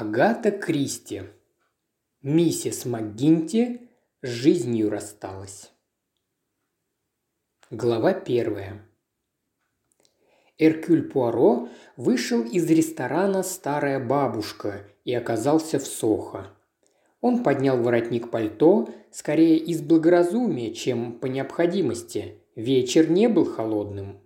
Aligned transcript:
Агата 0.00 0.52
Кристи. 0.52 1.24
Миссис 2.22 2.84
МакГинти 2.84 3.90
с 4.22 4.28
жизнью 4.28 4.90
рассталась. 4.90 5.72
Глава 7.72 8.12
первая. 8.12 8.86
Эркюль 10.56 11.02
Пуаро 11.02 11.68
вышел 11.96 12.42
из 12.44 12.70
ресторана 12.70 13.42
«Старая 13.42 13.98
бабушка» 13.98 14.84
и 15.04 15.12
оказался 15.12 15.80
в 15.80 15.86
Сохо. 15.88 16.46
Он 17.20 17.42
поднял 17.42 17.82
воротник 17.82 18.30
пальто, 18.30 18.88
скорее 19.10 19.56
из 19.56 19.80
благоразумия, 19.80 20.72
чем 20.74 21.18
по 21.18 21.26
необходимости. 21.26 22.44
Вечер 22.54 23.10
не 23.10 23.28
был 23.28 23.46
холодным. 23.46 24.20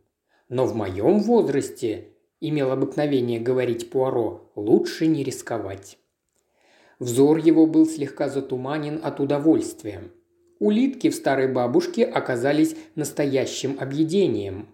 Но 0.51 0.67
в 0.67 0.75
моем 0.77 1.21
возрасте 1.21 2.12
имел 2.43 2.73
обыкновение 2.73 3.41
говорить 3.41 3.89
Пуаро, 3.89 4.51
лучше 4.57 5.07
не 5.07 5.23
рисковать. 5.23 5.97
Взор 6.99 7.39
его 7.39 7.67
был 7.67 7.87
слегка 7.87 8.29
затуманен 8.29 9.01
от 9.03 9.21
удовольствия. 9.21 10.11
Улитки 10.59 11.09
в 11.09 11.15
старой 11.15 11.49
бабушке 11.49 12.05
оказались 12.05 12.77
настоящим 12.97 13.77
объедением. 13.81 14.69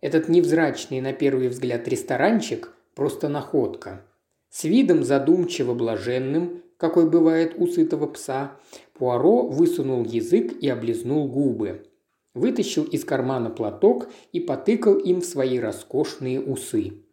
Этот 0.00 0.28
невзрачный 0.28 1.00
на 1.00 1.12
первый 1.12 1.48
взгляд 1.48 1.88
ресторанчик– 1.88 2.72
просто 2.94 3.28
находка. 3.28 4.04
С 4.50 4.64
видом 4.64 5.04
задумчиво 5.04 5.74
блаженным, 5.74 6.62
какой 6.76 7.08
бывает 7.08 7.54
у 7.56 7.66
сытого 7.66 8.06
пса, 8.06 8.58
Пуаро 8.94 9.46
высунул 9.46 10.04
язык 10.04 10.52
и 10.60 10.68
облизнул 10.68 11.28
губы. 11.28 11.86
Вытащил 12.34 12.84
из 12.84 13.04
кармана 13.04 13.48
платок 13.48 14.08
и 14.32 14.40
потыкал 14.40 14.94
им 14.96 15.20
в 15.20 15.24
свои 15.24 15.58
роскошные 15.58 16.40
усы. 16.40 17.05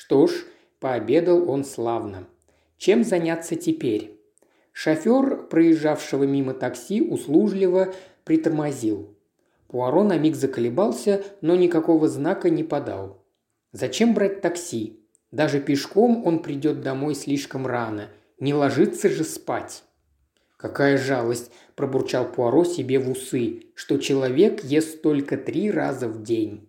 Что 0.00 0.28
ж, 0.28 0.44
пообедал 0.78 1.50
он 1.50 1.64
славно. 1.64 2.28
Чем 2.76 3.02
заняться 3.02 3.56
теперь? 3.56 4.16
Шофер, 4.70 5.48
проезжавшего 5.48 6.22
мимо 6.22 6.54
такси, 6.54 7.02
услужливо 7.02 7.92
притормозил. 8.22 9.12
Пуаро 9.66 10.04
на 10.04 10.16
миг 10.16 10.36
заколебался, 10.36 11.24
но 11.40 11.56
никакого 11.56 12.06
знака 12.06 12.48
не 12.48 12.62
подал. 12.62 13.24
Зачем 13.72 14.14
брать 14.14 14.40
такси? 14.40 15.00
Даже 15.32 15.58
пешком 15.58 16.24
он 16.24 16.44
придет 16.44 16.80
домой 16.80 17.16
слишком 17.16 17.66
рано. 17.66 18.08
Не 18.38 18.54
ложится 18.54 19.08
же 19.08 19.24
спать. 19.24 19.82
«Какая 20.56 20.96
жалость!»– 20.96 21.50
пробурчал 21.74 22.30
Пуаро 22.30 22.64
себе 22.64 23.00
в 23.00 23.10
усы, 23.10 23.64
что 23.74 23.98
человек 23.98 24.62
ест 24.62 25.02
только 25.02 25.36
три 25.36 25.72
раза 25.72 26.06
в 26.06 26.22
день. 26.22 26.67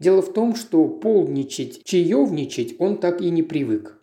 Дело 0.00 0.22
в 0.22 0.32
том, 0.32 0.56
что 0.56 0.88
полничать, 0.88 1.84
чаевничать 1.84 2.74
он 2.78 2.98
так 2.98 3.20
и 3.20 3.30
не 3.30 3.42
привык. 3.42 4.00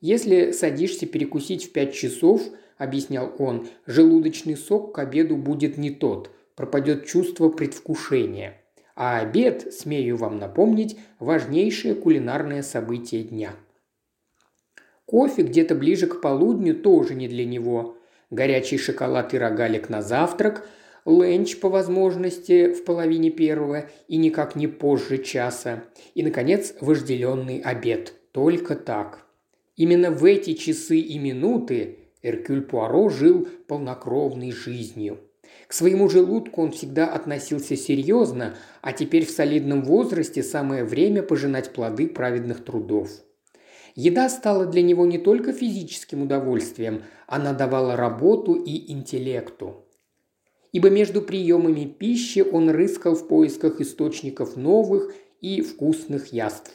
Если 0.00 0.52
садишься 0.52 1.04
перекусить 1.04 1.64
в 1.64 1.72
пять 1.72 1.94
часов, 1.94 2.42
объяснял 2.78 3.34
он, 3.38 3.68
желудочный 3.86 4.56
сок 4.56 4.94
к 4.94 5.00
обеду 5.00 5.36
будет 5.36 5.76
не 5.76 5.90
тот, 5.90 6.30
пропадет 6.54 7.06
чувство 7.06 7.48
предвкушения. 7.48 8.60
А 8.94 9.18
обед, 9.18 9.74
смею 9.74 10.16
вам 10.16 10.38
напомнить, 10.38 10.96
важнейшее 11.18 11.96
кулинарное 11.96 12.62
событие 12.62 13.24
дня. 13.24 13.54
Кофе 15.06 15.42
где-то 15.42 15.74
ближе 15.74 16.06
к 16.06 16.20
полудню 16.20 16.74
тоже 16.74 17.14
не 17.14 17.26
для 17.26 17.44
него. 17.44 17.96
Горячий 18.30 18.78
шоколад 18.78 19.34
и 19.34 19.38
рогалик 19.38 19.88
на 19.88 20.02
завтрак– 20.02 20.68
ленч 21.04 21.58
по 21.58 21.68
возможности 21.68 22.72
в 22.72 22.84
половине 22.84 23.30
первого 23.30 23.88
и 24.08 24.16
никак 24.16 24.56
не 24.56 24.66
позже 24.66 25.18
часа. 25.18 25.84
И, 26.14 26.22
наконец, 26.22 26.74
вожделенный 26.80 27.60
обед. 27.60 28.14
Только 28.32 28.76
так. 28.76 29.26
Именно 29.76 30.10
в 30.10 30.24
эти 30.24 30.54
часы 30.54 30.98
и 30.98 31.18
минуты 31.18 31.98
Эркюль 32.22 32.62
Пуаро 32.62 33.08
жил 33.08 33.48
полнокровной 33.66 34.52
жизнью. 34.52 35.18
К 35.66 35.72
своему 35.72 36.08
желудку 36.08 36.62
он 36.62 36.70
всегда 36.70 37.08
относился 37.08 37.76
серьезно, 37.76 38.54
а 38.80 38.92
теперь 38.92 39.26
в 39.26 39.30
солидном 39.30 39.82
возрасте 39.82 40.42
самое 40.42 40.84
время 40.84 41.22
пожинать 41.22 41.72
плоды 41.72 42.06
праведных 42.06 42.64
трудов. 42.64 43.10
Еда 43.94 44.30
стала 44.30 44.64
для 44.66 44.82
него 44.82 45.04
не 45.04 45.18
только 45.18 45.52
физическим 45.52 46.22
удовольствием, 46.22 47.02
она 47.26 47.52
давала 47.52 47.96
работу 47.96 48.54
и 48.54 48.92
интеллекту 48.92 49.84
ибо 50.72 50.90
между 50.90 51.22
приемами 51.22 51.84
пищи 51.84 52.40
он 52.40 52.70
рыскал 52.70 53.14
в 53.14 53.28
поисках 53.28 53.80
источников 53.80 54.56
новых 54.56 55.14
и 55.40 55.60
вкусных 55.60 56.32
яств. 56.32 56.72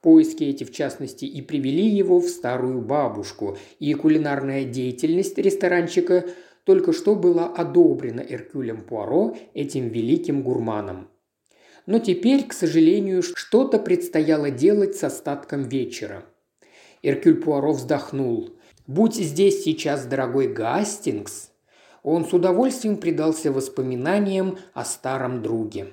Поиски 0.00 0.44
эти, 0.44 0.62
в 0.62 0.72
частности, 0.72 1.24
и 1.24 1.42
привели 1.42 1.88
его 1.88 2.20
в 2.20 2.28
старую 2.28 2.80
бабушку, 2.80 3.58
и 3.80 3.92
кулинарная 3.94 4.64
деятельность 4.64 5.36
ресторанчика 5.38 6.26
только 6.64 6.92
что 6.92 7.16
была 7.16 7.46
одобрена 7.46 8.20
Эркюлем 8.20 8.82
Пуаро 8.82 9.36
этим 9.54 9.88
великим 9.88 10.42
гурманом. 10.42 11.08
Но 11.86 11.98
теперь, 11.98 12.44
к 12.44 12.52
сожалению, 12.52 13.22
что-то 13.22 13.78
предстояло 13.78 14.50
делать 14.50 14.96
с 14.96 15.04
остатком 15.04 15.62
вечера. 15.62 16.24
Эркюль 17.02 17.40
Пуаро 17.40 17.72
вздохнул. 17.72 18.50
«Будь 18.86 19.14
здесь 19.14 19.64
сейчас 19.64 20.06
дорогой 20.06 20.52
Гастингс, 20.52 21.50
он 22.06 22.24
с 22.24 22.32
удовольствием 22.32 22.98
предался 22.98 23.50
воспоминаниям 23.50 24.58
о 24.74 24.84
старом 24.84 25.42
друге. 25.42 25.88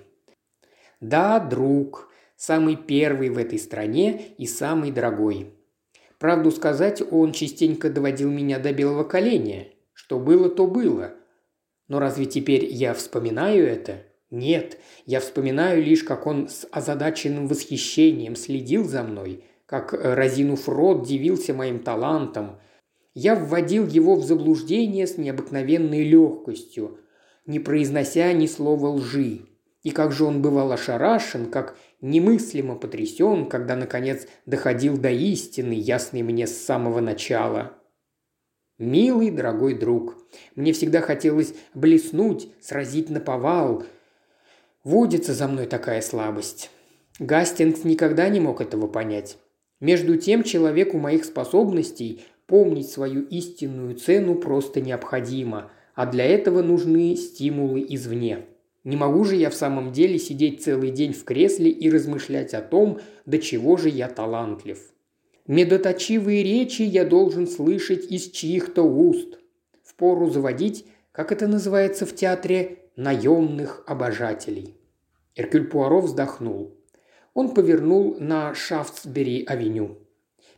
Да, 1.01 1.40
друг, 1.40 2.07
самый 2.35 2.75
первый 2.75 3.29
в 3.29 3.38
этой 3.40 3.57
стране 3.57 4.35
и 4.38 4.46
самый 4.46 4.91
дорогой. 4.91 5.56
Правду 6.19 6.52
сказать, 6.52 7.02
он 7.02 7.31
частенько 7.31 7.90
доводил 7.90 8.29
меня 8.29 8.59
до 8.59 8.73
белого 8.73 9.03
коленя. 9.03 9.69
Что 9.91 10.19
было, 10.19 10.50
то 10.50 10.68
было. 10.68 11.16
Но 11.88 11.97
разве 11.97 12.28
теперь 12.28 12.66
я 12.66 12.94
вспоминаю 12.94 13.66
это? 13.66 14.03
Нет, 14.29 14.78
я 15.07 15.19
вспоминаю 15.19 15.81
лишь, 15.84 16.03
как 16.03 16.28
он 16.28 16.47
с 16.47 16.68
озадаченным 16.69 17.47
восхищением 17.47 18.35
следил 18.35 18.84
за 18.84 19.02
мной, 19.02 19.46
как, 19.66 19.96
э, 19.96 20.13
разинув 20.13 20.69
рот, 20.69 21.07
дивился 21.07 21.56
моим 21.56 21.79
талантом– 21.79 22.59
я 23.13 23.35
вводил 23.35 23.88
его 23.88 24.16
в 24.16 24.24
заблуждение 24.24 25.07
с 25.07 25.18
необыкновенной 25.18 26.03
легкостью, 26.03 27.00
не 27.46 27.59
произнося 27.59 28.31
ни 28.34 28.47
слова 28.47 28.88
лжи. 28.88 29.41
И 29.84 29.91
как 29.91 30.13
же 30.13 30.24
он 30.24 30.41
бывал 30.41 30.72
ошарашен, 30.72 31.52
как 31.52 31.78
немыслимо 32.02 32.75
потрясен, 32.75 33.47
когда, 33.47 33.75
наконец, 33.75 34.28
доходил 34.46 34.97
до 34.97 35.09
истины, 35.12 35.73
ясной 35.73 36.22
мне 36.22 36.47
с 36.47 36.57
самого 36.57 37.02
начала. 37.02 37.73
Милый, 38.79 39.29
дорогой 39.29 39.75
друг, 39.75 40.18
мне 40.56 40.73
всегда 40.73 41.02
хотелось 41.02 41.53
блеснуть, 41.73 42.47
сразить 42.62 43.09
на 43.09 43.19
повал. 43.19 43.84
Водится 44.84 45.34
за 45.34 45.47
мной 45.47 45.68
такая 45.68 46.02
слабость. 46.02 46.72
Гастингс 47.19 47.84
никогда 47.84 48.28
не 48.29 48.40
мог 48.40 48.62
этого 48.62 48.88
понять. 48.88 49.38
Между 49.79 50.18
тем, 50.18 50.44
человеку 50.44 50.97
моих 50.97 51.25
способностей 51.25 52.25
Помнить 52.48 52.90
свою 52.90 53.24
истинную 53.24 53.96
цену 53.96 54.36
просто 54.36 54.81
необходимо, 54.81 55.72
а 55.96 56.06
для 56.06 56.26
этого 56.26 56.62
нужны 56.62 57.16
стимулы 57.16 57.86
извне. 57.88 58.46
Не 58.84 58.98
могу 58.98 59.24
же 59.24 59.36
я 59.36 59.50
в 59.50 59.54
самом 59.54 59.94
деле 59.94 60.20
сидеть 60.20 60.62
целый 60.64 60.92
день 60.92 61.14
в 61.14 61.24
кресле 61.24 61.72
и 61.72 61.90
размышлять 61.90 62.53
о 62.53 62.62
том, 62.62 63.00
до 63.26 63.40
чего 63.40 63.78
же 63.78 63.90
я 63.90 64.09
талантлив. 64.09 64.80
Медоточивые 65.48 66.44
речи 66.44 66.82
я 66.82 67.06
должен 67.06 67.48
слышать 67.48 68.12
из 68.12 68.30
чьих-то 68.30 68.84
уст. 68.84 69.40
Впору 69.84 70.30
заводить, 70.30 70.86
как 71.12 71.32
это 71.32 71.48
называется 71.48 72.06
в 72.06 72.14
театре, 72.14 72.80
наемных 72.96 73.84
обожателей. 73.88 74.76
Эркюль 75.36 75.68
Пуаро 75.68 76.02
вздохнул. 76.02 76.76
Он 77.34 77.53
повернул 77.53 78.18
на 78.20 78.53
Шафтсбери-авеню. 78.53 79.98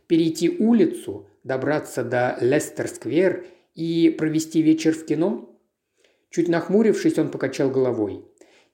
Перейти 0.06 0.50
улицу, 0.50 1.26
добраться 1.46 2.02
до 2.02 2.36
Лестер-сквер 2.40 3.46
и 3.74 4.10
провести 4.10 4.62
вечер 4.62 4.92
в 4.92 5.06
кино? 5.06 5.56
Чуть 6.30 6.48
нахмурившись, 6.48 7.18
он 7.18 7.30
покачал 7.30 7.70
головой. 7.70 8.24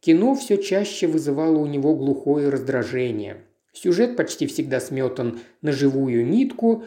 Кино 0.01 0.35
все 0.35 0.57
чаще 0.57 1.07
вызывало 1.07 1.59
у 1.59 1.67
него 1.67 1.95
глухое 1.95 2.49
раздражение. 2.49 3.45
Сюжет 3.73 4.17
почти 4.17 4.47
всегда 4.47 4.81
сметан 4.81 5.41
на 5.61 5.73
живую 5.73 6.27
нитку, 6.27 6.85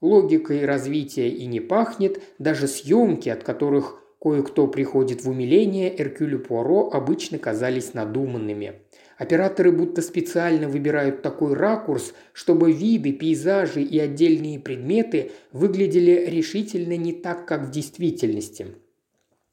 логикой 0.00 0.64
развития 0.64 1.28
и 1.28 1.44
не 1.46 1.60
пахнет, 1.60 2.22
даже 2.38 2.68
съемки, 2.68 3.28
от 3.28 3.42
которых 3.42 4.02
кое-кто 4.20 4.66
приходит 4.66 5.22
в 5.22 5.30
умиление, 5.30 6.00
Эркюлю 6.00 6.38
Пуаро 6.38 6.90
обычно 6.92 7.38
казались 7.38 7.94
надуманными– 7.94 8.80
Операторы 9.16 9.72
будто 9.72 10.02
специально 10.02 10.68
выбирают 10.68 11.22
такой 11.22 11.54
ракурс, 11.54 12.12
чтобы 12.34 12.70
виды, 12.70 13.12
пейзажи 13.12 13.82
и 13.82 13.98
отдельные 13.98 14.60
предметы 14.60 15.32
выглядели 15.52 16.26
решительно 16.28 16.96
не 16.98 17.14
так, 17.14 17.46
как 17.46 17.62
в 17.62 17.70
действительности. 17.70 18.74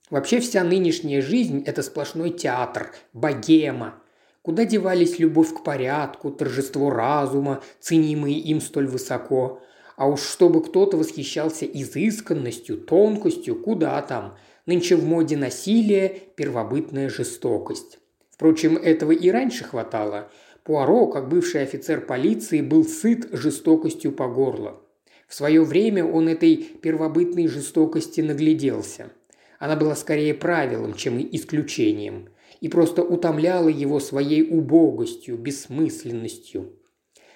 Вообще 0.10 0.42
вся 0.42 0.64
нынешняя 0.64 1.22
жизнь– 1.22 1.64
это 1.66 1.82
сплошной 1.82 2.32
театр, 2.32 2.94
богема. 3.14 3.96
Куда 4.42 4.66
девались 4.66 5.18
любовь 5.18 5.54
к 5.54 5.64
порядку, 5.64 6.30
торжество 6.30 6.90
разума, 6.90 7.64
ценимые 7.80 8.38
им 8.40 8.60
столь 8.60 8.88
высоко? 8.88 9.62
А 9.96 10.10
уж 10.10 10.24
чтобы 10.24 10.62
кто-то 10.62 10.98
восхищался 10.98 11.66
изысканностью, 11.66 12.78
тонкостью, 12.78 13.56
куда 13.56 14.02
там. 14.02 14.38
Нынче 14.66 14.96
в 14.96 15.06
моде 15.06 15.36
насилие, 15.36 16.10
первобытная 16.36 17.10
жестокость. 17.10 18.00
Впрочем, 18.30 18.78
этого 18.78 19.12
и 19.12 19.30
раньше 19.30 19.64
хватало. 19.64 20.32
Пуаро, 20.64 21.08
как 21.08 21.28
бывший 21.28 21.64
офицер 21.64 22.02
полиции, 22.02 22.62
был 22.62 22.86
сыт 22.86 23.28
жестокостью 23.32 24.14
по 24.14 24.28
горло. 24.28 24.82
В 25.28 25.36
свое 25.36 25.64
время 25.64 26.06
он 26.06 26.30
этой 26.30 26.56
первобытной 26.56 27.48
жестокости 27.48 28.22
нагляделся. 28.22 29.12
Она 29.60 29.76
была 29.76 29.96
скорее 29.96 30.34
правилом, 30.34 30.94
чем 30.94 31.20
исключением, 31.20 32.30
и 32.62 32.70
просто 32.70 33.04
утомляла 33.04 33.70
его 33.70 34.00
своей 34.00 34.44
убогостью, 34.50 35.38
бессмысленностью. 35.38 36.74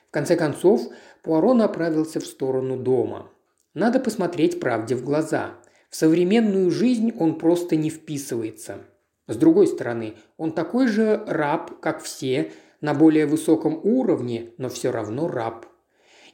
В 0.08 0.12
конце 0.12 0.36
концов, 0.36 0.88
Пуаро 1.24 1.54
направился 1.54 2.20
в 2.20 2.26
сторону 2.26 2.78
дома. 2.78 3.30
Надо 3.74 4.00
посмотреть 4.00 4.60
правде 4.60 4.96
в 4.96 5.04
глаза. 5.04 5.58
В 5.90 5.96
современную 5.96 6.70
жизнь 6.72 7.14
он 7.18 7.38
просто 7.38 7.76
не 7.76 7.90
вписывается. 7.90 8.80
С 9.28 9.36
другой 9.36 9.68
стороны, 9.68 10.16
он 10.38 10.52
такой 10.52 10.88
же 10.88 11.24
раб, 11.28 11.80
как 11.80 12.02
все, 12.02 12.52
на 12.82 12.94
более 12.94 13.26
высоком 13.26 13.80
уровне, 13.84 14.52
но 14.58 14.70
все 14.70 14.92
равно 14.92 15.28
раб. 15.28 15.66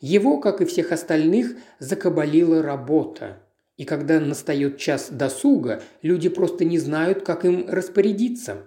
Его, 0.01 0.39
как 0.39 0.61
и 0.61 0.65
всех 0.65 0.91
остальных, 0.91 1.55
закабалила 1.79 2.61
работа. 2.61 3.41
И 3.77 3.85
когда 3.85 4.19
настает 4.19 4.77
час 4.77 5.09
досуга, 5.09 5.81
люди 6.01 6.29
просто 6.29 6.65
не 6.65 6.77
знают, 6.77 7.23
как 7.23 7.45
им 7.45 7.65
распорядиться. 7.67 8.65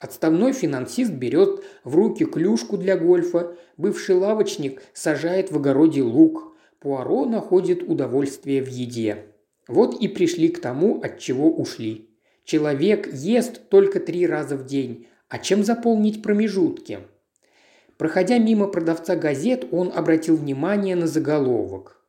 Отставной 0.00 0.54
финансист 0.54 1.12
берет 1.12 1.62
в 1.84 1.94
руки 1.94 2.24
клюшку 2.24 2.78
для 2.78 2.96
гольфа, 2.96 3.54
бывший 3.76 4.14
лавочник 4.14 4.82
сажает 4.94 5.52
в 5.52 5.56
огороде 5.56 6.02
лук, 6.02 6.56
Пуаро 6.80 7.26
находит 7.26 7.82
удовольствие 7.82 8.62
в 8.62 8.68
еде. 8.68 9.26
Вот 9.70 10.00
и 10.00 10.08
пришли 10.08 10.48
к 10.48 10.60
тому, 10.60 11.00
от 11.00 11.20
чего 11.20 11.48
ушли. 11.48 12.10
Человек 12.44 13.14
ест 13.14 13.68
только 13.68 14.00
три 14.00 14.26
раза 14.26 14.56
в 14.56 14.66
день, 14.66 15.06
а 15.28 15.38
чем 15.38 15.62
заполнить 15.62 16.22
промежутки? 16.22 16.98
Проходя 17.96 18.38
мимо 18.38 18.66
продавца 18.66 19.14
газет, 19.14 19.68
он 19.70 19.92
обратил 19.94 20.36
внимание 20.36 20.96
на 20.96 21.06
заголовок. 21.06 22.04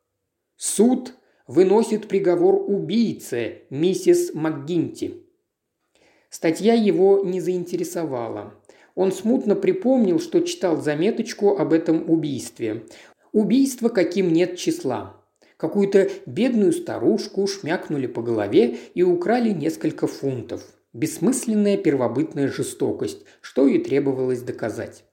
«Суд 0.58 1.14
выносит 1.46 2.08
приговор 2.08 2.56
убийце, 2.68 3.64
миссис 3.70 4.34
МакГинти». 4.34 5.28
Статья 6.32 6.74
его 6.74 7.22
не 7.24 7.40
заинтересовала. 7.42 8.56
Он 8.96 9.12
смутно 9.12 9.56
припомнил, 9.56 10.20
что 10.20 10.40
читал 10.40 10.82
заметочку 10.82 11.58
об 11.58 11.74
этом 11.74 12.10
убийстве. 12.10 12.86
Убийство, 13.34 13.90
каким 13.90 14.34
нет 14.34 14.58
числа. 14.58 15.21
Какую-то 15.62 16.10
бедную 16.26 16.74
старушку 16.74 17.46
шмякнули 17.46 18.08
по 18.08 18.24
голове 18.24 18.78
и 18.96 19.04
украли 19.04 19.52
несколько 19.52 20.08
фунтов. 20.08 20.64
Бессмысленная 20.92 21.78
первобытная 21.78 22.48
жестокость, 22.48 23.20
что 23.42 23.68
и 23.68 23.78
требовалось 23.78 24.42
доказать. 24.42 25.04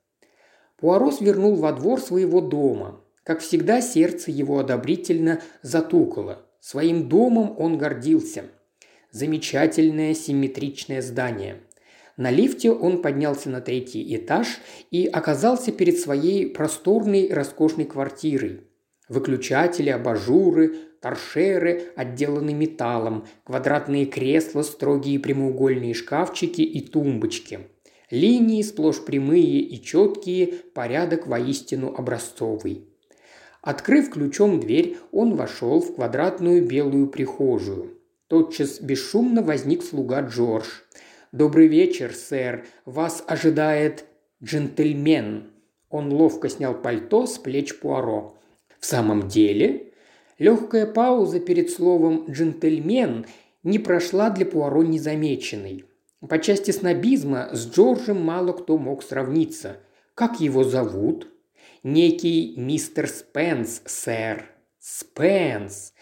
Пуаро 0.79 1.11
свернул 1.11 1.55
во 1.57 1.71
двор 1.73 2.01
своего 2.01 2.41
дома. 2.41 3.05
Как 3.25 3.41
всегда, 3.41 3.83
сердце 3.83 4.31
его 4.31 4.59
одобрительно 4.59 5.43
затукало. 5.61 6.47
Своим 6.61 7.11
домом 7.11 7.55
он 7.59 7.77
гордился. 7.77 8.45
Замечательное 9.11 10.15
симметричное 10.15 11.03
здание. 11.03 11.61
На 12.17 12.31
лифте 12.31 12.71
он 12.73 13.03
поднялся 13.03 13.51
на 13.51 13.61
третий 13.61 14.17
этаж 14.17 14.61
и 14.91 15.05
оказался 15.05 15.73
перед 15.73 15.99
своей 15.99 16.49
просторной 16.49 17.31
роскошной 17.31 17.85
квартирой. 17.85 18.68
Выключатели, 19.09 19.89
абажуры, 19.91 20.75
торшеры 21.01 21.93
отделаны 21.97 22.53
металлом, 22.53 23.27
квадратные 23.45 24.07
кресла, 24.07 24.63
строгие 24.63 25.19
прямоугольные 25.19 25.95
шкафчики 25.95 26.63
и 26.63 26.81
тумбочки. 26.81 27.61
Линии 28.11 28.63
сплошь 28.63 29.05
прямые 29.05 29.61
и 29.61 29.83
четкие, 29.83 30.47
порядок 30.75 31.27
воистину 31.27 31.95
образцовый. 31.95 32.87
Открыв 33.61 34.11
ключом 34.11 34.61
дверь, 34.61 34.97
он 35.13 35.35
вошел 35.35 35.81
в 35.81 35.95
квадратную 35.95 36.67
белую 36.67 37.09
прихожую. 37.09 37.99
Тотчас 38.29 38.81
бесшумно 38.81 39.43
возник 39.43 39.83
слуга 39.83 40.23
Джордж. 40.23 40.67
«Добрый 41.33 41.67
вечер, 41.67 42.15
сэр. 42.15 42.67
Вас 42.85 43.23
ожидает 43.27 44.07
джентльмен». 44.43 45.51
Он 45.91 46.13
ловко 46.13 46.49
снял 46.49 46.75
пальто 46.75 47.27
с 47.27 47.39
плеч 47.39 47.79
Пуаро. 47.79 48.38
В 48.81 48.87
самом 48.87 49.29
деле, 49.29 49.93
легкая 50.39 50.87
пауза 50.87 51.41
перед 51.41 51.71
словом 51.71 52.27
«джентльмен» 52.31 53.27
не 53.63 53.79
прошла 53.79 54.31
для 54.31 54.47
Пуаро 54.47 54.83
незамеченной. 54.83 55.85
По 56.29 56.39
части 56.39 56.71
снобизма 56.71 57.51
с 57.53 57.69
Джорджем 57.71 58.21
мало 58.23 58.53
кто 58.53 58.79
мог 58.79 59.03
сравниться. 59.03 59.79
Как 60.15 60.41
его 60.41 60.65
зовут? 60.65 61.29
Некий 61.83 62.55
мистер 62.57 63.09
Спенс, 63.09 63.83
сэр. 63.85 64.51
Спенс 64.81 65.93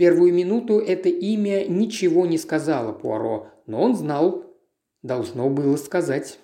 первую 0.00 0.32
минуту 0.32 0.78
это 0.78 1.10
имя 1.10 1.66
ничего 1.68 2.24
не 2.24 2.38
сказала 2.38 2.90
Пуаро, 2.90 3.48
но 3.66 3.82
он 3.82 3.94
знал. 3.94 4.46
Должно 5.02 5.50
было 5.50 5.76
сказать. 5.76 6.38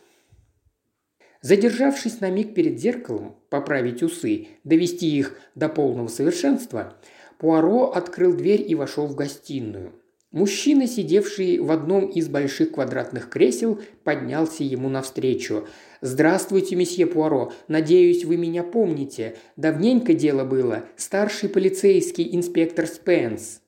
Задержавшись 1.47 2.21
на 2.21 2.29
миг 2.29 2.55
перед 2.55 2.81
зеркалом, 2.81 3.37
поправить 3.51 4.03
усы, 4.03 4.49
довести 4.65 5.17
их 5.17 5.39
до 5.55 5.69
полного 5.69 6.09
совершенства, 6.09 6.97
Пуаро 7.39 7.93
открыл 7.93 8.35
дверь 8.35 8.65
и 8.67 8.75
вошел 8.75 9.07
в 9.07 9.15
гостиную. 9.15 9.93
Мужчина, 10.33 10.89
сидевший 10.89 11.61
в 11.61 11.71
одном 11.71 12.07
из 12.07 12.27
больших 12.27 12.73
квадратных 12.73 13.29
кресел, 13.29 13.81
поднялся 14.03 14.65
ему 14.65 14.89
навстречу. 14.89 15.69
«Здравствуйте, 16.01 16.75
месье 16.75 17.07
Пуаро. 17.07 17.53
Надеюсь, 17.69 18.25
вы 18.25 18.39
меня 18.39 18.65
помните. 18.65 19.37
Давненько 19.55 20.15
дело 20.15 20.45
было. 20.45 20.87
Старший 20.97 21.49
полицейский 21.49 22.29
инспектор 22.35 22.89
Спенс». 22.89 23.61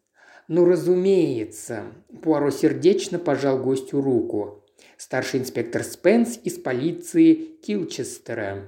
«Ну, 0.49 0.65
разумеется». 0.65 1.85
Пуаро 2.25 2.51
сердечно 2.51 3.21
пожал 3.21 3.63
гостю 3.63 4.01
руку. 4.01 4.65
Старший 4.99 5.39
инспектор 5.39 5.85
Спенс 5.85 6.41
из 6.43 6.59
полиции 6.59 7.35
Килчестера. 7.63 8.65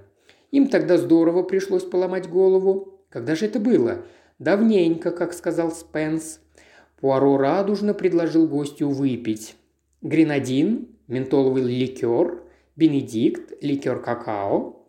Им 0.52 0.68
тогда 0.68 0.96
здорово 0.96 1.42
пришлось 1.42 1.82
поломать 1.82 2.28
голову. 2.28 3.00
Когда 3.10 3.34
же 3.34 3.46
это 3.46 3.58
было? 3.58 4.06
Давненько, 4.38 5.10
как 5.10 5.32
сказал 5.32 5.72
Спенс. 5.72 6.38
Пуаро 7.00 7.36
радужно 7.36 7.94
предложил 7.94 8.46
гостю 8.46 8.90
выпить. 8.90 9.56
Гренадин, 10.02 10.90
ментоловый 11.08 11.64
ликер, 11.64 12.40
Бенедикт, 12.76 13.52
ликер 13.60 14.00
какао. 14.00 14.86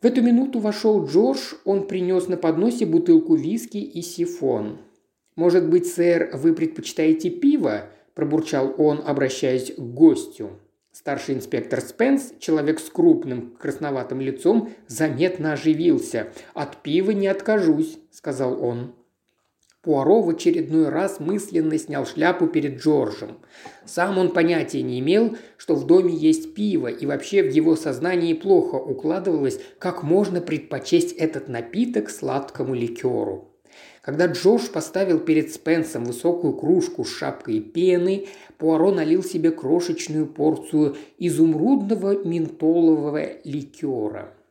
В 0.00 0.06
эту 0.06 0.22
минуту 0.22 0.58
вошел 0.58 1.04
Джордж, 1.04 1.52
он 1.66 1.86
принес 1.86 2.28
на 2.28 2.38
подносе 2.38 2.86
бутылку 2.86 3.34
виски 3.34 3.76
и 3.76 4.00
сифон. 4.00 4.78
«Может 5.36 5.68
быть, 5.68 5.86
сэр, 5.86 6.30
вы 6.32 6.54
предпочитаете 6.54 7.28
пиво?»– 7.28 7.90
пробурчал 8.14 8.74
он, 8.78 9.02
обращаясь 9.04 9.74
к 9.74 9.78
гостю. 9.78 10.58
Старший 10.92 11.34
инспектор 11.34 11.80
Спенс, 11.80 12.32
человек 12.38 12.78
с 12.78 12.88
крупным 12.88 13.56
красноватым 13.58 14.20
лицом, 14.20 14.70
заметно 14.86 15.52
оживился. 15.52 16.28
«От 16.54 16.82
пива 16.82 17.10
не 17.10 17.26
откажусь»,– 17.26 17.98
сказал 18.12 18.64
он. 18.64 18.94
Пуаро 19.84 20.22
в 20.22 20.30
очередной 20.30 20.88
раз 20.88 21.20
мысленно 21.20 21.76
снял 21.78 22.06
шляпу 22.06 22.46
перед 22.46 22.80
Джорджем. 22.80 23.38
Сам 23.84 24.16
он 24.16 24.32
понятия 24.32 24.82
не 24.82 25.00
имел, 25.00 25.36
что 25.58 25.74
в 25.74 25.86
доме 25.86 26.14
есть 26.14 26.54
пиво, 26.54 26.86
и 26.86 27.04
вообще 27.04 27.42
в 27.42 27.50
его 27.50 27.76
сознании 27.76 28.32
плохо 28.32 28.76
укладывалось, 28.76 29.60
как 29.78 30.02
можно 30.02 30.40
предпочесть 30.40 31.12
этот 31.12 31.48
напиток 31.48 32.08
сладкому 32.08 32.72
ликеру. 32.72 33.53
Когда 34.04 34.26
Джордж 34.26 34.68
поставил 34.70 35.18
перед 35.18 35.52
Спенсом 35.52 36.04
высокую 36.04 36.52
кружку 36.52 37.04
с 37.04 37.08
шапкой 37.08 37.60
пены, 37.60 38.26
Пуаро 38.58 38.92
налил 38.92 39.22
себе 39.22 39.50
крошечную 39.50 40.26
порцию 40.26 40.96
изумрудного 41.18 42.22
ментолового 42.24 43.40
ликера– 43.44 44.34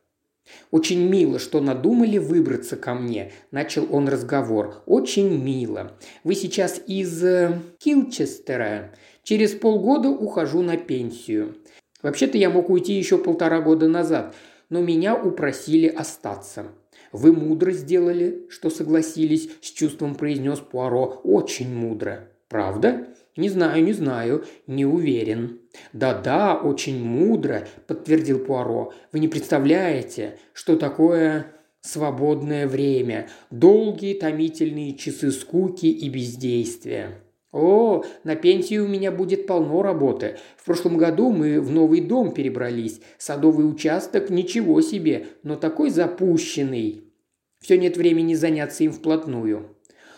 «Очень 0.70 1.08
мило, 1.08 1.38
что 1.38 1.60
надумали 1.60 2.18
выбраться 2.18 2.76
ко 2.76 2.94
мне»,– 2.94 3.32
начал 3.50 3.86
он 3.90 4.08
разговор. 4.08 4.82
«Очень 4.86 5.42
мило. 5.42 5.96
Вы 6.22 6.34
сейчас 6.34 6.80
из 6.86 7.24
э, 7.24 7.60
Килчестера. 7.78 8.92
Через 9.22 9.52
полгода 9.52 10.10
ухожу 10.10 10.62
на 10.62 10.76
пенсию. 10.76 11.56
Вообще-то 12.02 12.36
я 12.36 12.50
мог 12.50 12.68
уйти 12.68 12.92
еще 12.92 13.16
полтора 13.16 13.62
года 13.62 13.88
назад, 13.88 14.34
но 14.68 14.82
меня 14.82 15.14
упросили 15.16 15.86
остаться. 15.86 16.66
Вы 17.14 17.32
мудро 17.32 17.70
сделали, 17.70 18.44
что 18.48 18.70
согласились, 18.70 19.48
с 19.60 19.70
чувством 19.70 20.16
произнес 20.16 20.58
Пуаро. 20.58 21.20
Очень 21.22 21.72
мудро. 21.72 22.28
Правда? 22.48 23.06
«Не 23.36 23.48
знаю, 23.48 23.82
не 23.82 23.92
знаю, 23.92 24.44
не 24.68 24.84
уверен». 24.84 25.60
«Да-да, 25.92 26.54
очень 26.56 27.04
мудро»,– 27.04 27.66
подтвердил 27.88 28.38
Пуаро. 28.38 28.92
«Вы 29.10 29.18
не 29.18 29.26
представляете, 29.26 30.38
что 30.52 30.76
такое 30.76 31.46
свободное 31.80 32.68
время, 32.68 33.28
долгие 33.50 34.14
томительные 34.14 34.94
часы 34.94 35.32
скуки 35.32 35.86
и 35.86 36.08
бездействия. 36.08 37.24
О, 37.54 38.02
на 38.24 38.34
пенсии 38.34 38.78
у 38.78 38.88
меня 38.88 39.12
будет 39.12 39.46
полно 39.46 39.80
работы. 39.82 40.38
В 40.56 40.64
прошлом 40.64 40.98
году 40.98 41.30
мы 41.30 41.60
в 41.60 41.70
новый 41.70 42.00
дом 42.00 42.34
перебрались. 42.34 43.00
Садовый 43.16 43.68
участок– 43.68 44.28
ничего 44.30 44.80
себе, 44.80 45.26
но 45.44 45.54
такой 45.54 45.90
запущенный. 45.90 47.03
Все 47.64 47.78
нет 47.78 47.96
времени 47.96 48.34
заняться 48.34 48.84
им 48.84 48.92
вплотную. 48.92 49.74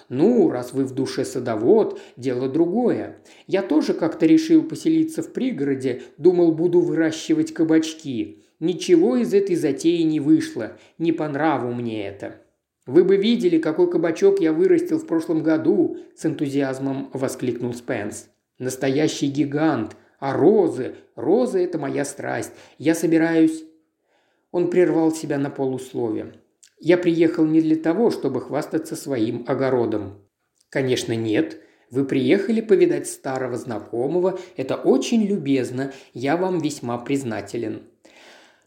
Ну, 0.09 0.51
раз 0.51 0.73
вы 0.73 0.85
в 0.85 0.93
душе 0.93 1.25
садовод, 1.25 2.01
дело 2.17 2.49
другое. 2.49 3.19
Я 3.47 3.63
тоже 3.63 3.95
как-то 3.95 4.27
решил 4.27 4.65
поселиться 4.65 5.23
в 5.23 5.33
пригороде, 5.33 6.03
думал, 6.19 6.51
буду 6.51 6.81
выращивать 6.81 7.55
кабачки. 7.55 8.43
Ничего 8.59 9.15
из 9.15 9.33
этой 9.33 9.55
затеи 9.55 10.03
не 10.03 10.19
вышло, 10.19 10.77
не 10.99 11.13
по 11.13 11.29
нраву 11.29 11.73
мне 11.73 12.09
это. 12.09 12.41
«Вы 12.85 13.05
бы 13.05 13.17
видели, 13.17 13.59
какой 13.59 13.89
кабачок 13.89 14.41
я 14.41 14.53
вырастил 14.53 14.99
в 14.99 15.07
прошлом 15.07 15.45
году!»– 15.45 15.99
с 16.17 16.27
энтузиазмом 16.27 17.11
воскликнул 17.13 17.75
Спенс. 17.75 18.29
«Настоящий 18.59 19.29
гигант! 19.29 19.97
А 20.19 20.33
розы? 20.33 20.97
Розы– 21.15 21.61
это 21.63 21.79
моя 21.79 22.05
страсть. 22.05 22.51
Я 22.79 22.97
собираюсь...» 22.97 23.63
Он 24.51 24.69
прервал 24.69 25.13
себя 25.13 25.39
на 25.39 25.51
полуслове. 25.51 26.33
«Я 26.79 26.99
приехал 26.99 27.45
не 27.45 27.61
для 27.61 27.77
того, 27.77 28.11
чтобы 28.11 28.41
хвастаться 28.41 28.97
своим 28.97 29.45
огородом». 29.47 30.23
«Конечно, 30.69 31.15
нет. 31.15 31.61
Вы 31.91 32.05
приехали 32.05 32.61
повидать 32.61 33.09
старого 33.09 33.57
знакомого. 33.57 34.39
Это 34.57 34.77
очень 34.77 35.25
любезно. 35.25 35.93
Я 36.13 36.37
вам 36.37 36.59
весьма 36.59 36.99
признателен». 36.99 37.83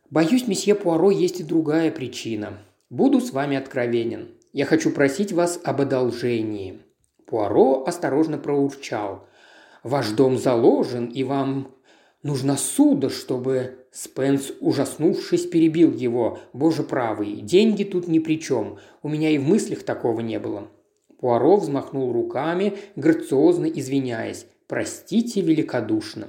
«Боюсь, 0.10 0.48
месье 0.48 0.74
Пуаро, 0.74 1.12
есть 1.12 1.40
и 1.40 1.44
другая 1.44 1.92
причина. 1.92 2.58
Буду 2.90 3.22
с 3.22 3.32
вами 3.32 3.58
откровенен. 3.58 4.30
Я 4.54 4.66
хочу 4.66 4.92
просить 4.92 5.32
вас 5.32 5.60
об 5.64 5.82
одолжении». 5.82 6.82
Пуаро 7.28 7.84
осторожно 7.86 8.40
проурчал. 8.40 9.28
«Ваш 9.84 10.10
дом 10.10 10.38
заложен, 10.38 11.06
и 11.06 11.24
вам 11.24 11.76
нужна 12.24 12.58
суда, 12.58 13.10
чтобы...» 13.10 13.79
Спенс, 13.92 14.52
ужаснувшись, 14.60 15.48
перебил 15.48 15.92
его. 15.92 16.40
«Боже 16.54 16.84
правый, 16.84 17.42
деньги 17.42 17.84
тут 17.84 18.08
ни 18.08 18.20
при 18.20 18.40
чем. 18.40 18.78
У 19.02 19.10
меня 19.10 19.32
и 19.32 19.38
в 19.38 19.48
мыслях 19.48 19.84
такого 19.84 20.22
не 20.22 20.40
было». 20.40 20.68
Пуаро 21.20 21.58
взмахнул 21.58 22.14
руками, 22.14 22.78
грациозно 22.96 23.66
извиняясь. 23.66 24.46
«Простите 24.68 25.42
великодушно». 25.42 26.28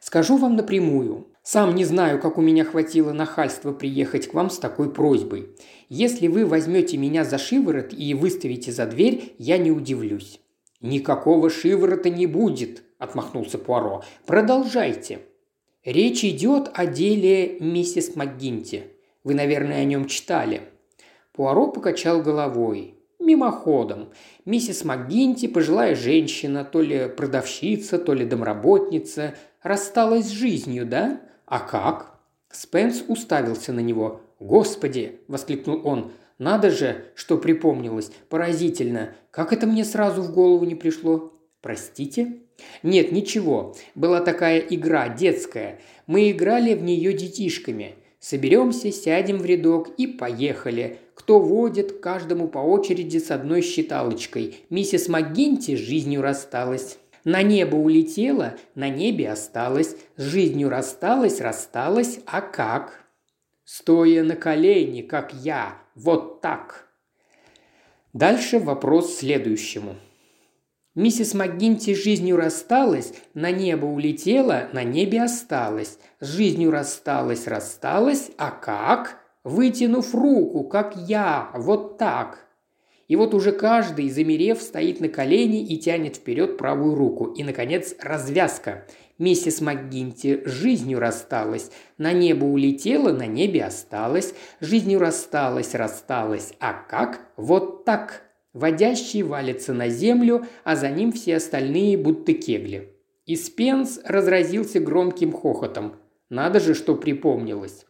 «Скажу 0.00 0.36
вам 0.36 0.56
напрямую. 0.56 1.28
Сам 1.42 1.74
не 1.74 1.84
знаю, 1.84 2.20
как 2.20 2.38
у 2.38 2.42
меня 2.42 2.64
хватило 2.64 3.12
нахальства 3.12 3.72
приехать 3.72 4.26
к 4.28 4.34
вам 4.34 4.50
с 4.50 4.58
такой 4.58 4.92
просьбой. 4.92 5.50
Если 5.88 6.26
вы 6.26 6.44
возьмете 6.44 6.96
меня 6.96 7.24
за 7.24 7.38
шиворот 7.38 7.92
и 7.92 8.12
выставите 8.14 8.72
за 8.72 8.86
дверь, 8.86 9.34
я 9.38 9.58
не 9.58 9.70
удивлюсь». 9.70 10.40
«Никакого 10.80 11.48
шиворота 11.48 12.10
не 12.10 12.26
будет»,– 12.26 12.82
отмахнулся 12.98 13.58
Пуаро. 13.58 14.02
«Продолжайте». 14.26 15.20
«Речь 15.84 16.24
идет 16.24 16.70
о 16.72 16.86
деле 16.86 17.58
миссис 17.60 18.16
МcГинти. 18.16 18.84
Вы, 19.22 19.34
наверное, 19.34 19.82
о 19.82 19.84
нем 19.84 20.06
читали». 20.06 20.62
Пуаро 21.32 21.68
покачал 21.68 22.22
головой. 22.22 22.94
Мимоходом. 23.18 24.10
Миссис 24.44 24.84
МcГинти, 24.84 25.46
пожилая 25.46 25.94
женщина, 25.94 26.64
то 26.64 26.80
ли 26.80 27.08
продавщица, 27.08 27.98
то 27.98 28.14
ли 28.14 28.24
домработница, 28.24 29.34
рассталась 29.62 30.26
с 30.26 30.30
жизнью, 30.30 30.86
да? 30.86 31.20
«А 31.46 31.60
как?» 31.60 32.18
Спенс 32.50 33.04
уставился 33.08 33.72
на 33.72 33.80
него. 33.80 34.20
«Господи!»– 34.40 35.20
воскликнул 35.28 35.86
он. 35.86 36.12
«Надо 36.38 36.70
же, 36.70 37.06
что 37.14 37.38
припомнилось. 37.38 38.10
Поразительно. 38.28 39.14
Как 39.30 39.52
это 39.52 39.66
мне 39.66 39.84
сразу 39.84 40.22
в 40.22 40.32
голову 40.32 40.64
не 40.64 40.74
пришло?» 40.74 41.32
«Простите?» 41.60 42.43
«Нет, 42.82 43.12
ничего. 43.12 43.76
Была 43.94 44.20
такая 44.20 44.58
игра, 44.58 45.08
детская. 45.08 45.80
Мы 46.06 46.30
играли 46.30 46.74
в 46.74 46.82
нее 46.82 47.12
детишками. 47.12 47.96
Соберемся, 48.20 48.90
сядем 48.90 49.38
в 49.38 49.44
рядок 49.44 49.90
и 49.98 50.06
поехали. 50.06 50.98
Кто 51.14 51.40
водит, 51.40 52.00
каждому 52.00 52.48
по 52.48 52.58
очереди 52.58 53.18
с 53.18 53.30
одной 53.30 53.60
считалочкой. 53.60 54.56
Миссис 54.70 55.08
МcГинти 55.08 55.76
с 55.76 55.80
жизнью 55.80 56.22
рассталась. 56.22 56.98
На 57.24 57.42
небо 57.42 57.76
улетела, 57.76 58.56
на 58.74 58.90
небе 58.90 59.30
осталась, 59.30 59.96
с 60.16 60.22
жизнью 60.22 60.68
рассталась, 60.68 61.40
рассталась, 61.40 62.20
а 62.26 62.42
как? 62.42 63.04
Стоя 63.64 64.22
на 64.22 64.36
колени, 64.36 65.00
как 65.00 65.32
я, 65.32 65.78
вот 65.94 66.42
так. 66.42 66.86
Дальше 68.12 68.58
вопрос 68.58 69.16
следующему. 69.16 69.96
Миссис 70.94 71.34
МcГинти 71.34 71.92
с 71.92 72.04
жизнью 72.04 72.36
рассталась, 72.36 73.14
на 73.34 73.50
небо 73.50 73.86
улетела, 73.86 74.68
на 74.72 74.84
небе 74.84 75.24
осталась. 75.24 75.98
С 76.20 76.28
жизнью 76.28 76.70
рассталась, 76.70 77.48
рассталась, 77.48 78.30
а 78.38 78.52
как? 78.52 79.18
Вытянув 79.42 80.14
руку, 80.14 80.62
как 80.62 80.94
я, 80.96 81.50
вот 81.54 81.98
так. 81.98 82.46
И 83.08 83.16
вот 83.16 83.34
уже 83.34 83.50
каждый, 83.50 84.08
замерев, 84.08 84.62
стоит 84.62 85.00
на 85.00 85.08
колени 85.08 85.66
и 85.66 85.78
тянет 85.78 86.16
вперед 86.16 86.56
правую 86.56 86.94
руку. 86.94 87.26
И, 87.26 87.42
наконец, 87.42 87.96
развязка. 88.00 88.86
Миссис 89.18 89.60
МакГинти 89.60 90.44
с 90.46 90.50
жизнью 90.50 91.00
рассталась. 91.00 91.72
На 91.98 92.12
небо 92.12 92.44
улетела, 92.44 93.12
на 93.12 93.26
небе 93.26 93.64
осталась. 93.64 94.32
Жизнью 94.60 95.00
рассталась, 95.00 95.74
рассталась. 95.74 96.54
А 96.60 96.72
как? 96.72 97.20
Вот 97.36 97.84
так. 97.84 98.23
Водящий 98.54 99.22
валится 99.22 99.74
на 99.74 99.90
землю, 99.90 100.46
а 100.64 100.74
за 100.74 100.88
ним 100.88 101.12
все 101.12 101.36
остальные 101.36 101.98
будто 101.98 102.32
кегли. 102.32 102.88
И 103.26 103.36
Спенс 103.36 104.00
разразился 104.04 104.80
громким 104.80 105.32
хохотом. 105.32 105.96
Надо 106.30 106.60
же, 106.60 106.72
что 106.72 106.94
припомнилось. 106.94 107.84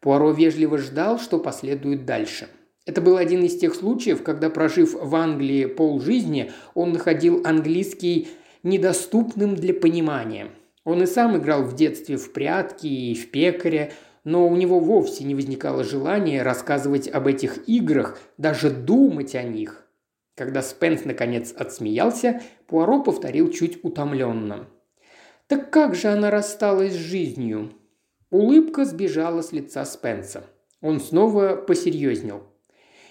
Пуаро 0.00 0.30
вежливо 0.30 0.78
ждал, 0.78 1.18
что 1.18 1.40
последует 1.40 2.06
дальше– 2.06 2.46
это 2.86 3.00
был 3.00 3.18
один 3.18 3.44
из 3.44 3.56
тех 3.56 3.74
случаев, 3.74 4.22
когда, 4.22 4.50
прожив 4.50 4.94
в 4.94 5.14
Англии 5.14 5.66
полжизни, 5.66 6.50
он 6.74 6.92
находил 6.92 7.42
английский 7.44 8.28
недоступным 8.62 9.54
для 9.54 9.74
понимания. 9.74 10.48
Он 10.84 11.02
и 11.02 11.06
сам 11.06 11.36
играл 11.36 11.62
в 11.62 11.76
детстве 11.76 12.16
в 12.16 12.32
прятки 12.32 12.86
и 12.86 13.14
в 13.14 13.30
пекаря, 13.30 13.92
но 14.24 14.48
у 14.48 14.56
него 14.56 14.80
вовсе 14.80 15.24
не 15.24 15.34
возникало 15.34 15.84
желания 15.84 16.42
рассказывать 16.42 17.08
об 17.08 17.26
этих 17.26 17.68
играх, 17.68 18.18
даже 18.38 18.70
думать 18.70 19.34
о 19.34 19.42
них. 19.42 19.86
Когда 20.36 20.62
Спенс 20.62 21.04
наконец 21.04 21.52
отсмеялся, 21.52 22.40
Пуаро 22.66 23.02
повторил 23.02 23.50
чуть 23.50 23.84
утомленно. 23.84 24.68
«Так 25.48 25.70
как 25.70 25.94
же 25.94 26.08
она 26.08 26.30
рассталась 26.30 26.92
с 26.92 26.96
жизнью?» 26.96 27.72
Улыбка 28.30 28.84
сбежала 28.84 29.42
с 29.42 29.52
лица 29.52 29.84
Спенса. 29.84 30.44
Он 30.80 31.00
снова 31.00 31.56
посерьезнел. 31.56 32.44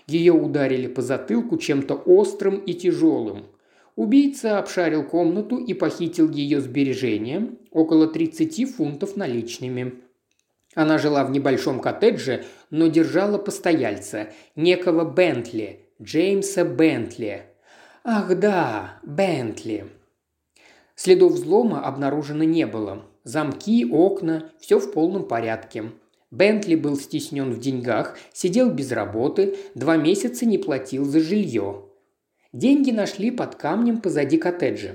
Ее 0.07 0.33
ударили 0.33 0.87
по 0.87 1.01
затылку 1.01 1.57
чем-то 1.57 1.93
острым 1.93 2.57
и 2.57 2.73
тяжелым. 2.73 3.45
Убийца 3.95 4.57
обшарил 4.57 5.03
комнату 5.03 5.57
и 5.57 5.73
похитил 5.73 6.31
ее 6.31 6.61
сбережения, 6.61 7.49
около 7.69 8.07
30 8.07 8.73
фунтов 8.73 9.17
наличными. 9.17 9.95
Она 10.79 10.97
жила 10.97 11.25
в 11.25 11.31
небольшом 11.31 11.81
коттедже, 11.81 12.45
но 12.69 12.87
держала 12.87 13.37
постояльца, 13.37 14.29
некого 14.55 15.03
Бентли, 15.03 15.89
Джеймса 16.01 16.63
Бентли. 16.63 17.41
Ах 18.05 18.33
да, 18.39 18.97
Бентли. 19.03 19.87
Следов 20.95 21.33
взлома 21.33 21.85
обнаружено 21.85 22.45
не 22.45 22.65
было. 22.65 23.03
Замки, 23.25 23.85
окна– 23.91 24.53
все 24.61 24.79
в 24.79 24.93
полном 24.93 25.27
порядке. 25.27 25.91
Бентли 26.31 26.75
был 26.75 26.95
стеснен 26.95 27.51
в 27.51 27.59
деньгах, 27.59 28.17
сидел 28.31 28.71
без 28.71 28.93
работы, 28.93 29.57
два 29.75 29.97
месяца 29.97 30.45
не 30.45 30.57
платил 30.57 31.03
за 31.03 31.19
жилье. 31.19 31.89
Деньги 32.53 32.91
нашли 32.91 33.31
под 33.31 33.55
камнем 33.55 33.99
позади 33.99 34.37
коттеджа. 34.37 34.91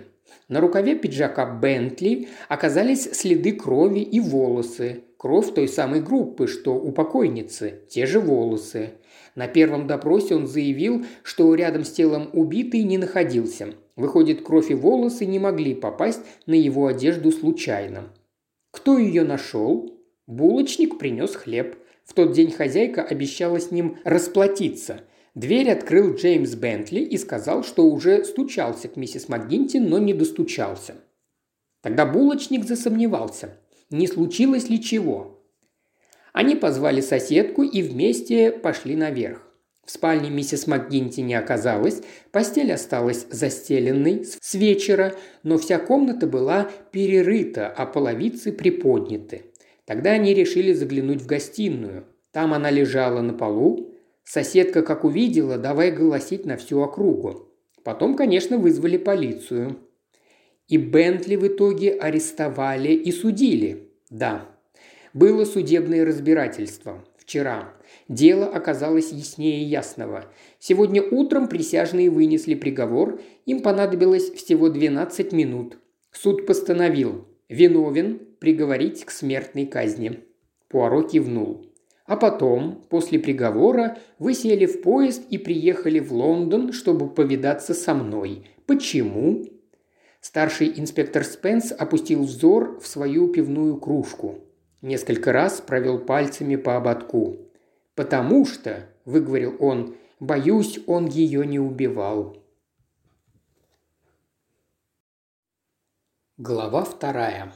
На 0.49 0.61
рукаве 0.61 0.95
пиджака 0.95 1.45
Бентли 1.45 2.29
оказались 2.49 3.13
следы 3.13 3.53
крови 3.53 4.01
и 4.01 4.19
волосы. 4.19 5.05
Кровь 5.25 5.55
той 5.55 5.69
самой 5.69 6.03
группы, 6.03 6.47
что 6.47 6.75
у 6.75 6.93
покойницы, 6.93 7.81
те 7.89 8.05
же 8.05 8.21
волосы. 8.21 8.91
На 9.35 9.49
первом 9.49 9.87
допросе 9.87 10.35
он 10.35 10.47
заявил, 10.47 11.07
что 11.23 11.55
рядом 11.55 11.85
с 11.85 11.93
телом 11.93 12.29
убитый 12.35 12.83
не 12.83 12.99
находился. 12.99 13.69
Выходит, 13.97 14.43
кровь 14.43 14.71
и 14.71 14.75
волосы 14.75 15.25
не 15.25 15.39
могли 15.39 15.75
попасть 15.75 16.21
на 16.45 16.53
его 16.53 16.89
одежду 16.89 17.33
случайно. 17.33 18.13
Кто 18.71 18.99
ее 18.99 19.25
нашел? 19.25 19.99
Булочник 20.27 20.99
принес 20.99 21.35
хлеб. 21.37 21.75
В 22.05 22.13
тот 22.13 22.33
день 22.33 22.51
хозяйка 22.51 23.03
обещала 23.03 23.59
с 23.59 23.71
ним 23.71 23.97
расплатиться. 24.05 25.01
Дверь 25.35 25.71
открыл 25.71 26.17
Джеймс 26.17 26.55
Бентли 26.55 27.01
и 27.01 27.17
сказал, 27.17 27.65
что 27.65 27.87
уже 27.87 28.27
стучался 28.27 28.89
к 28.89 28.97
миссис 28.97 29.31
МакГинти, 29.31 29.79
но 29.79 29.99
не 29.99 30.13
достучался. 30.13 30.97
Тогда 31.81 32.05
булочник 32.07 32.65
засомневался, 32.65 33.59
не 33.95 34.07
случилось 34.07 34.69
ли 34.69 34.83
чего. 34.83 35.41
Они 36.33 36.57
позвали 36.57 37.01
соседку 37.01 37.63
и 37.63 37.81
вместе 37.81 38.51
пошли 38.51 38.97
наверх. 38.97 39.49
В 39.87 39.91
спальне 39.91 40.31
миссис 40.31 40.67
МакГинти 40.67 41.21
не 41.21 41.35
оказалось, 41.35 42.03
постель 42.33 42.73
осталась 42.73 43.27
застеленной 43.31 44.25
с 44.25 44.55
вечера, 44.55 45.15
но 45.43 45.59
вся 45.59 45.79
комната 45.79 46.27
была 46.27 46.71
перерыта, 46.91 47.69
а 47.69 47.87
половицы 47.87 48.51
приподняты. 48.51 49.43
Тогда 49.85 50.13
они 50.13 50.35
решили 50.35 50.73
заглянуть 50.73 51.21
в 51.21 51.27
гостиную. 51.27 52.07
Там 52.33 52.55
она 52.55 52.71
лежала 52.71 53.21
на 53.21 53.35
полу. 53.35 53.95
Соседка, 54.25 54.83
как 54.83 55.05
увидела, 55.05 55.59
давай 55.59 55.91
голосить 55.93 56.47
на 56.47 56.57
всю 56.57 56.81
округу. 56.81 57.51
Потом, 57.85 58.17
конечно, 58.17 58.57
вызвали 58.57 58.97
полицию. 58.97 59.79
И 60.67 60.79
Бентли 60.79 61.37
в 61.37 61.47
итоге 61.47 61.93
арестовали 61.93 62.93
и 62.93 63.13
судили. 63.13 63.84
Да, 64.15 64.47
было 65.13 65.45
судебное 65.45 66.05
разбирательство. 66.07 67.05
Вчера. 67.19 67.73
Дело 68.09 68.47
оказалось 68.47 69.11
яснее 69.11 69.65
ясного. 69.65 70.27
Сегодня 70.61 71.03
утром 71.03 71.49
присяжные 71.49 72.11
вынесли 72.11 72.55
приговор, 72.55 73.21
им 73.45 73.61
понадобилось 73.61 74.31
всего 74.31 74.69
12 74.69 75.33
минут. 75.33 75.79
Суд 76.13 76.47
постановил 76.47 77.27
«Виновен 77.49 78.21
приговорить 78.39 79.05
к 79.05 79.11
смертной 79.11 79.67
казни». 79.67 80.21
Пуаро 80.69 81.03
кивнул. 81.03 81.67
А 82.07 82.17
потом, 82.17 82.85
после 82.91 83.19
приговора, 83.19 83.99
вы 84.21 84.35
сели 84.35 84.67
в 84.67 84.81
поезд 84.83 85.25
и 85.29 85.39
приехали 85.39 85.99
в 85.99 86.13
Лондон, 86.13 86.73
чтобы 86.73 87.09
повидаться 87.09 87.75
со 87.75 87.95
мной. 87.95 88.47
Почему?» 88.67 89.45
Старший 90.25 90.81
инспектор 90.81 91.23
Спенс 91.23 91.71
опустил 91.71 92.25
взор 92.25 92.81
в 92.81 92.87
свою 92.87 93.31
пивную 93.31 93.77
кружку. 93.77 94.39
Несколько 94.81 95.33
раз 95.33 95.61
провел 95.61 95.99
пальцами 95.99 96.57
по 96.57 96.79
ободку. 96.79 97.37
«Потому 97.95 98.47
что»,– 98.47 98.89
выговорил 99.05 99.55
он,– 99.61 99.99
«боюсь, 100.21 100.81
он 100.87 101.09
ее 101.09 101.47
не 101.47 101.59
убивал». 101.59 102.43
Глава 106.39 106.85
вторая. 106.85 107.53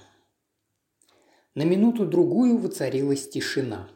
На 1.54 1.62
минуту-другую 1.62 2.58
воцарилась 2.58 3.30
тишина. 3.30 3.88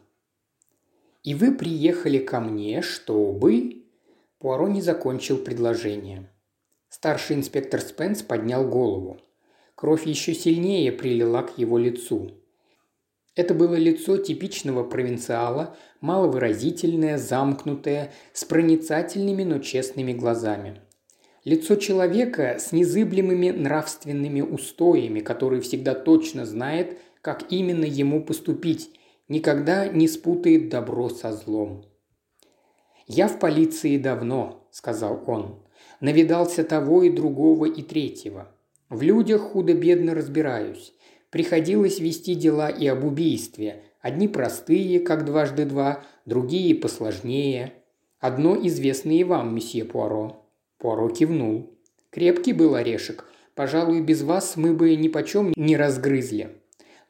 «И 1.21 1.35
вы 1.35 1.53
приехали 1.53 2.17
ко 2.17 2.39
мне, 2.39 2.81
чтобы...» 2.81 3.83
Пуаро 4.39 4.67
не 4.67 4.81
закончил 4.81 5.37
предложение. 5.37 6.32
Старший 6.95 7.37
инспектор 7.37 7.81
Спенс 7.81 8.21
поднял 8.21 8.67
голову. 8.69 9.19
Кровь 9.73 10.05
еще 10.05 10.35
сильнее 10.35 10.91
прилила 10.91 11.41
к 11.41 11.57
его 11.57 11.79
лицу. 11.79 12.33
Это 13.35 13.55
было 13.55 13.73
лицо 13.73 14.17
типичного 14.17 14.83
провинциала, 14.83 15.75
маловыразительное, 16.01 17.17
замкнутое, 17.17 18.13
с 18.31 18.45
проницательными, 18.45 19.43
но 19.43 19.57
честными 19.57 20.13
глазами. 20.13 20.81
Лицо 21.43 21.77
человека 21.77 22.57
с 22.59 22.71
незыблемыми 22.71 23.49
нравственными 23.49 24.41
устоями, 24.41 25.21
который 25.21 25.61
всегда 25.61 25.95
точно 25.95 26.45
знает, 26.45 26.99
как 27.21 27.51
именно 27.51 27.85
ему 27.85 28.23
поступить, 28.23 28.91
никогда 29.27 29.87
не 29.87 30.07
спутает 30.07 30.69
добро 30.69 31.09
со 31.09 31.33
злом. 31.33 31.85
«Я 33.07 33.27
в 33.27 33.39
полиции 33.39 33.97
давно»,– 33.97 34.67
сказал 34.71 35.23
он. 35.25 35.62
«Навидался 36.03 36.65
того 36.65 37.03
и 37.03 37.09
другого 37.09 37.63
и 37.63 37.81
третьего. 37.81 38.49
В 38.89 39.01
людях 39.03 39.39
худо-бедно 39.41 40.13
разбираюсь. 40.13 40.93
Приходилось 41.29 41.99
вести 41.99 42.35
дела 42.35 42.67
и 42.67 42.85
об 42.87 43.05
убийстве. 43.05 43.83
Одни 44.01 44.27
простые, 44.27 44.99
как 44.99 45.23
дважды 45.23 45.63
два, 45.63 46.03
другие 46.25 46.75
посложнее. 46.75 47.71
Одно 48.19 48.57
известное 48.67 49.15
и 49.15 49.23
вам, 49.23 49.55
месье 49.55 49.85
Пуаро». 49.85 50.45
Пуаро 50.77 51.07
кивнул. 51.07 51.73
«Крепкий 52.09 52.51
был 52.51 52.75
орешек. 52.75 53.23
Пожалуй, 53.55 54.01
без 54.01 54.23
вас 54.23 54.57
мы 54.57 54.73
бы 54.73 54.93
ни 54.97 55.07
почем 55.07 55.53
не 55.55 55.77
разгрызли. 55.77 56.57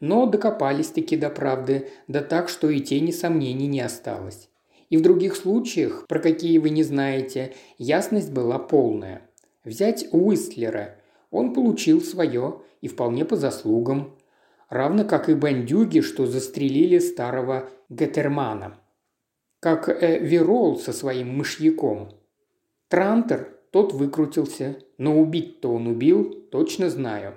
Но 0.01 0.27
докопались-таки 0.27 1.17
до 1.17 1.31
правды, 1.31 1.89
да 2.07 2.21
так, 2.21 2.47
что 2.47 2.69
и 2.69 2.79
тени 2.79 3.09
сомнений 3.09 3.65
не 3.65 3.81
осталось. 3.81 4.51
И 4.89 4.97
в 4.97 5.01
других 5.01 5.35
случаях, 5.35 6.05
про 6.07 6.19
какие 6.19 6.57
вы 6.57 6.69
не 6.69 6.83
знаете, 6.83 7.53
ясность 7.77 8.31
была 8.31 8.59
полная. 8.59 9.29
Взять 9.63 10.07
Уистлера. 10.11 10.95
Он 11.31 11.53
получил 11.53 12.01
свое, 12.01 12.61
и 12.83 12.89
вполне 12.89 13.23
по 13.23 13.37
заслугам. 13.37 14.13
Равно 14.69 15.05
как 15.05 15.29
и 15.29 15.35
бандюги, 15.35 16.01
что 16.01 16.25
застрелили 16.25 16.99
старого 16.99 17.69
Гетермана. 17.89 18.77
Как 19.61 19.87
э, 19.87 20.19
Верол 20.19 20.77
со 20.77 20.91
своим 20.91 21.29
мышьяком. 21.37 22.09
Трантер, 22.89 23.57
тот 23.71 23.93
выкрутился, 23.93 24.79
но 24.97 25.17
убить-то 25.17 25.71
он 25.71 25.87
убил, 25.87 26.29
точно 26.51 26.89
знаю. 26.89 27.35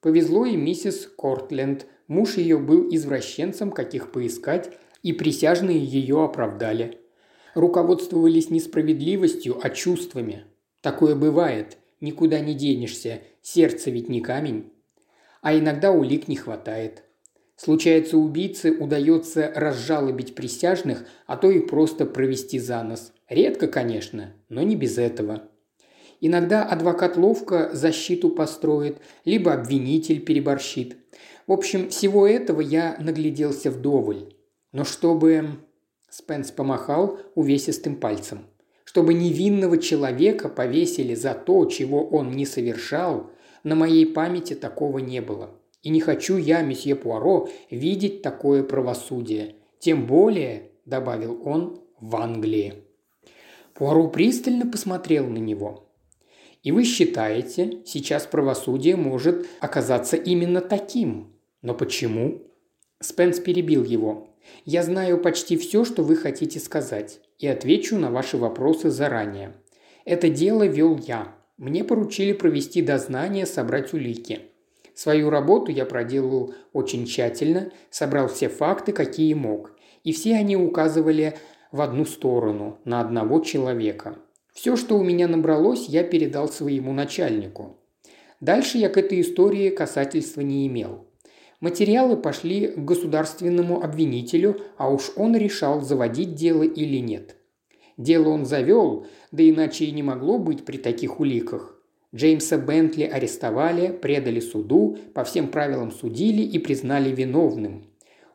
Повезло 0.00 0.46
и 0.46 0.56
миссис 0.56 1.06
Кортленд. 1.06 1.86
Муж 2.08 2.38
ее 2.38 2.58
был 2.58 2.88
извращенцем, 2.90 3.70
каких 3.70 4.12
поискать, 4.12 4.70
и 5.02 5.12
присяжные 5.12 5.84
ее 5.84 6.22
оправдали. 6.24 6.98
Руководствовались 7.54 8.50
не 8.50 8.60
справедливостью, 8.60 9.58
а 9.62 9.70
чувствами. 9.70 10.44
Такое 10.82 11.14
бывает, 11.14 11.78
никуда 12.00 12.40
не 12.40 12.54
денешься, 12.54 13.22
сердце 13.42 13.90
ведь 13.90 14.08
не 14.08 14.20
камень 14.20 14.70
а 15.46 15.56
иногда 15.56 15.92
улик 15.92 16.26
не 16.26 16.34
хватает. 16.34 17.04
Случается, 17.54 18.18
убийце 18.18 18.72
удается 18.72 19.52
разжалобить 19.54 20.34
присяжных, 20.34 21.06
а 21.24 21.36
то 21.36 21.52
и 21.52 21.60
просто 21.60 22.04
провести 22.04 22.58
за 22.58 22.82
нос. 22.82 23.12
Редко, 23.28 23.68
конечно, 23.68 24.34
но 24.48 24.62
не 24.62 24.74
без 24.74 24.98
этого. 24.98 25.48
Иногда 26.20 26.64
адвокат 26.64 27.16
ловко 27.16 27.70
защиту 27.72 28.30
построит, 28.30 28.98
либо 29.24 29.52
обвинитель 29.52 30.18
переборщит. 30.18 30.96
В 31.46 31.52
общем, 31.52 31.90
всего 31.90 32.26
этого 32.26 32.60
я 32.60 32.96
нагляделся 32.98 33.70
вдоволь. 33.70 34.34
Но 34.76 34.84
чтобы... 34.84 35.60
Спенс 36.10 36.50
помахал 36.50 37.18
увесистым 37.34 37.96
пальцем. 37.96 38.40
Чтобы 38.84 39.14
невинного 39.14 39.78
человека 39.78 40.50
повесили 40.50 41.14
за 41.14 41.32
то, 41.32 41.64
чего 41.64 42.06
он 42.06 42.32
не 42.32 42.44
совершал, 42.44 43.30
на 43.64 43.74
моей 43.74 44.04
памяти 44.04 44.52
такого 44.52 44.98
не 44.98 45.22
было. 45.22 45.58
И 45.82 45.88
не 45.88 46.00
хочу 46.02 46.36
я, 46.36 46.60
месье 46.60 46.94
Пуаро, 46.94 47.48
видеть 47.70 48.20
такое 48.20 48.62
правосудие. 48.62 49.54
Тем 49.78 50.06
более, 50.06 50.72
добавил 50.84 51.40
он, 51.42 51.80
в 51.98 52.14
Англии. 52.16 52.84
Пуаро 53.72 54.08
пристально 54.08 54.70
посмотрел 54.70 55.26
на 55.26 55.38
него. 55.38 55.90
И 56.62 56.70
вы 56.70 56.84
считаете, 56.84 57.78
сейчас 57.86 58.26
правосудие 58.26 58.96
может 58.96 59.46
оказаться 59.58 60.18
именно 60.18 60.60
таким. 60.60 61.34
Но 61.62 61.72
почему? 61.72 62.42
Спенс 63.00 63.40
перебил 63.40 63.82
его. 63.82 64.35
Я 64.64 64.82
знаю 64.82 65.18
почти 65.18 65.56
все, 65.56 65.84
что 65.84 66.02
вы 66.02 66.16
хотите 66.16 66.58
сказать, 66.60 67.20
и 67.38 67.46
отвечу 67.46 67.96
на 67.96 68.10
ваши 68.10 68.36
вопросы 68.36 68.90
заранее. 68.90 69.54
Это 70.04 70.28
дело 70.28 70.66
вел 70.66 70.98
я. 70.98 71.34
Мне 71.56 71.84
поручили 71.84 72.32
провести 72.32 72.82
дознание, 72.82 73.46
собрать 73.46 73.92
улики. 73.92 74.40
Свою 74.94 75.30
работу 75.30 75.70
я 75.70 75.84
проделал 75.84 76.54
очень 76.72 77.06
тщательно, 77.06 77.70
собрал 77.90 78.28
все 78.28 78.48
факты, 78.48 78.92
какие 78.92 79.34
мог. 79.34 79.72
И 80.04 80.12
все 80.12 80.36
они 80.36 80.56
указывали 80.56 81.36
в 81.72 81.80
одну 81.80 82.04
сторону, 82.04 82.78
на 82.84 83.00
одного 83.00 83.40
человека. 83.40 84.16
Все, 84.54 84.76
что 84.76 84.96
у 84.96 85.04
меня 85.04 85.28
набралось, 85.28 85.86
я 85.86 86.02
передал 86.02 86.48
своему 86.48 86.92
начальнику. 86.92 87.76
Дальше 88.40 88.78
я 88.78 88.88
к 88.88 88.96
этой 88.96 89.20
истории 89.20 89.70
касательства 89.70 90.40
не 90.40 90.66
имел. 90.66 91.05
Материалы 91.60 92.16
пошли 92.16 92.68
к 92.68 92.78
государственному 92.78 93.82
обвинителю, 93.82 94.60
а 94.76 94.90
уж 94.90 95.10
он 95.16 95.36
решал, 95.36 95.80
заводить 95.80 96.34
дело 96.34 96.62
или 96.62 96.98
нет. 96.98 97.36
Дело 97.96 98.28
он 98.28 98.44
завел, 98.44 99.06
да 99.32 99.48
иначе 99.48 99.86
и 99.86 99.92
не 99.92 100.02
могло 100.02 100.38
быть 100.38 100.64
при 100.64 100.76
таких 100.76 101.18
уликах. 101.18 101.80
Джеймса 102.14 102.58
Бентли 102.58 103.04
арестовали, 103.04 103.88
предали 103.88 104.40
суду, 104.40 104.98
по 105.14 105.24
всем 105.24 105.48
правилам 105.48 105.90
судили 105.90 106.42
и 106.42 106.58
признали 106.58 107.10
виновным. 107.10 107.86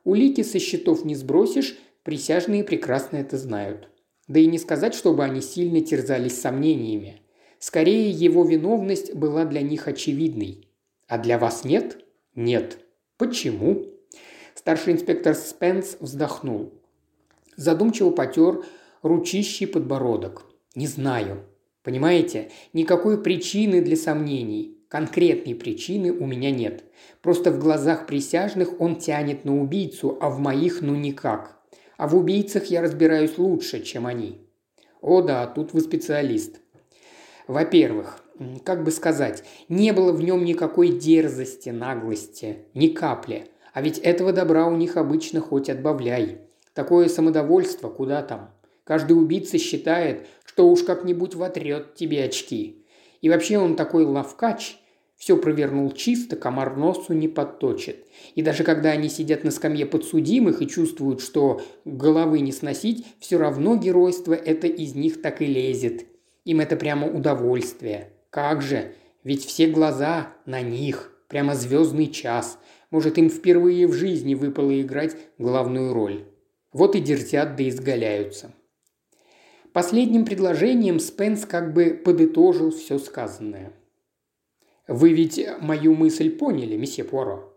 Улики 0.03 0.41
со 0.41 0.59
счетов 0.59 1.05
не 1.05 1.15
сбросишь, 1.15 1.77
присяжные 2.03 2.63
прекрасно 2.63 3.17
это 3.17 3.37
знают. 3.37 3.89
Да 4.27 4.39
и 4.39 4.47
не 4.47 4.57
сказать, 4.57 4.95
чтобы 4.95 5.23
они 5.23 5.41
сильно 5.41 5.81
терзались 5.81 6.39
сомнениями. 6.39 7.21
Скорее, 7.59 8.09
его 8.09 8.43
виновность 8.43 9.13
была 9.13 9.45
для 9.45 9.61
них 9.61 9.87
очевидной. 9.87 10.67
А 11.07 11.19
для 11.19 11.37
вас 11.37 11.63
нет? 11.65 12.03
Нет. 12.33 12.79
Почему? 13.21 13.85
Старший 14.55 14.93
инспектор 14.93 15.35
Спенс 15.35 15.95
вздохнул. 15.99 16.73
Задумчиво 17.55 18.09
потер 18.09 18.65
ручищий 19.03 19.67
подбородок. 19.67 20.41
Не 20.73 20.87
знаю. 20.87 21.45
Понимаете, 21.83 22.49
никакой 22.73 23.21
причины 23.21 23.81
для 23.81 23.95
сомнений. 23.95 24.75
Конкретной 24.87 25.53
причины 25.53 26.11
у 26.11 26.25
меня 26.25 26.49
нет. 26.49 26.83
Просто 27.21 27.51
в 27.51 27.59
глазах 27.59 28.07
присяжных 28.07 28.81
он 28.81 28.95
тянет 28.95 29.45
на 29.45 29.61
убийцу, 29.61 30.17
а 30.19 30.31
в 30.31 30.39
моих 30.39 30.81
ну 30.81 30.95
никак. 30.95 31.61
А 31.97 32.07
в 32.07 32.15
убийцах 32.15 32.71
я 32.71 32.81
разбираюсь 32.81 33.37
лучше, 33.37 33.83
чем 33.83 34.07
они. 34.07 34.41
О 34.99 35.21
да, 35.21 35.45
тут 35.45 35.73
вы 35.73 35.81
специалист. 35.81 36.59
Во-первых, 37.47 38.20
как 38.63 38.83
бы 38.83 38.91
сказать, 38.91 39.43
не 39.69 39.91
было 39.91 40.11
в 40.11 40.21
нем 40.21 40.43
никакой 40.45 40.89
дерзости, 40.89 41.69
наглости, 41.69 42.59
ни 42.73 42.87
капли. 42.87 43.47
А 43.73 43.81
ведь 43.81 43.99
этого 43.99 44.33
добра 44.33 44.67
у 44.67 44.75
них 44.75 44.97
обычно 44.97 45.39
хоть 45.39 45.69
отбавляй. 45.69 46.39
Такое 46.73 47.07
самодовольство 47.07 47.89
куда 47.89 48.21
там. 48.21 48.51
Каждый 48.83 49.13
убийца 49.13 49.57
считает, 49.57 50.27
что 50.45 50.67
уж 50.67 50.83
как-нибудь 50.83 51.35
вотрет 51.35 51.95
тебе 51.95 52.23
очки. 52.23 52.85
И 53.21 53.29
вообще 53.29 53.57
он 53.57 53.75
такой 53.75 54.03
лавкач, 54.03 54.77
все 55.21 55.37
провернул 55.37 55.91
чисто, 55.91 56.35
комар 56.35 56.75
носу 56.75 57.13
не 57.13 57.27
подточит. 57.27 58.07
И 58.33 58.41
даже 58.41 58.63
когда 58.63 58.89
они 58.89 59.07
сидят 59.07 59.43
на 59.43 59.51
скамье 59.51 59.85
подсудимых 59.85 60.61
и 60.61 60.67
чувствуют, 60.67 61.21
что 61.21 61.61
головы 61.85 62.39
не 62.39 62.51
сносить, 62.51 63.05
все 63.19 63.37
равно 63.37 63.75
геройство 63.75 64.33
это 64.33 64.65
из 64.65 64.95
них 64.95 65.21
так 65.21 65.43
и 65.43 65.45
лезет. 65.45 66.05
Им 66.43 66.59
это 66.59 66.75
прямо 66.75 67.07
удовольствие. 67.07 68.09
Как 68.31 68.61
же, 68.61 68.95
ведь 69.23 69.45
все 69.45 69.67
глаза 69.67 70.33
на 70.45 70.61
них, 70.61 71.11
прямо 71.27 71.53
звездный 71.53 72.07
час. 72.07 72.57
Может, 72.89 73.17
им 73.17 73.29
впервые 73.29 73.87
в 73.87 73.93
жизни 73.93 74.35
выпало 74.35 74.81
играть 74.81 75.15
главную 75.37 75.93
роль. 75.93 76.25
Вот 76.71 76.95
и 76.95 77.01
дерзят 77.01 77.57
да 77.57 77.67
изгаляются. 77.67 78.53
Последним 79.73 80.25
предложением 80.25 80.99
Спенс 80.99 81.45
как 81.45 81.73
бы 81.73 81.91
подытожил 81.91 82.71
все 82.71 82.97
сказанное. 82.99 83.73
«Вы 84.87 85.13
ведь 85.13 85.45
мою 85.59 85.93
мысль 85.93 86.29
поняли, 86.31 86.77
месье 86.77 87.03
Пуаро?» 87.03 87.53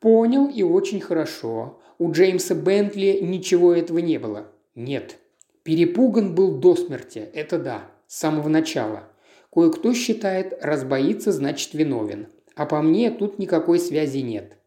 «Понял 0.00 0.48
и 0.48 0.62
очень 0.62 1.00
хорошо. 1.00 1.80
У 1.98 2.12
Джеймса 2.12 2.54
Бентли 2.54 3.18
ничего 3.22 3.72
этого 3.72 3.98
не 3.98 4.18
было». 4.18 4.46
«Нет. 4.74 5.18
Перепуган 5.62 6.34
был 6.34 6.58
до 6.58 6.76
смерти, 6.76 7.18
это 7.18 7.58
да, 7.58 7.90
с 8.06 8.18
самого 8.18 8.48
начала. 8.48 9.08
Кое-кто 9.56 9.94
считает, 9.94 10.52
раз 10.60 10.84
боится, 10.84 11.32
значит 11.32 11.72
виновен. 11.72 12.26
А 12.56 12.66
по 12.66 12.82
мне 12.82 13.10
тут 13.10 13.38
никакой 13.38 13.78
связи 13.78 14.18
нет». 14.18 14.58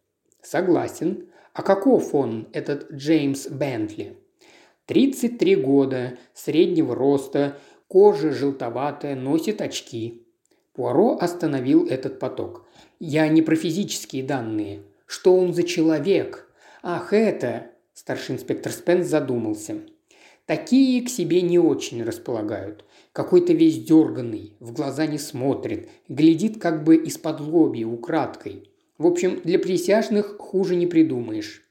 «Согласен. 0.42 1.30
А 1.54 1.62
каков 1.62 2.16
он, 2.16 2.48
этот 2.54 2.92
Джеймс 2.92 3.50
Бентли?» 3.50 4.18
33 4.88 5.58
года, 5.58 6.18
среднего 6.34 6.96
роста, 6.96 7.60
кожа 7.88 8.32
желтоватая, 8.32 9.16
носит 9.16 9.62
очки. 9.62 10.26
Пуаро 10.74 11.20
остановил 11.22 11.86
этот 11.86 12.18
поток. 12.18 12.66
«Я 13.00 13.28
не 13.28 13.44
про 13.44 13.56
физические 13.56 14.24
данные. 14.24 14.82
Что 15.06 15.36
он 15.36 15.54
за 15.54 15.62
человек?» 15.62 16.52
«Ах, 16.82 17.14
это...»– 17.14 17.68
старший 17.94 18.34
инспектор 18.34 18.72
Спенс 18.72 19.06
задумался. 19.06 19.82
«Такие 20.48 21.06
к 21.06 21.10
себе 21.10 21.44
не 21.44 21.60
очень 21.60 22.04
располагают. 22.04 22.86
Какой-то 23.20 23.52
весь 23.52 23.84
дерганный, 23.84 24.54
в 24.62 24.72
глаза 24.72 25.06
не 25.06 25.18
смотрит, 25.18 25.90
глядит 26.08 26.62
как 26.62 26.86
бы 26.86 26.96
из-под 26.96 27.42
лоби, 27.42 27.84
украдкой. 27.84 28.72
В 28.98 29.06
общем, 29.06 29.42
для 29.44 29.60
присяжных 29.60 30.38
хуже 30.40 30.78
не 30.78 30.88
придумаешь. 30.88 31.62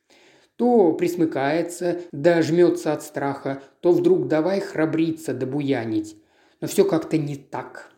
То 0.56 0.92
присмыкается, 0.92 2.02
да 2.12 2.42
жмется 2.42 2.92
от 2.92 3.02
страха, 3.02 3.62
то 3.80 3.92
вдруг 3.92 4.28
давай 4.28 4.61
храбриться 4.61 5.32
да 5.32 5.46
буянить. 5.46 6.16
Но 6.61 6.68
все 6.68 6.84
как-то 6.84 7.16
не 7.16 7.37
так. 7.37 7.94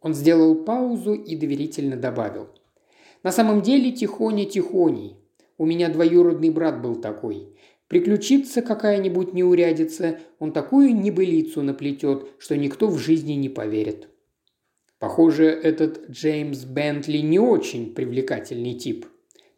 Он 0.00 0.14
сделал 0.14 0.54
паузу 0.64 1.12
и 1.12 1.36
доверительно 1.36 1.96
добавил. 1.96 2.48
На 3.22 3.32
самом 3.32 3.60
деле 3.60 3.92
тихоня-тихоней. 3.92 5.18
У 5.58 5.66
меня 5.66 5.90
двоюродный 5.90 6.48
брат 6.48 6.80
был 6.80 6.96
такой. 6.96 7.53
Приключится 7.88 8.62
какая-нибудь 8.62 9.34
неурядица, 9.34 10.18
он 10.38 10.52
такую 10.52 10.94
небылицу 10.94 11.62
наплетет, 11.62 12.28
что 12.38 12.56
никто 12.56 12.88
в 12.88 12.98
жизни 12.98 13.32
не 13.34 13.48
поверит. 13.48 14.08
Похоже, 14.98 15.46
этот 15.46 16.08
Джеймс 16.08 16.64
Бентли 16.64 17.18
не 17.18 17.38
очень 17.38 17.94
привлекательный 17.94 18.72
тип. 18.72 19.06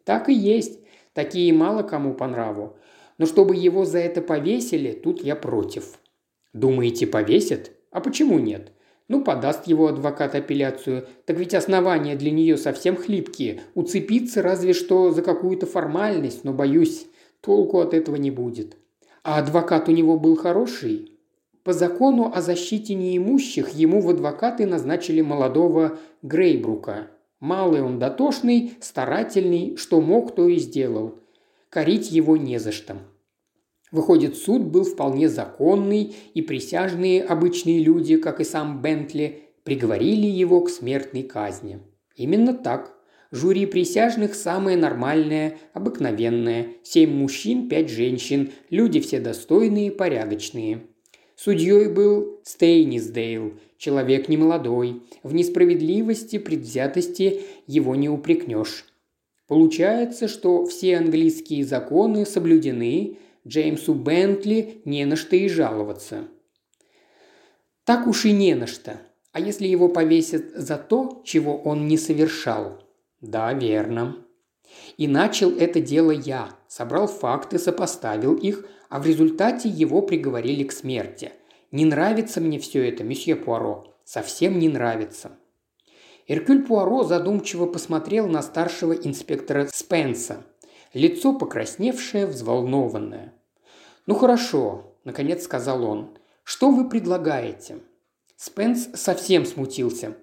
Так 0.03 0.27
и 0.29 0.33
есть. 0.33 0.79
Такие 1.13 1.53
мало 1.53 1.83
кому 1.83 2.13
по 2.13 2.27
нраву. 2.27 2.75
Но 3.17 3.25
чтобы 3.25 3.55
его 3.55 3.85
за 3.85 3.99
это 3.99 4.21
повесили, 4.21 4.91
тут 4.91 5.23
я 5.23 5.35
против. 5.35 5.99
Думаете, 6.53 7.07
повесят? 7.07 7.71
А 7.91 8.01
почему 8.01 8.39
нет? 8.39 8.73
Ну, 9.07 9.23
подаст 9.23 9.67
его 9.67 9.87
адвокат 9.87 10.35
апелляцию. 10.35 11.07
Так 11.25 11.37
ведь 11.37 11.53
основания 11.53 12.15
для 12.15 12.31
нее 12.31 12.57
совсем 12.57 12.97
хлипкие. 12.97 13.61
Уцепиться 13.73 14.41
разве 14.41 14.73
что 14.73 15.11
за 15.11 15.21
какую-то 15.21 15.65
формальность, 15.65 16.43
но, 16.43 16.51
боюсь, 16.51 17.07
толку 17.41 17.79
от 17.79 17.93
этого 17.93 18.15
не 18.15 18.31
будет. 18.31 18.77
А 19.23 19.39
адвокат 19.39 19.89
у 19.89 19.91
него 19.91 20.17
был 20.17 20.35
хороший. 20.35 21.11
По 21.63 21.73
закону 21.73 22.31
о 22.33 22.41
защите 22.41 22.93
неимущих 22.93 23.69
ему 23.69 23.99
в 23.99 24.09
адвокаты 24.09 24.65
назначили 24.65 25.21
молодого 25.21 25.97
Грейбрука. 26.21 27.11
Малый 27.39 27.81
он 27.81 27.99
дотошный, 27.99 28.73
старательный, 28.79 29.75
что 29.75 30.01
мог, 30.01 30.33
то 30.33 30.47
и 30.47 30.57
сделал. 30.57 31.15
Корить 31.69 32.11
его 32.11 32.37
не 32.37 32.57
за 32.57 32.71
что. 32.71 32.97
Выходит, 33.91 34.35
суд 34.35 34.63
был 34.63 34.83
вполне 34.83 35.29
законный, 35.29 36.15
и 36.33 36.41
присяжные 36.41 37.23
обычные 37.23 37.79
люди, 37.79 38.17
как 38.17 38.39
и 38.39 38.43
сам 38.43 38.81
Бентли, 38.81 39.43
приговорили 39.63 40.27
его 40.27 40.61
к 40.61 40.69
смертной 40.69 41.23
казни. 41.23 41.79
Именно 42.15 42.53
так. 42.53 42.96
Жюри 43.31 43.65
присяжных 43.65 44.35
самое 44.35 44.77
нормальное, 44.77 45.57
обыкновенное. 45.73 46.67
Семь 46.83 47.13
мужчин, 47.13 47.67
пять 47.67 47.89
женщин. 47.89 48.51
Люди 48.69 48.99
все 48.99 49.19
достойные 49.19 49.91
порядочные. 49.91 50.83
Судьей 51.35 51.87
был 51.87 52.39
Стейнисдейл, 52.43 53.53
человек 53.77 54.27
немолодой. 54.29 55.03
В 55.23 55.33
несправедливости, 55.33 56.39
предвзятости 56.39 57.41
его 57.67 57.95
не 57.95 58.09
упрекнешь. 58.09 58.85
Получается, 59.47 60.27
что 60.27 60.65
все 60.65 60.97
английские 60.97 61.63
законы 61.63 62.25
соблюдены, 62.25 63.17
Джеймсу 63.47 63.93
Бентли 63.93 64.81
не 64.83 65.05
на 65.05 65.15
что 65.15 65.35
и 65.35 65.47
жаловаться. 65.47 66.27
Так 67.85 68.07
уж 68.07 68.25
и 68.25 68.31
не 68.31 68.55
на 68.55 68.67
что. 68.67 68.99
А 69.31 69.39
если 69.39 69.67
его 69.67 69.87
повесят 69.87 70.53
за 70.55 70.77
то, 70.77 71.21
чего 71.23 71.55
он 71.55 71.87
не 71.87 71.97
совершал? 71.97 72.86
Да, 73.21 73.53
верно. 73.53 74.17
И 74.97 75.07
начал 75.07 75.51
это 75.51 75.79
дело 75.79 76.11
я. 76.11 76.49
Собрал 76.67 77.07
факты, 77.07 77.57
сопоставил 77.57 78.35
их, 78.35 78.65
а 78.89 78.99
в 78.99 79.05
результате 79.05 79.69
его 79.69 80.01
приговорили 80.01 80.63
к 80.63 80.71
смерти. 80.71 81.31
Не 81.71 81.85
нравится 81.85 82.39
мне 82.39 82.59
все 82.59 82.87
это, 82.87 83.03
месье 83.03 83.35
Пуаро. 83.35 83.95
Совсем 84.03 84.59
не 84.59 84.69
нравится. 84.69 85.31
Эркюль 86.27 86.65
Пуаро 86.65 87.03
задумчиво 87.03 87.65
посмотрел 87.65 88.27
на 88.27 88.41
старшего 88.41 88.93
инспектора 88.93 89.67
Спенса. 89.71 90.45
Лицо 90.93 91.33
покрасневшее, 91.33 92.25
взволнованное. 92.25 93.33
«Ну 94.05 94.15
хорошо»,– 94.15 94.95
наконец 95.03 95.43
сказал 95.43 95.83
он. 95.83 96.17
«Что 96.43 96.71
вы 96.71 96.89
предлагаете?» 96.89 97.79
Спенс 98.37 98.89
совсем 98.93 99.45
смутился. 99.45 100.15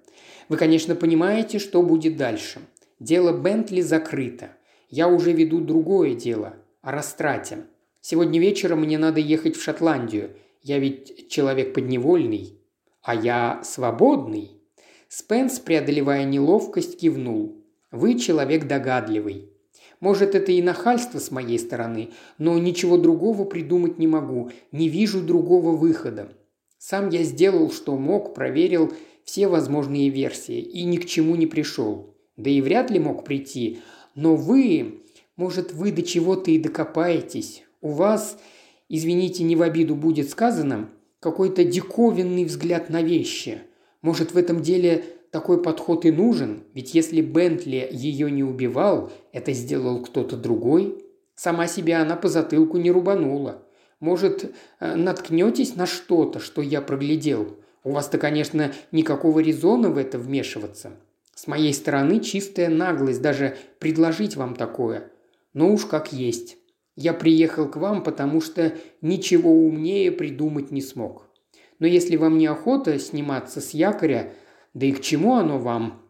«Вы, 0.49 0.57
конечно, 0.57 0.95
понимаете, 0.95 1.59
что 1.59 1.83
будет 1.83 2.17
дальше. 2.17 2.61
Дело 2.99 3.33
Бентли 3.37 3.81
закрыто. 3.81 4.51
Я 4.89 5.09
уже 5.09 5.33
веду 5.33 5.59
другое 5.59 6.15
дело– 6.15 6.53
о 6.81 6.91
растрате. 6.91 7.65
Сегодня 7.99 8.39
вечером 8.39 8.81
мне 8.81 8.97
надо 8.97 9.19
ехать 9.19 9.57
в 9.57 9.61
Шотландию. 9.61 10.37
Я 10.61 10.79
ведь 10.79 11.27
человек 11.27 11.73
подневольный. 11.73 12.57
А 13.01 13.13
я 13.13 13.61
свободный. 13.63 14.51
Спенс, 15.09 15.59
преодолевая 15.59 16.23
неловкость, 16.23 16.97
кивнул. 16.97 17.65
Вы 17.91 18.17
человек 18.17 18.65
догадливый. 18.65 19.49
Может, 19.99 20.33
это 20.33 20.53
и 20.53 20.61
нахальство 20.61 21.19
с 21.19 21.31
моей 21.31 21.59
стороны, 21.59 22.11
но 22.37 22.57
ничего 22.57 22.97
другого 22.97 23.43
придумать 23.43 23.97
не 23.97 24.07
могу, 24.07 24.51
не 24.71 24.87
вижу 24.87 25.21
другого 25.21 25.75
выхода. 25.75 26.31
Сам 26.77 27.09
я 27.09 27.23
сделал, 27.23 27.71
что 27.71 27.97
мог, 27.97 28.33
проверил 28.33 28.93
все 29.23 29.47
возможные 29.47 30.09
версии 30.09 30.59
и 30.59 30.83
ни 30.83 30.97
к 30.97 31.05
чему 31.05 31.35
не 31.35 31.47
пришел. 31.47 32.14
Да 32.37 32.49
и 32.49 32.61
вряд 32.61 32.91
ли 32.91 32.99
мог 32.99 33.23
прийти. 33.23 33.79
Но 34.13 34.35
вы, 34.35 35.01
может, 35.35 35.73
вы 35.73 35.91
до 35.91 36.01
чего-то 36.01 36.51
и 36.51 36.59
докопаетесь. 36.59 37.63
У 37.81 37.89
вас, 37.89 38.37
извините, 38.89 39.43
не 39.43 39.55
в 39.55 39.61
обиду 39.61 39.95
будет 39.95 40.29
сказано, 40.29 40.89
какой-то 41.19 41.63
диковинный 41.63 42.45
взгляд 42.45 42.89
на 42.89 43.01
вещи. 43.01 43.61
Может, 44.01 44.33
в 44.33 44.37
этом 44.37 44.61
деле 44.61 45.03
такой 45.31 45.61
подход 45.61 46.05
и 46.05 46.11
нужен? 46.11 46.63
Ведь 46.73 46.93
если 46.93 47.21
Бентли 47.21 47.87
ее 47.91 48.29
не 48.29 48.43
убивал, 48.43 49.11
это 49.31 49.51
сделал 49.53 50.01
кто-то 50.01 50.37
другой. 50.37 51.03
Сама 51.35 51.67
себя 51.67 52.01
она 52.01 52.15
по 52.15 52.29
затылку 52.29 52.77
не 52.77 52.91
рубанула. 52.91 53.63
Может, 53.99 54.53
э, 54.79 54.95
наткнетесь 54.95 55.75
на 55.75 55.85
что-то, 55.85 56.39
что 56.39 56.61
я 56.61 56.81
проглядел? 56.81 57.57
У 57.83 57.91
вас-то, 57.91 58.17
конечно, 58.17 58.73
никакого 58.91 59.39
резона 59.39 59.89
в 59.89 59.97
это 59.97 60.17
вмешиваться. 60.17 60.91
С 61.35 61.47
моей 61.47 61.73
стороны 61.73 62.21
чистая 62.21 62.69
наглость 62.69 63.21
даже 63.21 63.57
предложить 63.79 64.37
вам 64.37 64.55
такое. 64.55 65.11
Но 65.53 65.71
уж 65.71 65.85
как 65.85 66.13
есть. 66.13 66.57
Я 66.95 67.13
приехал 67.13 67.69
к 67.69 67.75
вам, 67.75 68.03
потому 68.03 68.39
что 68.39 68.73
ничего 69.01 69.51
умнее 69.51 70.11
придумать 70.13 70.71
не 70.71 70.81
смог. 70.81 71.29
Но 71.77 71.87
если 71.87 72.15
вам 72.15 72.37
не 72.37 72.47
охота 72.47 72.97
сниматься 72.99 73.59
с 73.59 73.71
якоря, 73.71 74.33
да 74.73 74.85
и 74.85 74.93
к 74.93 75.01
чему 75.01 75.35
оно 75.35 75.59
вам?» 75.59 76.01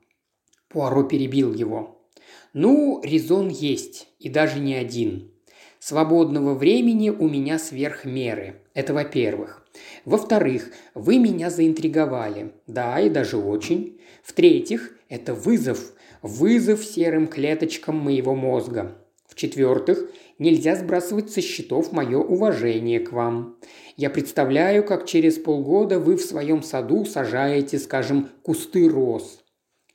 Пуаро 0.70 1.04
перебил 1.04 1.54
его. 1.54 2.08
«Ну, 2.54 3.02
резон 3.04 3.50
есть, 3.50 4.08
и 4.20 4.30
даже 4.30 4.60
не 4.60 4.76
один. 4.76 5.32
Свободного 5.80 6.54
времени 6.54 7.10
у 7.10 7.28
меня 7.28 7.58
сверх 7.58 8.06
меры. 8.06 8.62
Это 8.76 8.94
во-первых. 8.94 9.65
Во-вторых, 10.06 10.72
вы 10.94 11.20
меня 11.20 11.50
заинтриговали. 11.50 12.54
Да, 12.68 13.00
и 13.00 13.10
даже 13.10 13.38
очень. 13.38 14.00
В-третьих, 14.24 14.98
это 15.10 15.34
вызов. 15.34 15.94
Вызов 16.22 16.84
серым 16.84 17.28
клеточкам 17.28 17.96
моего 17.98 18.36
мозга. 18.36 18.96
В-четвертых, 19.28 20.10
нельзя 20.40 20.76
сбрасывать 20.76 21.30
со 21.30 21.42
счетов 21.42 21.92
мое 21.92 22.18
уважение 22.18 23.00
к 23.00 23.12
вам. 23.12 23.58
Я 23.98 24.10
представляю, 24.10 24.84
как 24.84 25.06
через 25.06 25.38
полгода 25.38 26.00
вы 26.00 26.16
в 26.16 26.22
своем 26.22 26.64
саду 26.64 27.06
сажаете, 27.06 27.80
скажем, 27.80 28.30
кусты 28.44 28.90
роз. 28.90 29.45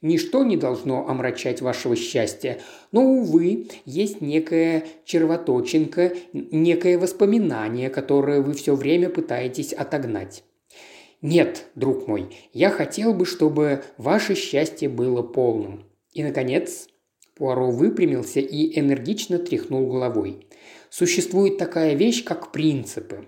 Ничто 0.02 0.44
не 0.44 0.56
должно 0.56 1.08
омрачать 1.08 1.60
вашего 1.60 1.94
счастья, 1.94 2.58
но, 2.90 3.02
увы, 3.02 3.68
есть 3.84 4.22
некая 4.22 4.84
червоточинка, 5.04 6.12
некое 6.32 6.98
воспоминание, 6.98 7.90
которое 7.90 8.40
вы 8.40 8.54
все 8.54 8.74
время 8.74 9.10
пытаетесь 9.10 9.74
отогнать. 9.74 10.42
Нет, 11.20 11.66
друг 11.74 12.08
мой, 12.08 12.34
я 12.54 12.70
хотел 12.70 13.12
бы, 13.12 13.26
чтобы 13.26 13.84
ваше 13.98 14.34
счастье 14.34 14.88
было 14.88 15.20
полным. 15.20 15.84
И, 16.14 16.22
наконец, 16.22 16.88
Пуаро 17.36 17.70
выпрямился 17.70 18.40
и 18.40 18.78
энергично 18.78 19.38
тряхнул 19.38 19.86
головой. 19.86 20.46
Существует 20.88 21.58
такая 21.58 21.94
вещь, 21.94 22.24
как 22.24 22.52
принципы. 22.52 23.26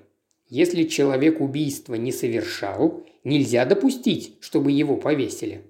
Если 0.49 0.85
человек 0.85 1.41
убийства 1.41 1.95
не 1.95 2.13
совершал, 2.13 3.05
нельзя 3.25 3.67
допустить, 3.67 4.37
чтобы 4.41 4.73
его 4.73 4.97
повесили. 4.97 5.65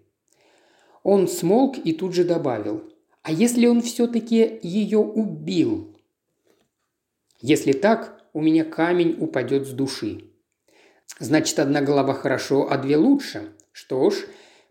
Он 1.02 1.28
смолк 1.28 1.76
и 1.78 1.92
тут 1.92 2.14
же 2.14 2.24
добавил. 2.24 2.82
А 3.22 3.32
если 3.32 3.66
он 3.66 3.82
все-таки 3.82 4.58
ее 4.62 4.98
убил? 4.98 5.96
Если 7.40 7.72
так, 7.72 8.20
у 8.32 8.40
меня 8.40 8.64
камень 8.64 9.16
упадет 9.18 9.66
с 9.66 9.70
души. 9.70 10.30
Значит, 11.18 11.58
одна 11.58 11.80
голова 11.80 12.14
хорошо, 12.14 12.68
а 12.70 12.78
две 12.78 12.96
лучше. 12.96 13.52
Что 13.72 14.10
ж, 14.10 14.16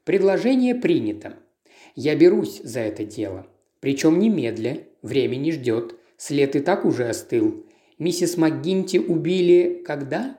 предложение 0.03 0.75
принято. 0.75 1.37
Я 1.95 2.15
берусь 2.15 2.61
за 2.63 2.79
это 2.79 3.05
дело. 3.05 3.47
Причем 3.79 4.19
немедля, 4.19 4.87
время 5.01 5.35
не 5.35 5.51
ждет. 5.51 5.95
След 6.17 6.55
и 6.55 6.59
так 6.59 6.85
уже 6.85 7.09
остыл. 7.09 7.65
Миссис 7.99 8.37
МакГинти 8.37 8.97
убили 8.97 9.83
когда? 9.85 10.37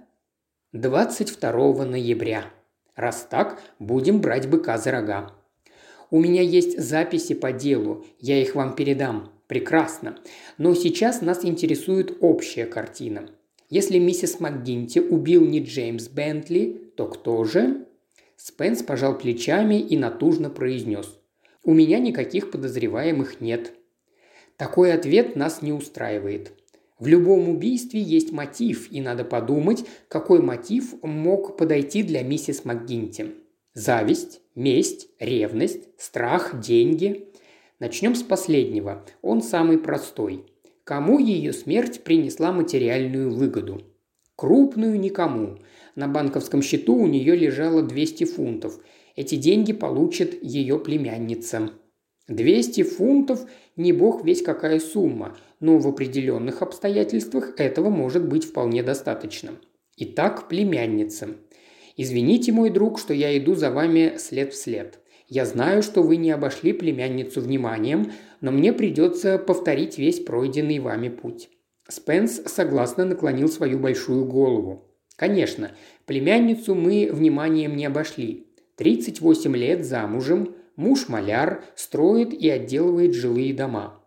22 0.72 1.84
ноября. 1.84 2.44
Раз 2.94 3.26
так, 3.28 3.62
будем 3.78 4.20
брать 4.20 4.48
быка 4.48 4.78
за 4.78 4.90
рога. 4.90 5.34
У 6.12 6.20
меня 6.20 6.42
есть 6.42 6.78
записи 6.78 7.32
по 7.32 7.52
делу, 7.52 8.04
я 8.20 8.38
их 8.38 8.54
вам 8.54 8.76
передам. 8.76 9.32
Прекрасно. 9.46 10.18
Но 10.58 10.74
сейчас 10.74 11.22
нас 11.22 11.42
интересует 11.42 12.18
общая 12.20 12.66
картина. 12.66 13.30
Если 13.70 13.98
миссис 13.98 14.38
МакГинти 14.38 14.98
убил 14.98 15.42
не 15.46 15.60
Джеймс 15.60 16.08
Бентли, 16.08 16.92
то 16.98 17.06
кто 17.06 17.42
же? 17.44 17.86
Спенс 18.36 18.82
пожал 18.82 19.16
плечами 19.16 19.80
и 19.80 19.96
натужно 19.96 20.50
произнес. 20.50 21.18
«У 21.64 21.72
меня 21.72 21.98
никаких 21.98 22.50
подозреваемых 22.50 23.40
нет». 23.40 23.72
Такой 24.58 24.92
ответ 24.92 25.34
нас 25.34 25.62
не 25.62 25.72
устраивает. 25.72 26.52
В 26.98 27.06
любом 27.06 27.48
убийстве 27.48 28.02
есть 28.02 28.32
мотив, 28.32 28.92
и 28.92 29.00
надо 29.00 29.24
подумать, 29.24 29.86
какой 30.08 30.42
мотив 30.42 30.92
мог 31.02 31.56
подойти 31.56 32.02
для 32.02 32.22
миссис 32.22 32.66
МакГинти. 32.66 33.41
Зависть, 33.74 34.42
месть, 34.54 35.08
ревность, 35.18 35.88
страх, 35.96 36.60
деньги. 36.60 37.28
Начнем 37.78 38.14
с 38.14 38.22
последнего. 38.22 39.04
Он 39.22 39.40
самый 39.40 39.78
простой. 39.78 40.44
Кому 40.84 41.18
ее 41.18 41.54
смерть 41.54 42.04
принесла 42.04 42.52
материальную 42.52 43.32
выгоду? 43.32 43.82
Крупную 44.36 45.00
никому. 45.00 45.58
На 45.94 46.06
банковском 46.06 46.60
счету 46.60 46.96
у 46.96 47.06
нее 47.06 47.34
лежало 47.34 47.82
200 47.82 48.24
фунтов. 48.24 48.78
Эти 49.16 49.36
деньги 49.36 49.72
получит 49.72 50.42
ее 50.42 50.78
племянница. 50.78 51.70
200 52.28 52.82
фунтов– 52.82 53.46
не 53.76 53.92
бог 53.94 54.22
весь 54.22 54.42
какая 54.42 54.80
сумма, 54.80 55.36
но 55.60 55.78
в 55.78 55.86
определенных 55.86 56.60
обстоятельствах 56.60 57.58
этого 57.58 57.88
может 57.88 58.28
быть 58.28 58.44
вполне 58.44 58.82
достаточно. 58.82 59.52
Итак, 59.96 60.48
племянница. 60.48 61.36
Извините, 61.96 62.52
мой 62.52 62.70
друг, 62.70 62.98
что 62.98 63.14
я 63.14 63.36
иду 63.36 63.54
за 63.54 63.70
вами 63.70 64.14
след 64.18 64.52
в 64.52 64.56
след. 64.56 64.98
Я 65.28 65.46
знаю, 65.46 65.82
что 65.82 66.02
вы 66.02 66.16
не 66.16 66.30
обошли 66.30 66.72
племянницу 66.72 67.40
вниманием, 67.40 68.12
но 68.40 68.50
мне 68.50 68.72
придется 68.72 69.38
повторить 69.38 69.98
весь 69.98 70.20
пройденный 70.20 70.78
вами 70.78 71.08
путь». 71.08 71.48
Спенс 71.88 72.42
согласно 72.46 73.04
наклонил 73.04 73.48
свою 73.48 73.78
большую 73.78 74.24
голову. 74.24 74.88
«Конечно, 75.16 75.72
племянницу 76.06 76.74
мы 76.74 77.10
вниманием 77.12 77.76
не 77.76 77.86
обошли. 77.86 78.46
38 78.76 79.56
лет 79.56 79.84
замужем, 79.84 80.54
Муж 80.76 81.08
маляр, 81.08 81.64
строит 81.74 82.32
и 82.32 82.48
отделывает 82.48 83.14
жилые 83.14 83.52
дома. 83.52 84.00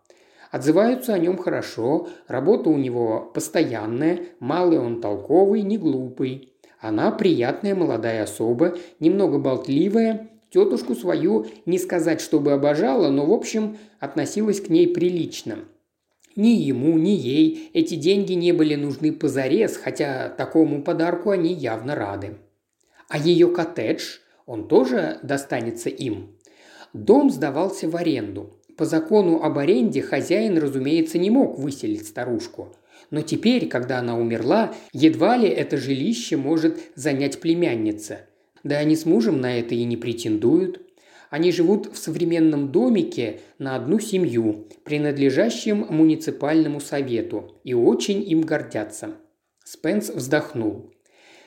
Отзываются 0.50 1.14
о 1.14 1.18
нем 1.18 1.36
хорошо, 1.36 2.08
работа 2.26 2.70
у 2.70 2.76
него 2.76 3.30
постоянная, 3.32 4.20
малый 4.40 4.78
он 4.78 5.00
толковый, 5.00 5.62
не 5.62 5.78
глупый. 5.78 6.54
Она 6.86 7.10
приятная 7.10 7.74
молодая 7.74 8.22
особа, 8.22 8.78
немного 9.00 9.40
болтливая, 9.40 10.30
тетушку 10.50 10.94
свою 10.94 11.46
не 11.66 11.80
сказать, 11.80 12.20
чтобы 12.20 12.52
обожала, 12.52 13.10
но, 13.10 13.26
в 13.26 13.32
общем, 13.32 13.76
относилась 13.98 14.60
к 14.60 14.68
ней 14.68 14.86
прилично. 14.86 15.58
Ни 16.36 16.50
ему, 16.50 16.96
ни 16.96 17.10
ей 17.10 17.70
эти 17.74 17.96
деньги 17.96 18.34
не 18.34 18.52
были 18.52 18.76
нужны 18.76 19.10
позарез, 19.12 19.76
хотя 19.76 20.28
такому 20.28 20.80
подарку 20.80 21.30
они 21.30 21.52
явно 21.52 21.96
рады. 21.96 22.36
А 23.08 23.18
ее 23.18 23.48
коттедж, 23.48 24.18
он 24.46 24.68
тоже 24.68 25.18
достанется 25.24 25.88
им. 25.88 26.36
Дом 26.92 27.30
сдавался 27.30 27.88
в 27.88 27.96
аренду. 27.96 28.54
По 28.76 28.84
закону 28.84 29.42
об 29.42 29.58
аренде 29.58 30.02
хозяин, 30.02 30.56
разумеется, 30.56 31.18
не 31.18 31.30
мог 31.30 31.58
выселить 31.58 32.06
старушку. 32.06 32.76
Но 33.10 33.22
теперь, 33.22 33.68
когда 33.68 33.98
она 33.98 34.18
умерла, 34.18 34.74
едва 34.92 35.36
ли 35.36 35.48
это 35.48 35.76
жилище 35.76 36.36
может 36.36 36.78
занять 36.94 37.40
племянница. 37.40 38.20
Да 38.64 38.78
они 38.78 38.96
с 38.96 39.06
мужем 39.06 39.40
на 39.40 39.58
это 39.58 39.74
и 39.74 39.84
не 39.84 39.96
претендуют. 39.96 40.80
Они 41.30 41.52
живут 41.52 41.92
в 41.92 41.98
современном 41.98 42.72
домике 42.72 43.40
на 43.58 43.76
одну 43.76 43.98
семью, 43.98 44.68
принадлежащем 44.84 45.86
муниципальному 45.88 46.80
совету, 46.80 47.56
и 47.64 47.74
очень 47.74 48.28
им 48.28 48.42
гордятся. 48.42 49.14
Спенс 49.64 50.10
вздохнул. 50.10 50.92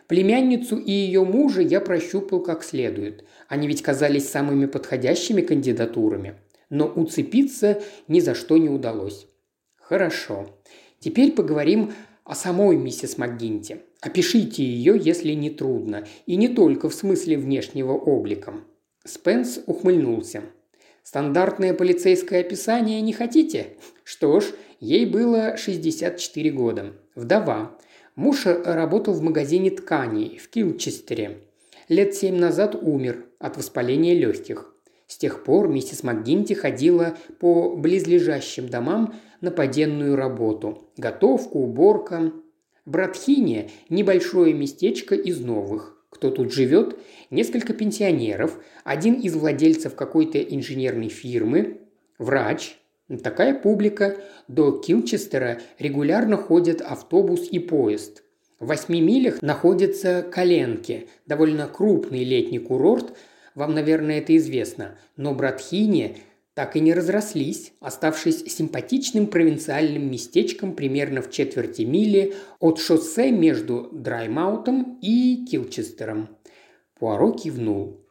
Племянницу 0.08 0.78
и 0.78 0.92
ее 0.92 1.24
мужа 1.24 1.62
я 1.62 1.80
прощупал 1.82 2.42
как 2.42 2.64
следует. 2.64 3.24
Они 3.48 3.68
ведь 3.68 3.82
казались 3.82 4.28
самыми 4.28 4.66
подходящими 4.66 5.42
кандидатурами. 5.42 6.36
Но 6.70 6.88
уцепиться 6.88 7.82
ни 8.08 8.20
за 8.20 8.36
что 8.36 8.58
не 8.58 8.70
удалось. 8.70 9.28
Хорошо. 9.76 10.59
Теперь 11.00 11.32
поговорим 11.32 11.94
о 12.24 12.36
самой 12.36 12.78
миссис 12.78 13.18
МакГинти. 13.18 13.82
Опишите 14.02 14.64
ее, 14.64 15.00
если 15.02 15.34
не 15.34 15.50
трудно, 15.50 16.06
и 16.26 16.36
не 16.36 16.48
только 16.48 16.90
в 16.90 16.94
смысле 16.94 17.38
внешнего 17.38 17.94
облика. 17.94 18.54
Спенс 19.06 19.60
ухмыльнулся. 19.66 20.44
Стандартное 21.04 21.74
полицейское 21.74 22.42
описание 22.42 23.02
не 23.02 23.14
хотите? 23.14 23.78
Что 24.04 24.40
ж, 24.42 24.46
ей 24.80 25.06
было 25.06 25.58
64 25.58 26.52
года. 26.52 26.94
Вдова. 27.16 27.78
Муж 28.16 28.46
работал 28.46 29.14
в 29.14 29.22
магазине 29.22 29.72
тканей 29.72 30.38
в 30.38 30.50
Килчестере. 30.50 31.40
Лет 31.88 32.14
семь 32.14 32.36
назад 32.36 32.76
умер 32.76 33.26
от 33.40 33.58
воспаления 33.58 34.14
легких. 34.14 34.76
С 35.08 35.18
тех 35.18 35.44
пор 35.44 35.68
миссис 35.68 36.04
МакГинти 36.04 36.54
ходила 36.54 37.18
по 37.40 37.76
близлежащим 37.76 38.70
домам 38.70 39.16
на 39.42 39.52
поденную 39.52 40.16
работу. 40.16 40.90
Готовка, 40.98 41.54
уборка. 41.54 42.32
Братхине– 42.86 43.70
небольшое 43.90 44.54
местечко 44.54 45.16
из 45.16 45.40
новых. 45.40 45.98
Кто 46.10 46.32
тут 46.32 46.52
живет? 46.52 46.98
Несколько 47.30 47.74
пенсионеров, 47.74 48.60
один 48.84 49.14
из 49.14 49.36
владельцев 49.36 49.96
какой-то 49.96 50.40
инженерной 50.40 51.10
фирмы, 51.10 51.82
врач, 52.18 52.80
Такая 53.24 53.56
публика. 53.56 54.18
До 54.48 54.72
Килчестера 54.72 55.60
регулярно 55.80 56.38
ходят 56.38 56.82
автобус 56.82 57.48
и 57.50 57.58
поезд. 57.58 58.24
В 58.60 58.68
восьми 58.68 59.02
милях 59.02 59.42
находятся 59.42 60.22
Коленки, 60.22 61.08
довольно 61.26 61.68
крупный 61.68 62.24
летний 62.24 62.60
курорт, 62.60 63.16
вам, 63.56 63.74
наверное, 63.74 64.20
это 64.20 64.38
известно, 64.38 64.98
но 65.18 65.34
Братхини 65.34 66.18
так 66.60 66.76
и 66.76 66.82
не 66.82 66.94
разрослись, 66.94 67.72
оставшись 67.80 68.44
симпатичным 68.54 69.28
провинциальным 69.28 70.12
местечком 70.12 70.76
примерно 70.76 71.22
в 71.22 71.32
четверти 71.32 71.84
мили 71.84 72.34
от 72.60 72.82
шоссе 72.82 73.32
между 73.32 73.88
Драймаутом 73.94 75.00
и 75.02 75.46
Килчестером. 75.46 76.38
Пуаро 77.00 77.32
кивнул. 77.32 78.06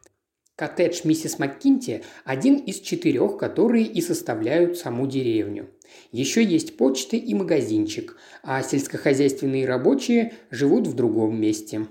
Коттедж 0.55 1.01
миссис 1.03 1.37
МакКинти– 1.37 2.03
один 2.25 2.55
из 2.55 2.79
четырех, 2.79 3.37
которые 3.37 3.85
и 3.85 4.01
составляют 4.01 4.79
саму 4.79 5.05
деревню. 5.05 5.69
Еще 6.11 6.43
есть 6.43 6.75
почта 6.75 7.17
и 7.17 7.35
магазинчик, 7.35 8.17
а 8.41 8.63
сельскохозяйственные 8.63 9.67
рабочие 9.67 10.33
живут 10.49 10.87
в 10.87 10.95
другом 10.95 11.39
месте. 11.39 11.85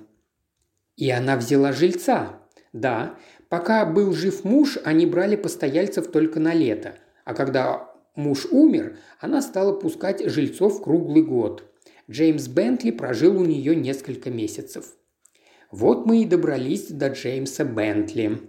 И 0.96 1.08
она 1.08 1.36
взяла 1.36 1.70
жильца. 1.70 2.40
Да, 2.72 3.16
Пока 3.48 3.86
был 3.86 4.12
жив 4.12 4.44
муж, 4.44 4.78
они 4.84 5.06
брали 5.06 5.36
постояльцев 5.36 6.08
только 6.08 6.38
на 6.38 6.52
лето, 6.52 6.96
а 7.24 7.34
когда 7.34 7.90
муж 8.14 8.46
умер, 8.50 8.98
она 9.20 9.40
стала 9.40 9.72
пускать 9.72 10.28
жильцов 10.28 10.82
круглый 10.82 11.22
год. 11.22 11.64
Джеймс 12.10 12.48
Бентли 12.48 12.90
прожил 12.90 13.40
у 13.40 13.44
нее 13.44 13.74
несколько 13.74 14.30
месяцев. 14.30 14.94
Вот 15.70 16.06
мы 16.06 16.22
и 16.22 16.26
добрались 16.26 16.88
до 16.88 17.08
Джеймса 17.08 17.64
Бентли. 17.64 18.40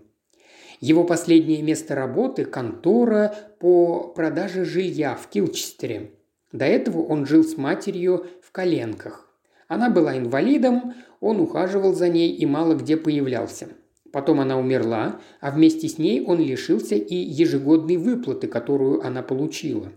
Его 0.79 1.03
последнее 1.03 1.61
место 1.61 1.95
работы– 1.95 2.45
контора 2.45 3.35
по 3.59 4.13
продаже 4.15 4.63
жилья 4.63 5.15
в 5.15 5.27
Килчестере. 5.27 6.11
До 6.53 6.65
этого 6.65 7.05
он 7.05 7.25
жил 7.25 7.43
с 7.43 7.57
матерью 7.57 8.27
в 8.41 8.51
коленках. 8.51 9.29
Она 9.67 9.89
была 9.89 10.17
инвалидом, 10.17 10.93
он 11.19 11.41
ухаживал 11.41 11.93
за 11.93 12.07
ней 12.07 12.33
и 12.33 12.45
мало 12.45 12.75
где 12.75 12.95
появлялся. 12.95 13.67
Потом 14.11 14.39
она 14.39 14.57
умерла, 14.57 15.19
а 15.39 15.51
вместе 15.51 15.87
с 15.87 15.97
ней 15.97 16.23
он 16.25 16.39
лишился 16.39 16.95
и 16.95 17.15
ежегодной 17.15 17.97
выплаты, 17.97 18.47
которую 18.47 19.05
она 19.05 19.21
получила. 19.21 19.91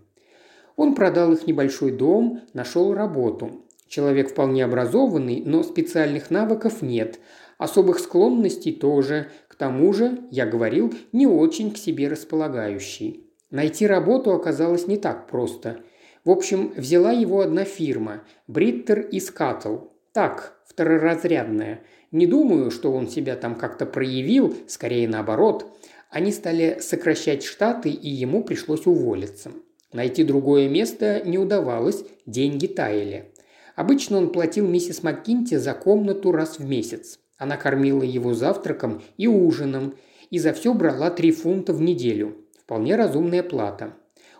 Он 0.76 0.94
продал 0.94 1.32
их 1.32 1.46
небольшой 1.46 1.92
дом, 1.92 2.40
нашел 2.52 2.94
работу. 2.94 3.64
Человек 3.88 4.30
вполне 4.30 4.64
образованный, 4.64 5.42
но 5.44 5.62
специальных 5.62 6.30
навыков 6.30 6.80
нет, 6.80 7.20
особых 7.58 7.98
склонностей 7.98 8.72
тоже, 8.72 9.28
к 9.48 9.54
тому 9.54 9.92
же, 9.92 10.20
я 10.30 10.46
говорил, 10.46 10.92
не 11.12 11.26
очень 11.26 11.70
к 11.72 11.76
себе 11.76 12.08
располагающий. 12.08 13.26
Найти 13.50 13.86
работу 13.86 14.32
оказалось 14.32 14.86
не 14.86 14.96
так 14.96 15.28
просто. 15.28 15.80
В 16.24 16.30
общем, 16.30 16.72
взяла 16.74 17.12
его 17.12 17.40
одна 17.40 17.64
фирма– 17.64 18.22
Бриттер 18.46 19.00
и 19.00 19.20
Скаттл. 19.20 19.76
Так, 20.12 20.58
второразрядная– 20.66 21.82
не 22.12 22.26
думаю, 22.26 22.70
что 22.70 22.92
он 22.92 23.08
себя 23.08 23.36
там 23.36 23.54
как-то 23.54 23.86
проявил, 23.86 24.54
скорее 24.68 25.08
наоборот. 25.08 25.66
Они 26.10 26.30
стали 26.30 26.78
сокращать 26.80 27.42
штаты, 27.42 27.88
и 27.88 28.08
ему 28.08 28.44
пришлось 28.44 28.86
уволиться. 28.86 29.50
Найти 29.92 30.22
другое 30.22 30.68
место 30.68 31.22
не 31.24 31.38
удавалось, 31.38 32.04
деньги 32.26 32.66
таяли. 32.66 33.32
Обычно 33.76 34.18
он 34.18 34.30
платил 34.30 34.68
миссис 34.68 35.02
МакКинти 35.02 35.54
за 35.54 35.72
комнату 35.72 36.32
раз 36.32 36.58
в 36.58 36.68
месяц. 36.68 37.18
Она 37.38 37.56
кормила 37.56 38.02
его 38.02 38.34
завтраком 38.34 39.02
и 39.16 39.26
ужином, 39.26 39.94
и 40.30 40.38
за 40.38 40.52
все 40.52 40.74
брала 40.74 41.10
3 41.10 41.32
фунта 41.32 41.72
в 41.72 41.80
неделю. 41.80 42.36
Вполне 42.60 42.94
разумная 42.94 43.42
плата. 43.42 43.94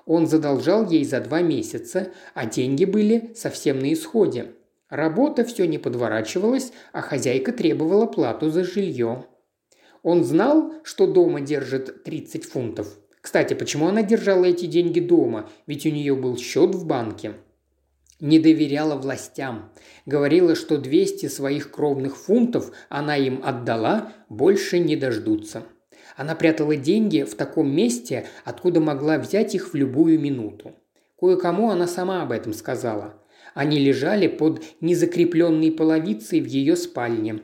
Он 0.04 0.26
задолжал 0.26 0.88
ей 0.88 1.04
за 1.04 1.20
два 1.20 1.40
месяца, 1.40 2.12
а 2.34 2.46
деньги 2.46 2.84
были 2.84 3.32
совсем 3.34 3.78
на 3.78 3.92
исходе. 3.92 4.52
Работа 4.92 5.42
все 5.46 5.66
не 5.66 5.78
подворачивалась, 5.78 6.70
а 6.92 7.00
хозяйка 7.00 7.50
требовала 7.50 8.04
плату 8.04 8.50
за 8.50 8.62
жилье. 8.62 9.24
Он 10.02 10.22
знал, 10.22 10.74
что 10.84 11.06
дома 11.06 11.40
держит 11.40 12.04
30 12.04 12.44
фунтов. 12.44 12.98
Кстати, 13.22 13.54
почему 13.54 13.86
она 13.88 14.02
держала 14.02 14.44
эти 14.44 14.66
деньги 14.66 15.00
дома? 15.00 15.48
Ведь 15.66 15.86
у 15.86 15.88
нее 15.88 16.14
был 16.14 16.36
счет 16.36 16.74
в 16.74 16.86
банке. 16.86 17.36
Не 18.20 18.38
доверяла 18.38 18.96
властям. 18.96 19.72
Говорила, 20.04 20.54
что 20.54 20.76
200 20.76 21.28
своих 21.28 21.70
кровных 21.70 22.14
фунтов 22.18 22.70
она 22.90 23.16
им 23.16 23.40
отдала, 23.42 24.12
больше 24.28 24.78
не 24.78 24.96
дождутся. 24.96 25.62
Она 26.18 26.34
прятала 26.34 26.76
деньги 26.76 27.22
в 27.22 27.34
таком 27.34 27.74
месте, 27.74 28.26
откуда 28.44 28.80
могла 28.80 29.18
взять 29.18 29.54
их 29.54 29.72
в 29.72 29.74
любую 29.74 30.20
минуту. 30.20 30.72
Кое-кому 31.18 31.70
она 31.70 31.86
сама 31.86 32.22
об 32.22 32.30
этом 32.30 32.52
сказала. 32.52 33.21
Они 33.54 33.78
лежали 33.78 34.28
под 34.28 34.62
незакрепленной 34.80 35.72
половицей 35.72 36.40
в 36.40 36.46
ее 36.46 36.76
спальне. 36.76 37.40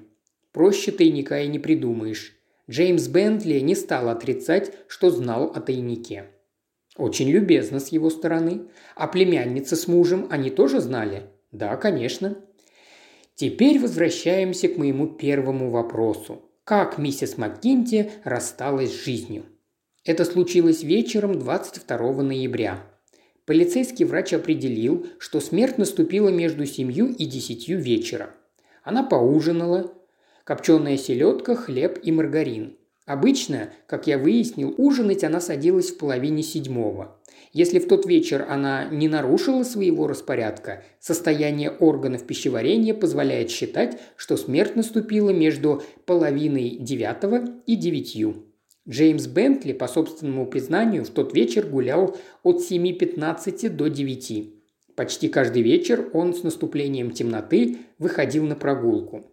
Проще 0.53 0.93
тайника 0.93 1.41
и 1.43 1.49
не 1.49 1.59
придумаешь. 1.59 2.35
Джеймс 2.71 3.09
Бентли 3.09 3.61
не 3.61 3.75
стал 3.75 4.09
отрицать, 4.09 4.73
что 4.89 5.11
знал 5.11 5.53
о 5.55 5.61
тайнике. 5.61 6.27
Очень 6.97 7.31
любезно 7.31 7.81
с 7.81 7.89
его 7.89 8.11
стороны. 8.11 8.63
А 8.97 9.07
племянница 9.07 9.77
с 9.77 9.87
мужем 9.87 10.27
они 10.31 10.51
тоже 10.51 10.81
знали? 10.81 11.25
Да, 11.53 11.77
конечно. 11.77 12.37
Теперь 13.35 13.79
возвращаемся 13.79 14.69
к 14.69 14.77
моему 14.77 15.07
первому 15.07 15.71
вопросу. 15.71 16.43
Как 16.65 16.99
миссис 16.99 17.39
МакКинти 17.39 18.11
рассталась 18.25 18.91
с 18.91 19.05
жизнью? 19.05 19.45
Это 20.05 20.25
случилось 20.25 20.83
вечером 20.83 21.39
22 21.39 22.23
ноября. 22.23 22.83
Полицейский 23.49 24.05
врач 24.05 24.35
определил, 24.35 25.07
что 25.19 25.41
смерть 25.41 25.79
наступила 25.79 26.29
между 26.29 26.67
семью 26.67 27.07
и 27.07 27.25
десятью 27.25 27.81
вечера. 27.81 28.35
Она 28.85 29.03
поужинала. 29.03 29.91
Копченая 30.45 30.99
селедка, 30.99 31.55
хлеб 31.55 31.99
и 32.03 32.13
маргарин. 32.13 32.77
Обычно, 33.07 33.71
как 33.87 34.07
я 34.07 34.19
выяснил, 34.19 34.75
ужинать 34.77 35.25
она 35.25 35.41
садилась 35.41 35.93
в 35.93 35.97
половине 35.97 36.43
седьмого. 36.43 37.19
Если 37.55 37.79
в 37.79 37.89
тот 37.89 38.05
вечер 38.05 38.45
она 38.47 38.85
не 38.91 39.09
нарушила 39.09 39.63
своего 39.63 40.07
распорядка, 40.07 40.85
состояние 41.01 41.71
органов 41.71 42.27
пищеварения 42.27 42.93
позволяет 42.93 43.51
считать, 43.51 43.99
что 44.17 44.37
смерть 44.37 44.77
наступила 44.77 45.31
между 45.31 45.83
половиной 46.05 46.77
девятого 46.79 47.47
и 47.65 47.77
девятью. 47.77 48.48
Джеймс 48.89 49.27
Бентли, 49.27 49.75
по 49.75 49.87
собственному 49.87 50.47
признанию, 50.47 51.05
в 51.05 51.11
тот 51.11 51.35
вечер 51.35 51.67
гулял 51.67 52.17
от 52.43 52.63
7.15 52.63 53.69
до 53.69 53.89
9. 53.89 54.55
Почти 54.97 55.29
каждый 55.29 55.63
вечер 55.63 56.09
он 56.15 56.33
с 56.33 56.43
наступлением 56.43 57.11
темноты 57.11 57.79
выходил 57.99 58.47
на 58.47 58.57
прогулку. 58.57 59.27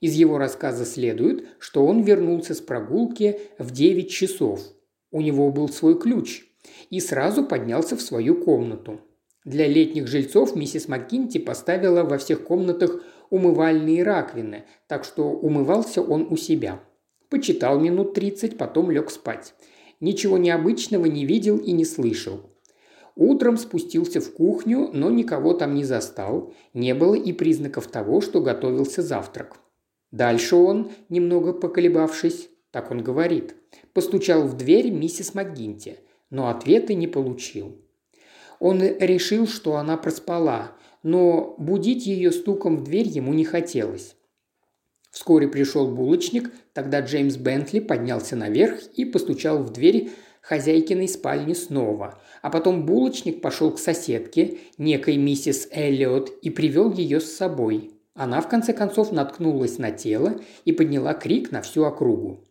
Из 0.00 0.14
его 0.14 0.38
рассказа 0.38 0.84
следует, 0.84 1.48
что 1.58 1.84
он 1.84 2.02
вернулся 2.02 2.54
с 2.54 2.60
прогулки 2.60 3.40
в 3.58 3.72
9 3.72 4.08
часов. 4.08 4.60
У 5.10 5.20
него 5.20 5.50
был 5.50 5.68
свой 5.68 5.98
ключ. 5.98 6.44
И 6.90 7.00
сразу 7.00 7.44
поднялся 7.44 7.96
в 7.96 8.02
свою 8.02 8.36
комнату. 8.36 9.00
Для 9.44 9.66
летних 9.66 10.06
жильцов 10.06 10.54
миссис 10.54 10.86
МакКинти 10.86 11.38
поставила 11.38 12.04
во 12.04 12.18
всех 12.18 12.44
комнатах 12.44 13.02
умывальные 13.30 14.04
раковины, 14.04 14.64
так 14.86 15.04
что 15.04 15.30
умывался 15.30 16.02
он 16.02 16.28
у 16.30 16.36
себя– 16.36 16.80
Почитал 17.28 17.80
минут 17.80 18.14
тридцать, 18.14 18.56
потом 18.56 18.90
лег 18.90 19.10
спать. 19.10 19.54
Ничего 20.00 20.38
необычного 20.38 21.06
не 21.06 21.24
видел 21.24 21.56
и 21.58 21.72
не 21.72 21.84
слышал. 21.84 22.50
Утром 23.16 23.56
спустился 23.56 24.20
в 24.20 24.32
кухню, 24.32 24.90
но 24.92 25.10
никого 25.10 25.54
там 25.54 25.74
не 25.74 25.84
застал. 25.84 26.52
Не 26.74 26.94
было 26.94 27.14
и 27.14 27.32
признаков 27.32 27.86
того, 27.86 28.20
что 28.20 28.42
готовился 28.42 29.02
завтрак. 29.02 29.56
Дальше 30.12 30.54
он, 30.54 30.92
немного 31.08 31.52
поколебавшись, 31.52 32.48
так 32.70 32.90
он 32.90 33.02
говорит, 33.02 33.56
постучал 33.94 34.46
в 34.46 34.56
дверь 34.56 34.90
миссис 34.90 35.34
МакГинти, 35.34 35.98
но 36.30 36.48
ответа 36.48 36.94
не 36.94 37.06
получил. 37.06 37.80
Он 38.60 38.82
решил, 38.82 39.46
что 39.46 39.76
она 39.76 39.96
проспала, 39.96 40.72
но 41.02 41.54
будить 41.58 42.06
ее 42.06 42.32
стуком 42.32 42.76
в 42.76 42.84
дверь 42.84 43.08
ему 43.08 43.32
не 43.32 43.44
хотелось. 43.44 44.16
Вскоре 45.10 45.48
пришел 45.48 45.88
булочник, 45.88 46.52
тогда 46.76 47.00
Джеймс 47.00 47.38
Бентли 47.38 47.80
поднялся 47.80 48.36
наверх 48.36 48.82
и 48.96 49.06
постучал 49.06 49.62
в 49.62 49.72
дверь 49.72 50.10
хозяйкиной 50.42 51.08
спальни 51.08 51.54
снова. 51.54 52.20
А 52.42 52.50
потом 52.50 52.84
булочник 52.84 53.40
пошел 53.40 53.70
к 53.72 53.78
соседке, 53.78 54.58
некой 54.76 55.16
миссис 55.16 55.68
Эллиот, 55.72 56.28
и 56.42 56.50
привел 56.50 56.92
ее 56.92 57.20
с 57.20 57.34
собой. 57.34 57.92
Она, 58.12 58.42
в 58.42 58.48
конце 58.50 58.74
концов, 58.74 59.10
наткнулась 59.10 59.78
на 59.78 59.90
тело 59.90 60.38
и 60.66 60.72
подняла 60.72 61.14
крик 61.14 61.50
на 61.50 61.62
всю 61.62 61.84
округу. 61.84 62.44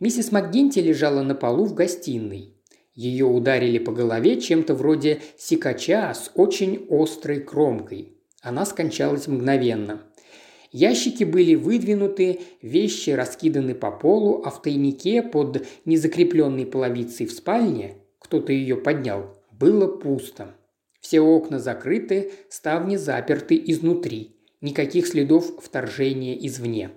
Миссис 0.00 0.32
МакГинти 0.32 0.80
лежала 0.80 1.22
на 1.22 1.36
полу 1.36 1.64
в 1.64 1.74
гостиной. 1.74 2.56
Ее 2.96 3.26
ударили 3.26 3.78
по 3.78 3.92
голове 3.92 4.40
чем-то 4.40 4.74
вроде 4.74 5.20
секача 5.38 6.12
с 6.12 6.32
очень 6.34 6.84
острой 6.90 7.38
кромкой. 7.38 8.18
Она 8.42 8.66
скончалась 8.66 9.28
мгновенно– 9.28 10.02
Ящики 10.72 11.24
были 11.24 11.54
выдвинуты, 11.54 12.40
вещи 12.62 13.10
раскиданы 13.10 13.74
по 13.74 13.90
полу, 13.90 14.42
а 14.44 14.50
в 14.50 14.62
тайнике 14.62 15.22
под 15.22 15.66
незакрепленной 15.84 16.66
половицей 16.66 17.26
в 17.26 17.32
спальне, 17.32 17.98
кто-то 18.18 18.52
ее 18.52 18.76
поднял, 18.76 19.36
было 19.52 19.86
пусто. 19.86 20.54
Все 21.00 21.20
окна 21.20 21.58
закрыты, 21.58 22.32
ставни 22.48 22.96
заперты 22.96 23.60
изнутри. 23.66 24.36
Никаких 24.60 25.06
следов 25.06 25.62
вторжения 25.62 26.34
извне. 26.46 26.92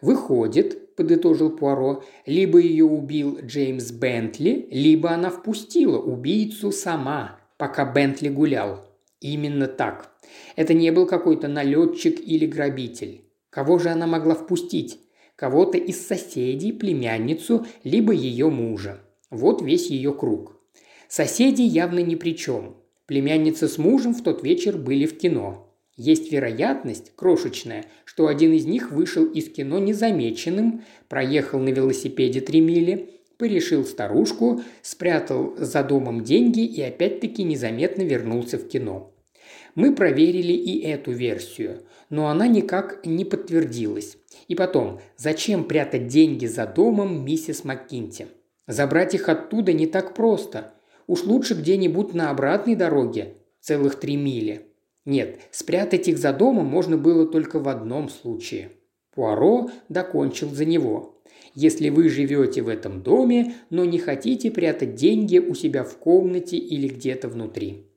Выходит, 0.00 0.94
подытожил 1.00 1.50
Пуаро. 1.50 2.04
«Либо 2.26 2.58
ее 2.58 2.84
убил 2.84 3.38
Джеймс 3.42 3.90
Бентли, 3.90 4.68
либо 4.70 5.10
она 5.10 5.30
впустила 5.30 5.98
убийцу 5.98 6.72
сама, 6.72 7.40
пока 7.56 7.84
Бентли 7.84 8.28
гулял. 8.28 8.89
Именно 9.20 9.66
так. 9.66 10.12
Это 10.56 10.74
не 10.74 10.90
был 10.90 11.06
какой-то 11.06 11.48
налетчик 11.48 12.18
или 12.20 12.46
грабитель. 12.46 13.24
Кого 13.50 13.78
же 13.78 13.90
она 13.90 14.06
могла 14.06 14.34
впустить? 14.34 15.00
Кого-то 15.36 15.78
из 15.78 16.06
соседей, 16.06 16.72
племянницу, 16.72 17.66
либо 17.84 18.12
ее 18.12 18.50
мужа. 18.50 19.00
Вот 19.30 19.62
весь 19.62 19.90
ее 19.90 20.12
круг. 20.12 20.60
Соседи 21.08 21.62
явно 21.62 22.00
ни 22.00 22.14
при 22.14 22.36
чем. 22.36 22.76
Племянница 23.06 23.68
с 23.68 23.78
мужем 23.78 24.14
в 24.14 24.22
тот 24.22 24.42
вечер 24.42 24.76
были 24.76 25.06
в 25.06 25.18
кино. 25.18 25.66
Есть 25.96 26.32
вероятность, 26.32 27.12
крошечная, 27.16 27.84
что 28.04 28.28
один 28.28 28.52
из 28.52 28.64
них 28.64 28.90
вышел 28.90 29.24
из 29.24 29.50
кино 29.50 29.78
незамеченным, 29.78 30.84
проехал 31.08 31.58
на 31.58 31.70
велосипеде 31.70 32.40
три 32.40 32.60
мили, 32.60 33.10
порешил 33.36 33.84
старушку, 33.84 34.62
спрятал 34.82 35.54
за 35.56 35.82
домом 35.82 36.22
деньги 36.22 36.64
и 36.64 36.80
опять-таки 36.80 37.42
незаметно 37.42 38.02
вернулся 38.02 38.58
в 38.58 38.68
кино. 38.68 39.09
Мы 39.80 39.94
проверили 39.94 40.52
и 40.52 40.80
эту 40.80 41.12
версию, 41.12 41.82
но 42.10 42.28
она 42.28 42.46
никак 42.46 43.04
не 43.06 43.24
подтвердилась. 43.24 44.16
И 44.46 44.54
потом, 44.54 45.00
зачем 45.16 45.64
прятать 45.64 46.06
деньги 46.06 46.46
за 46.46 46.66
домом 46.66 47.24
миссис 47.24 47.64
МакКинти? 47.64 48.26
Забрать 48.66 49.14
их 49.14 49.28
оттуда 49.28 49.72
не 49.72 49.86
так 49.86 50.14
просто. 50.14 50.74
Уж 51.06 51.24
лучше 51.24 51.54
где-нибудь 51.54 52.14
на 52.14 52.30
обратной 52.30 52.76
дороге, 52.76 53.36
целых 53.60 53.98
три 53.98 54.16
мили– 54.16 54.66
нет, 55.06 55.40
спрятать 55.50 56.08
их 56.08 56.18
за 56.18 56.32
домом 56.32 56.66
можно 56.66 56.96
было 56.96 57.26
только 57.26 57.58
в 57.58 57.68
одном 57.68 58.08
случае. 58.08 58.70
Пуаро 59.14 59.70
докончил 59.88 60.50
за 60.50 60.64
него. 60.64 61.20
Если 61.54 61.88
вы 61.88 62.08
живете 62.08 62.62
в 62.62 62.68
этом 62.68 63.02
доме, 63.02 63.54
но 63.70 63.84
не 63.84 63.98
хотите 63.98 64.50
прятать 64.50 64.94
деньги 64.94 65.38
у 65.38 65.54
себя 65.54 65.84
в 65.84 65.96
комнате 65.96 66.58
или 66.58 66.86
где-то 66.86 67.28
внутри. 67.28 67.89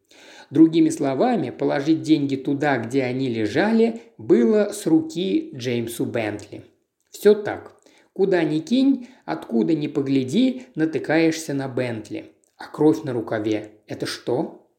Другими 0.54 0.90
словами, 0.90 1.50
положить 1.50 2.04
деньги 2.04 2.36
туда, 2.36 2.78
где 2.78 3.02
они 3.02 3.28
лежали, 3.28 4.04
было 4.20 4.70
с 4.72 4.86
руки 4.86 5.50
Джеймсу 5.56 6.06
Бентли. 6.06 6.62
Все 7.10 7.34
так. 7.34 7.76
Куда 8.14 8.44
ни 8.44 8.60
кинь, 8.60 9.08
откуда 9.26 9.74
ни 9.74 9.88
погляди, 9.88 10.68
натыкаешься 10.76 11.56
на 11.56 11.68
Бентли. 11.68 12.34
А 12.56 12.68
кровь 12.68 13.02
на 13.02 13.14
рукаве– 13.14 13.72
это 13.88 14.06
что? 14.06 14.70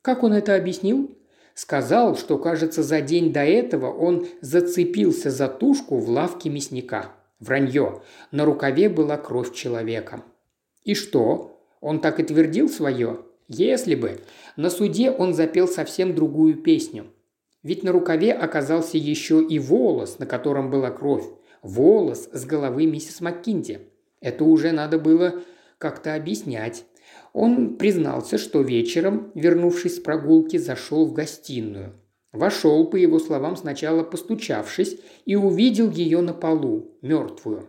Как 0.00 0.22
он 0.22 0.32
это 0.32 0.54
объяснил? 0.54 1.14
Сказал, 1.52 2.16
что, 2.16 2.38
кажется, 2.38 2.82
за 2.82 3.02
день 3.02 3.34
до 3.34 3.44
этого 3.44 3.92
он 3.92 4.26
зацепился 4.40 5.30
за 5.30 5.48
тушку 5.48 5.98
в 5.98 6.08
лавке 6.08 6.48
мясника. 6.48 7.12
Вранье. 7.38 8.00
На 8.30 8.46
рукаве 8.46 8.88
была 8.88 9.18
кровь 9.18 9.52
человека. 9.52 10.22
И 10.84 10.94
что? 10.94 11.62
Он 11.82 12.00
так 12.00 12.18
и 12.18 12.22
твердил 12.22 12.70
свое? 12.70 13.26
Если 13.48 13.94
бы. 13.94 14.20
На 14.56 14.70
суде 14.70 15.10
он 15.10 15.34
запел 15.34 15.68
совсем 15.68 16.14
другую 16.14 16.56
песню. 16.62 17.06
Ведь 17.62 17.82
на 17.84 17.92
рукаве 17.92 18.32
оказался 18.32 18.98
еще 18.98 19.42
и 19.42 19.58
волос, 19.58 20.18
на 20.18 20.26
котором 20.26 20.70
была 20.70 20.90
кровь. 20.90 21.24
Волос 21.62 22.28
с 22.32 22.44
головы 22.44 22.86
миссис 22.86 23.20
Маккинти. 23.20 23.80
Это 24.20 24.44
уже 24.44 24.72
надо 24.72 24.98
было 24.98 25.42
как-то 25.78 26.14
объяснять. 26.14 26.84
Он 27.32 27.76
признался, 27.76 28.38
что 28.38 28.62
вечером, 28.62 29.30
вернувшись 29.34 29.96
с 29.96 30.00
прогулки, 30.00 30.56
зашел 30.56 31.06
в 31.06 31.12
гостиную. 31.12 31.94
Вошел, 32.32 32.86
по 32.88 32.96
его 32.96 33.18
словам, 33.18 33.56
сначала 33.56 34.02
постучавшись, 34.02 34.98
и 35.26 35.36
увидел 35.36 35.90
ее 35.90 36.20
на 36.20 36.32
полу, 36.32 36.96
мертвую. 37.02 37.68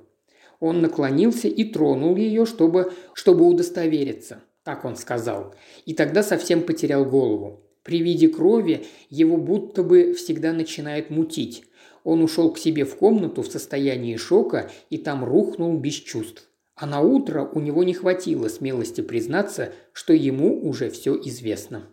Он 0.60 0.82
наклонился 0.82 1.50
и 1.50 1.66
тронул 1.66 2.16
ее, 2.16 2.46
чтобы, 2.46 2.94
чтобы 3.14 3.46
удостовериться. 3.46 4.42
Так 4.64 4.86
он 4.86 4.96
сказал. 4.96 5.54
И 5.86 5.94
тогда 5.94 6.24
совсем 6.24 6.64
потерял 6.64 7.06
голову. 7.06 7.64
При 7.84 8.02
виде 8.02 8.30
крови 8.30 8.86
его 9.10 9.38
будто 9.38 9.84
бы 9.84 10.14
всегда 10.14 10.54
начинает 10.54 11.10
мутить. 11.10 11.66
Он 12.04 12.22
ушел 12.22 12.54
к 12.54 12.58
себе 12.58 12.86
в 12.86 12.96
комнату 12.96 13.42
в 13.42 13.48
состоянии 13.48 14.16
шока 14.16 14.72
и 14.90 14.98
там 14.98 15.24
рухнул 15.24 15.78
без 15.78 15.96
чувств. 15.96 16.50
А 16.76 16.86
на 16.86 17.02
утро 17.02 17.44
у 17.44 17.60
него 17.60 17.84
не 17.84 17.94
хватило 17.94 18.48
смелости 18.48 19.02
признаться, 19.02 19.74
что 19.92 20.14
ему 20.14 20.66
уже 20.68 20.90
все 20.90 21.16
известно. 21.16 21.88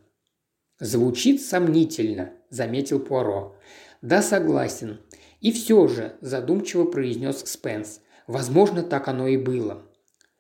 «Звучит 0.78 1.42
сомнительно»,– 1.42 2.32
заметил 2.50 3.00
Пуаро. 3.00 3.56
«Да, 4.00 4.22
согласен. 4.22 5.00
И 5.40 5.52
все 5.52 5.86
же»,– 5.88 6.16
задумчиво 6.22 6.84
произнес 6.84 7.42
Спенс,– 7.44 8.00
«возможно, 8.26 8.82
так 8.82 9.08
оно 9.08 9.28
и 9.28 9.36
было. 9.36 9.82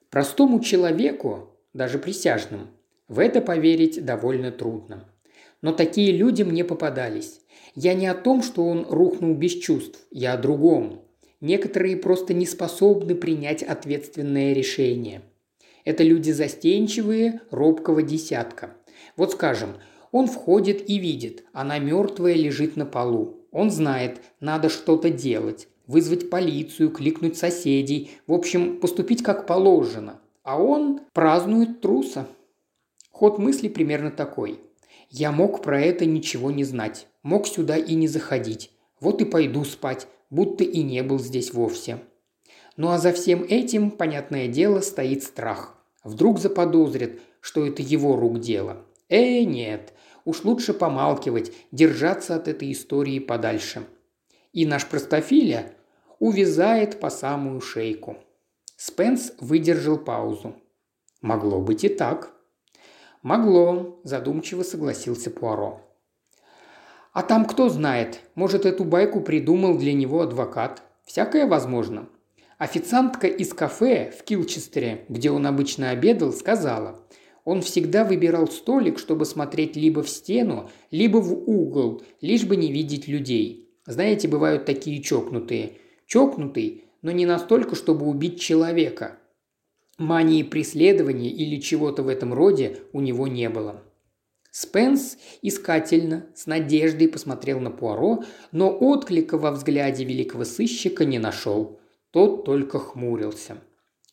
Простому 0.08 0.60
человеку, 0.60 1.59
даже 1.72 1.98
присяжным, 1.98 2.68
в 3.08 3.18
это 3.18 3.40
поверить 3.40 4.04
довольно 4.04 4.50
трудно. 4.50 5.08
Но 5.62 5.72
такие 5.72 6.12
люди 6.12 6.42
мне 6.42 6.64
попадались. 6.64 7.40
Я 7.74 7.94
не 7.94 8.06
о 8.06 8.14
том, 8.14 8.42
что 8.42 8.64
он 8.64 8.86
рухнул 8.88 9.34
без 9.34 9.54
чувств, 9.54 10.06
я 10.10 10.34
о 10.34 10.38
другом. 10.38 11.02
Некоторые 11.40 11.96
просто 11.96 12.34
не 12.34 12.46
способны 12.46 13.14
принять 13.14 13.62
ответственное 13.62 14.52
решение. 14.52 15.22
Это 15.84 16.02
люди 16.02 16.30
застенчивые, 16.30 17.40
робкого 17.50 18.02
десятка. 18.02 18.76
Вот 19.16 19.32
скажем, 19.32 19.76
он 20.12 20.26
входит 20.26 20.88
и 20.88 20.98
видит, 20.98 21.44
она 21.52 21.78
мертвая 21.78 22.34
лежит 22.34 22.76
на 22.76 22.84
полу. 22.84 23.36
Он 23.52 23.70
знает, 23.70 24.20
надо 24.40 24.68
что-то 24.68 25.10
делать, 25.10 25.68
вызвать 25.86 26.30
полицию, 26.30 26.90
кликнуть 26.90 27.36
соседей, 27.36 28.10
в 28.26 28.32
общем, 28.32 28.78
поступить 28.78 29.22
как 29.22 29.46
положено. 29.46 30.20
А 30.50 30.60
он 30.60 31.02
празднует 31.12 31.80
труса. 31.80 32.26
Ход 33.12 33.38
мысли 33.38 33.68
примерно 33.68 34.10
такой. 34.10 34.58
Я 35.08 35.30
мог 35.30 35.62
про 35.62 35.80
это 35.80 36.06
ничего 36.06 36.50
не 36.50 36.64
знать, 36.64 37.06
мог 37.22 37.46
сюда 37.46 37.76
и 37.76 37.94
не 37.94 38.08
заходить. 38.08 38.72
Вот 38.98 39.22
и 39.22 39.24
пойду 39.24 39.64
спать, 39.64 40.08
будто 40.28 40.64
и 40.64 40.82
не 40.82 41.04
был 41.04 41.20
здесь 41.20 41.54
вовсе. 41.54 42.00
Ну 42.76 42.88
а 42.88 42.98
за 42.98 43.12
всем 43.12 43.44
этим, 43.48 43.92
понятное 43.92 44.48
дело, 44.48 44.80
стоит 44.80 45.22
страх. 45.22 45.78
Вдруг 46.02 46.40
заподозрит, 46.40 47.22
что 47.40 47.64
это 47.64 47.80
его 47.82 48.16
рук 48.16 48.40
дело. 48.40 48.84
Э, 49.08 49.44
нет, 49.44 49.92
уж 50.24 50.42
лучше 50.42 50.74
помалкивать, 50.74 51.52
держаться 51.70 52.34
от 52.34 52.48
этой 52.48 52.72
истории 52.72 53.20
подальше. 53.20 53.86
И 54.52 54.66
наш 54.66 54.84
простофиля 54.88 55.72
увязает 56.18 56.98
по 56.98 57.08
самую 57.08 57.60
шейку. 57.60 58.16
Спенс 58.82 59.32
выдержал 59.38 59.98
паузу. 59.98 60.54
Могло 61.20 61.60
быть 61.60 61.84
и 61.84 61.90
так. 61.90 62.32
Могло, 63.20 64.00
задумчиво 64.04 64.62
согласился 64.62 65.30
Пуаро. 65.30 65.82
А 67.12 67.22
там 67.22 67.44
кто 67.44 67.68
знает, 67.68 68.20
может, 68.34 68.64
эту 68.64 68.84
байку 68.84 69.20
придумал 69.20 69.76
для 69.76 69.92
него 69.92 70.22
адвокат. 70.22 70.82
Всякое 71.04 71.46
возможно. 71.46 72.08
Официантка 72.56 73.26
из 73.26 73.52
кафе 73.52 74.14
в 74.18 74.22
Килчестере, 74.22 75.04
где 75.10 75.30
он 75.30 75.46
обычно 75.46 75.90
обедал, 75.90 76.32
сказала, 76.32 77.06
он 77.44 77.60
всегда 77.60 78.02
выбирал 78.02 78.48
столик, 78.48 78.98
чтобы 78.98 79.26
смотреть 79.26 79.76
либо 79.76 80.02
в 80.02 80.08
стену, 80.08 80.70
либо 80.90 81.18
в 81.18 81.34
угол, 81.34 82.02
лишь 82.22 82.44
бы 82.44 82.56
не 82.56 82.72
видеть 82.72 83.08
людей. 83.08 83.68
Знаете, 83.84 84.26
бывают 84.26 84.64
такие 84.64 85.02
чокнутые. 85.02 85.74
Чокнутый, 86.06 86.84
но 87.02 87.10
не 87.10 87.26
настолько, 87.26 87.74
чтобы 87.76 88.06
убить 88.06 88.40
человека. 88.40 89.18
Мании 89.98 90.42
преследования 90.42 91.30
или 91.30 91.60
чего-то 91.60 92.02
в 92.02 92.08
этом 92.08 92.32
роде 92.32 92.78
у 92.92 93.00
него 93.00 93.28
не 93.28 93.48
было. 93.48 93.82
Спенс 94.50 95.16
искательно, 95.42 96.26
с 96.34 96.46
надеждой 96.46 97.08
посмотрел 97.08 97.60
на 97.60 97.70
Пуаро, 97.70 98.24
но 98.50 98.76
отклика 98.76 99.38
во 99.38 99.52
взгляде 99.52 100.04
великого 100.04 100.44
сыщика 100.44 101.04
не 101.04 101.18
нашел. 101.18 101.78
Тот 102.10 102.44
только 102.44 102.78
хмурился. 102.78 103.58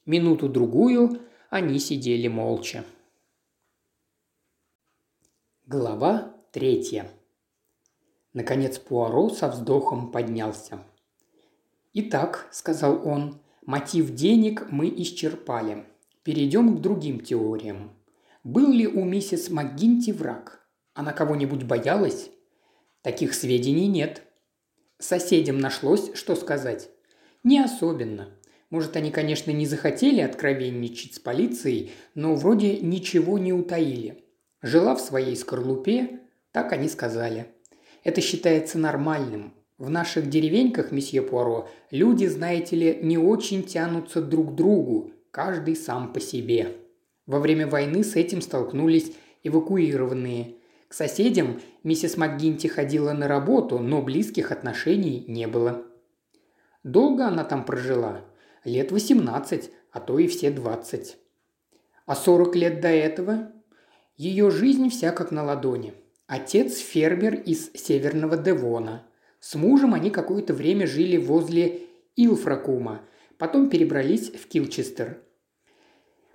Минуту-другую 0.05 1.19
они 1.49 1.79
сидели 1.79 2.27
молча. 2.27 2.83
Глава 5.65 6.33
третья. 6.51 7.09
Наконец 8.33 8.77
Пуаро 8.77 9.29
со 9.29 9.49
вздохом 9.49 10.11
поднялся. 10.11 10.79
«Итак»,– 11.93 12.47
сказал 12.51 13.07
он,– 13.07 13.41
«мотив 13.65 14.13
денег 14.13 14.67
мы 14.69 14.89
исчерпали. 14.89 15.85
Перейдем 16.23 16.77
к 16.77 16.81
другим 16.81 17.21
теориям. 17.21 17.97
Был 18.43 18.71
ли 18.71 18.87
у 18.87 19.03
миссис 19.03 19.49
МакГинти 19.49 20.11
враг? 20.11 20.65
Она 20.93 21.13
кого-нибудь 21.13 21.63
боялась? 21.63 22.29
Таких 23.01 23.33
сведений 23.33 23.87
нет. 23.87 24.23
Соседям 24.99 25.59
нашлось, 25.59 26.13
что 26.15 26.35
сказать? 26.35 26.89
Не 27.43 27.59
особенно. 27.59 28.37
Может, 28.69 28.95
они, 28.97 29.11
конечно, 29.11 29.51
не 29.51 29.65
захотели 29.65 30.21
откровенничать 30.21 31.15
с 31.15 31.19
полицией, 31.19 31.91
но 32.15 32.35
вроде 32.35 32.79
ничего 32.79 33.37
не 33.37 33.53
утаили. 33.53 34.25
Жила 34.61 34.95
в 34.95 35.01
своей 35.01 35.35
скорлупе, 35.35 36.21
так 36.51 36.73
они 36.73 36.89
сказали. 36.89 37.53
Это 38.03 38.21
считается 38.21 38.77
нормальным. 38.77 39.53
В 39.77 39.91
наших 39.91 40.27
деревеньках, 40.29 40.91
месье 40.91 41.21
Пуаро, 41.21 41.69
люди, 41.91 42.25
знаете 42.25 42.75
ли, 42.75 42.99
не 43.03 43.19
очень 43.19 43.63
тянутся 43.63 44.21
друг 44.21 44.53
к 44.53 44.55
другу, 44.55 45.11
каждый 45.29 45.75
сам 45.75 46.13
по 46.13 46.19
себе. 46.19 46.77
Во 47.27 47.39
время 47.39 47.67
войны 47.67 48.03
с 48.03 48.15
этим 48.15 48.41
столкнулись 48.41 49.13
эвакуированные. 49.43 50.55
К 50.87 50.93
соседям 50.93 51.61
миссис 51.83 52.17
МакГинти 52.17 52.67
ходила 52.67 53.13
на 53.13 53.27
работу, 53.27 53.77
но 53.77 54.01
близких 54.01 54.51
отношений 54.51 55.25
не 55.27 55.45
было. 55.45 55.83
Долго 56.83 57.27
она 57.27 57.43
там 57.43 57.63
прожила? 57.63 58.21
Лет 58.63 58.91
18, 58.91 59.69
а 59.91 59.99
то 59.99 60.17
и 60.17 60.27
все 60.27 60.49
20. 60.49 61.17
А 62.05 62.15
40 62.15 62.55
лет 62.55 62.81
до 62.81 62.87
этого? 62.87 63.51
Ее 64.15 64.49
жизнь 64.49 64.89
вся 64.89 65.11
как 65.11 65.31
на 65.31 65.43
ладони. 65.43 65.93
Отец– 66.25 66.77
фермер 66.77 67.35
из 67.35 67.71
Северного 67.73 68.37
Девона. 68.37 69.05
С 69.49 69.55
мужем 69.55 69.93
они 69.93 70.09
какое-то 70.09 70.53
время 70.53 70.85
жили 70.85 71.15
возле 71.15 71.83
Илфракума, 72.17 73.03
потом 73.37 73.69
перебрались 73.69 74.29
в 74.29 74.45
Килчестер. 74.49 75.21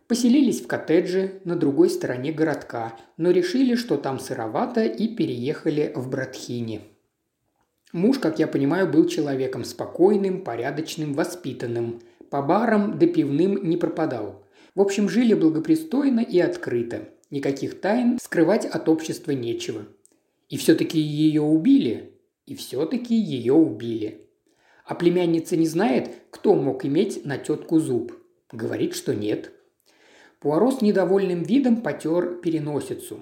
Поселились 0.08 0.62
в 0.62 0.66
коттедже 0.66 1.42
на 1.44 1.54
другой 1.54 1.90
стороне 1.90 2.32
городка, 2.32 2.96
но 3.18 3.30
решили, 3.30 3.74
что 3.74 3.98
там 3.98 4.18
сыровато 4.18 4.84
и 4.84 5.14
переехали 5.14 5.92
в 5.94 6.08
Братхини. 6.08 6.80
Муж, 7.92 8.18
как 8.18 8.38
я 8.38 8.46
понимаю, 8.46 8.90
был 8.90 9.06
человеком 9.06 9.64
спокойным, 9.64 10.42
порядочным, 10.42 11.12
воспитанным. 11.12 12.00
По 12.30 12.40
барам 12.40 12.98
да 12.98 13.06
пивным 13.06 13.62
не 13.62 13.76
пропадал. 13.76 14.46
В 14.74 14.80
общем, 14.80 15.10
жили 15.10 15.34
благопристойно 15.34 16.20
и 16.20 16.38
открыто. 16.38 17.10
Никаких 17.28 17.78
тайн 17.78 18.18
скрывать 18.18 18.64
от 18.64 18.88
общества 18.88 19.32
нечего. 19.32 19.82
И 20.48 20.56
все-таки 20.56 20.98
ее 20.98 21.42
убили, 21.42 22.11
и 22.46 22.54
все-таки 22.54 23.14
ее 23.14 23.54
убили. 23.54 24.28
А 24.84 24.94
племянница 24.94 25.56
не 25.56 25.66
знает, 25.66 26.10
кто 26.30 26.54
мог 26.54 26.84
иметь 26.84 27.24
на 27.24 27.38
тетку 27.38 27.78
зуб. 27.78 28.12
Говорит, 28.50 28.94
что 28.94 29.14
нет. 29.14 29.52
Пуаро 30.40 30.72
с 30.72 30.82
недовольным 30.82 31.42
видом 31.42 31.82
потер 31.82 32.40
переносицу. 32.40 33.20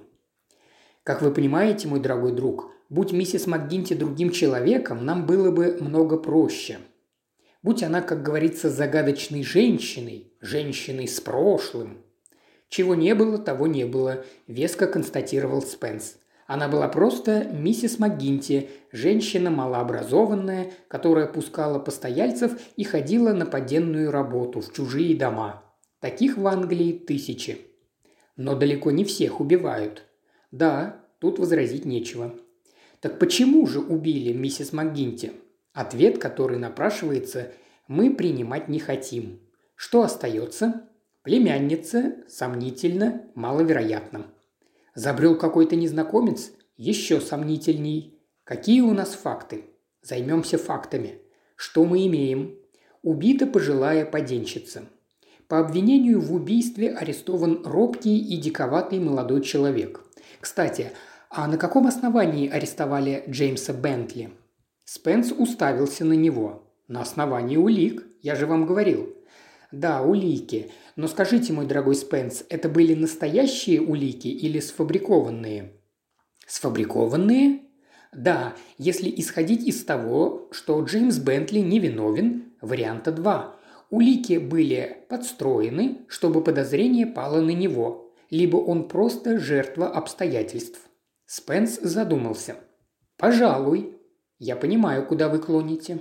Как 1.02 1.22
вы 1.22 1.32
понимаете, 1.32 1.86
мой 1.86 2.00
дорогой 2.00 2.32
друг, 2.32 2.72
будь 2.88 3.12
миссис 3.12 3.46
МакГинти 3.46 3.94
другим 3.94 4.30
человеком, 4.30 5.04
нам 5.04 5.26
было 5.26 5.50
бы 5.50 5.76
много 5.80 6.16
проще. 6.16 6.78
Будь 7.62 7.82
она, 7.82 8.00
как 8.00 8.22
говорится, 8.22 8.70
загадочной 8.70 9.42
женщиной, 9.42 10.32
женщиной 10.40 11.06
с 11.06 11.20
прошлым. 11.20 11.98
Чего 12.68 12.94
не 12.94 13.14
было, 13.14 13.36
того 13.36 13.66
не 13.66 13.84
было, 13.84 14.24
веско 14.46 14.86
констатировал 14.86 15.60
Спенс. 15.60 16.16
Она 16.50 16.66
была 16.66 16.88
просто 16.88 17.44
миссис 17.44 18.00
МакГинти, 18.00 18.70
женщина 18.90 19.50
малообразованная, 19.50 20.72
которая 20.88 21.28
пускала 21.28 21.78
постояльцев 21.78 22.60
и 22.74 22.82
ходила 22.82 23.32
на 23.32 23.46
поденную 23.46 24.10
работу 24.10 24.60
в 24.60 24.72
чужие 24.72 25.16
дома. 25.16 25.62
Таких 26.00 26.36
в 26.36 26.44
Англии 26.48 26.92
тысячи. 26.92 27.58
Но 28.34 28.56
далеко 28.56 28.90
не 28.90 29.04
всех 29.04 29.38
убивают. 29.40 30.02
Да, 30.50 31.04
тут 31.20 31.38
возразить 31.38 31.84
нечего. 31.84 32.34
Так 32.98 33.20
почему 33.20 33.64
же 33.68 33.78
убили 33.78 34.32
миссис 34.32 34.72
МакГинти? 34.72 35.30
Ответ, 35.72 36.18
который 36.18 36.58
напрашивается, 36.58 37.52
мы 37.86 38.12
принимать 38.12 38.68
не 38.68 38.80
хотим. 38.80 39.38
Что 39.76 40.02
остается? 40.02 40.88
Племянница, 41.22 42.16
сомнительно, 42.26 43.22
маловероятно. 43.36 44.26
Забрел 44.94 45.36
какой-то 45.36 45.76
незнакомец? 45.76 46.52
Еще 46.76 47.20
сомнительней. 47.20 48.18
Какие 48.44 48.80
у 48.80 48.92
нас 48.92 49.10
факты? 49.14 49.64
Займемся 50.02 50.58
фактами. 50.58 51.20
Что 51.56 51.84
мы 51.84 52.06
имеем? 52.06 52.56
Убита 53.02 53.46
пожилая 53.46 54.04
поденщица. 54.04 54.82
По 55.46 55.58
обвинению 55.58 56.20
в 56.20 56.34
убийстве 56.34 56.92
арестован 56.92 57.62
робкий 57.64 58.18
и 58.18 58.36
диковатый 58.36 59.00
молодой 59.00 59.42
человек. 59.42 60.00
Кстати, 60.40 60.92
а 61.28 61.46
на 61.46 61.58
каком 61.58 61.86
основании 61.86 62.48
арестовали 62.48 63.24
Джеймса 63.28 63.72
Бентли? 63.72 64.30
Спенс 64.84 65.32
уставился 65.32 66.04
на 66.04 66.14
него. 66.14 66.72
На 66.88 67.02
основании 67.02 67.56
улик, 67.56 68.04
я 68.22 68.34
же 68.34 68.46
вам 68.46 68.66
говорил. 68.66 69.14
Да, 69.72 70.02
улики. 70.02 70.70
Но 70.96 71.06
скажите, 71.06 71.52
мой 71.52 71.66
дорогой 71.66 71.94
Спенс, 71.94 72.44
это 72.48 72.68
были 72.68 72.94
настоящие 72.94 73.80
улики 73.80 74.28
или 74.28 74.58
сфабрикованные? 74.58 75.72
Сфабрикованные? 76.46 77.60
Да, 78.12 78.54
если 78.76 79.12
исходить 79.16 79.66
из 79.66 79.84
того, 79.84 80.48
что 80.50 80.82
Джеймс 80.82 81.18
Бентли 81.18 81.60
невиновен, 81.60 82.52
варианта 82.60 83.12
два. 83.12 83.56
Улики 83.90 84.38
были 84.38 85.04
подстроены, 85.08 86.04
чтобы 86.08 86.42
подозрение 86.42 87.06
пало 87.06 87.40
на 87.40 87.50
него, 87.50 88.12
либо 88.30 88.56
он 88.56 88.88
просто 88.88 89.38
жертва 89.38 89.88
обстоятельств. 89.88 90.80
Спенс 91.26 91.78
задумался. 91.80 92.56
«Пожалуй. 93.16 93.96
Я 94.38 94.56
понимаю, 94.56 95.06
куда 95.06 95.28
вы 95.28 95.38
клоните. 95.38 96.00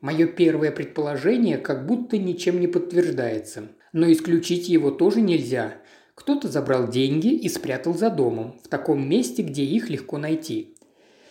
Мое 0.00 0.26
первое 0.26 0.70
предположение 0.70 1.58
как 1.58 1.86
будто 1.86 2.18
ничем 2.18 2.60
не 2.60 2.66
подтверждается 2.66 3.68
но 3.92 4.10
исключить 4.10 4.68
его 4.68 4.90
тоже 4.90 5.20
нельзя. 5.20 5.74
Кто-то 6.14 6.48
забрал 6.48 6.88
деньги 6.88 7.28
и 7.28 7.48
спрятал 7.48 7.94
за 7.94 8.10
домом, 8.10 8.58
в 8.62 8.68
таком 8.68 9.08
месте, 9.08 9.42
где 9.42 9.64
их 9.64 9.88
легко 9.88 10.18
найти. 10.18 10.76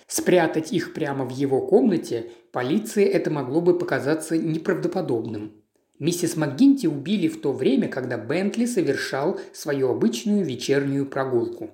Спрятать 0.07 0.73
их 0.73 0.93
прямо 0.93 1.25
в 1.25 1.29
его 1.29 1.65
комнате 1.67 2.31
полиции 2.51 3.05
это 3.05 3.29
могло 3.29 3.61
бы 3.61 3.77
показаться 3.77 4.37
неправдоподобным. 4.37 5.53
Миссис 5.99 6.35
МакГинти 6.35 6.87
убили 6.87 7.27
в 7.27 7.41
то 7.41 7.51
время, 7.51 7.87
когда 7.89 8.17
Бентли 8.17 8.65
совершал 8.65 9.39
свою 9.53 9.89
обычную 9.89 10.43
вечернюю 10.43 11.05
прогулку. 11.05 11.71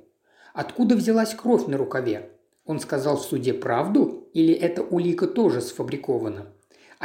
Откуда 0.53 0.95
взялась 0.95 1.33
кровь 1.35 1.67
на 1.67 1.77
рукаве? 1.77 2.31
Он 2.65 2.79
сказал 2.79 3.17
в 3.17 3.21
суде 3.21 3.53
правду 3.53 4.27
или 4.33 4.53
эта 4.53 4.81
улика 4.81 5.27
тоже 5.27 5.61
сфабрикована? 5.61 6.54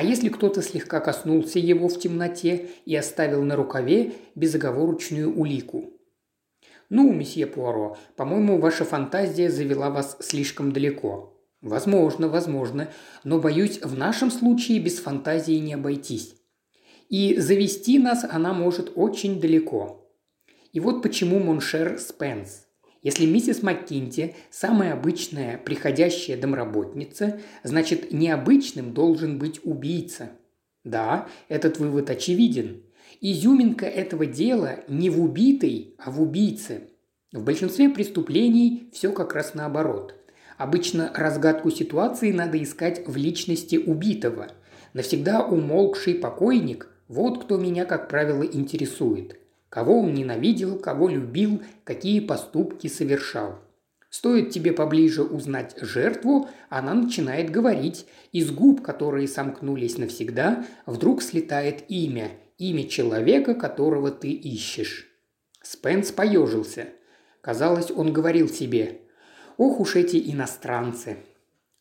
А 0.00 0.02
если 0.02 0.30
кто-то 0.30 0.62
слегка 0.62 0.98
коснулся 0.98 1.58
его 1.58 1.86
в 1.86 1.98
темноте 1.98 2.70
и 2.86 2.96
оставил 2.96 3.42
на 3.42 3.54
рукаве 3.54 4.14
безоговорочную 4.34 5.30
улику? 5.30 5.92
«Ну, 6.88 7.12
месье 7.12 7.46
Пуаро, 7.46 7.98
по-моему, 8.16 8.58
ваша 8.58 8.86
фантазия 8.86 9.50
завела 9.50 9.90
вас 9.90 10.16
слишком 10.20 10.72
далеко». 10.72 11.38
«Возможно, 11.60 12.28
возможно, 12.28 12.88
но, 13.24 13.40
боюсь, 13.40 13.82
в 13.82 13.94
нашем 13.98 14.30
случае 14.30 14.80
без 14.80 15.00
фантазии 15.00 15.58
не 15.58 15.74
обойтись. 15.74 16.34
И 17.10 17.36
завести 17.36 17.98
нас 17.98 18.24
она 18.24 18.54
может 18.54 18.92
очень 18.94 19.38
далеко. 19.38 20.10
И 20.72 20.80
вот 20.80 21.02
почему 21.02 21.40
mon 21.40 21.65
cher 21.65 21.98
Спенс– 21.98 22.64
если 23.02 23.24
миссис 23.24 23.62
МакГинти– 23.62 24.34
самая 24.50 24.92
обычная 24.92 25.56
приходящая 25.58 26.36
домработница, 26.36 27.40
значит, 27.62 28.12
необычным 28.12 28.92
должен 28.92 29.38
быть 29.38 29.60
убийца. 29.64 30.30
Да, 30.84 31.28
этот 31.48 31.78
вывод 31.78 32.10
очевиден. 32.10 32.82
Изюминка 33.20 33.86
этого 33.86 34.26
дела 34.26 34.80
не 34.88 35.10
в 35.10 35.22
убитой, 35.22 35.94
а 35.98 36.10
в 36.10 36.20
убийце. 36.20 36.88
В 37.32 37.42
большинстве 37.42 37.88
преступлений 37.88 38.90
все 38.92 39.12
как 39.12 39.34
раз 39.34 39.54
наоборот. 39.54 40.14
Обычно 40.58 41.10
разгадку 41.14 41.70
ситуации 41.70 42.32
надо 42.32 42.62
искать 42.62 43.06
в 43.06 43.16
личности 43.16 43.76
убитого. 43.76 44.48
Навсегда 44.92 45.44
умолкший 45.46 46.14
покойник– 46.14 46.88
вот 47.08 47.42
кто 47.42 47.58
меня, 47.58 47.86
как 47.86 48.08
правило, 48.08 48.44
интересует. 48.44 49.40
Кого 49.70 50.00
он 50.00 50.14
ненавидел, 50.14 50.78
кого 50.78 51.08
любил, 51.08 51.62
какие 51.84 52.18
поступки 52.18 52.88
совершал. 52.88 53.60
Стоит 54.10 54.50
тебе 54.50 54.72
поближе 54.72 55.22
узнать 55.22 55.76
жертву, 55.80 56.48
она 56.68 56.92
начинает 56.92 57.50
говорить. 57.50 58.06
Из 58.32 58.50
губ, 58.50 58.82
которые 58.82 59.28
сомкнулись 59.28 59.96
навсегда, 59.96 60.66
вдруг 60.86 61.22
слетает 61.22 61.84
имя. 61.88 62.32
Имя 62.58 62.88
человека, 62.88 63.54
которого 63.54 64.10
ты 64.10 64.32
ищешь. 64.32 65.08
Спенс 65.62 66.10
поежился. 66.10 66.88
Казалось, 67.40 67.92
он 67.92 68.12
говорил 68.12 68.48
себе 68.48 69.02
«Ох 69.56 69.78
уж 69.78 69.94
эти 69.94 70.32
иностранцы!» 70.32 71.18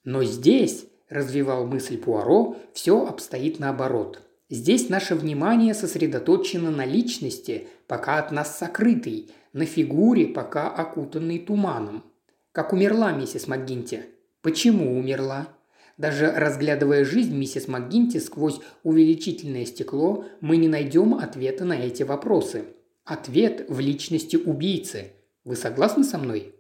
Но 0.03 0.23
здесь, 0.23 0.85
развивал 1.09 1.65
мысль 1.65 1.97
Пуаро, 1.97 2.55
все 2.73 3.05
обстоит 3.05 3.59
наоборот– 3.59 4.21
Здесь 4.49 4.89
наше 4.89 5.13
внимание 5.13 5.75
сосредоточено 5.75 6.71
на 6.71 6.83
личности, 6.83 7.67
пока 7.87 8.17
от 8.17 8.31
нас 8.31 8.57
сокрытой, 8.57 9.29
на 9.53 9.65
фигуре, 9.65 10.25
пока 10.25 10.69
окутанной 10.69 11.37
туманом. 11.37 12.03
Как 12.51 12.73
умерла 12.73 13.11
миссис 13.11 13.47
МакГинти? 13.47 14.05
Почему 14.41 14.97
умерла? 14.97 15.49
Даже 15.97 16.31
разглядывая 16.31 17.05
жизнь 17.05 17.35
миссис 17.35 17.67
МакГинти 17.67 18.17
сквозь 18.17 18.59
увеличительное 18.83 19.65
стекло, 19.65 20.25
мы 20.41 20.57
не 20.57 20.67
найдем 20.67 21.13
ответа 21.13 21.65
на 21.65 21.73
эти 21.73 22.01
вопросы. 22.01 22.65
Ответ 23.05 23.65
в 23.69 23.79
личности 23.79 24.35
убийцы. 24.35 25.13
Вы 25.43 25.55
согласны 25.55 26.03
со 26.03 26.17
мной? 26.17 26.55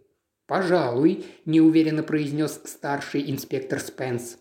«Пожалуй»,– 0.45 1.25
неуверенно 1.45 2.01
произнес 2.01 2.59
старший 2.65 3.29
инспектор 3.29 3.79
Спенс. 3.79 4.37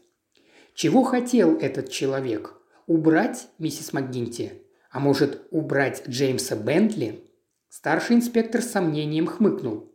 Чего 0.75 1.03
хотел 1.03 1.59
этот 1.59 1.91
человек? 1.91 2.58
Убрать 2.89 3.49
миссис 3.59 3.93
МакГинти? 3.93 4.63
А 4.91 4.99
может, 4.99 5.47
убрать 5.51 6.05
Джеймса 6.09 6.57
Бентли? 6.57 7.23
Старший 7.69 8.17
инспектор 8.17 8.63
с 8.63 8.71
сомнением 8.71 9.27
хмыкнул. 9.27 9.93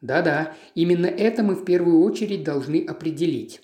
Да-да, 0.00 0.54
именно 0.76 1.06
это 1.06 1.42
мы 1.42 1.56
в 1.56 1.64
первую 1.64 2.00
очередь 2.00 2.44
должны 2.44 2.86
определить. 2.86 3.60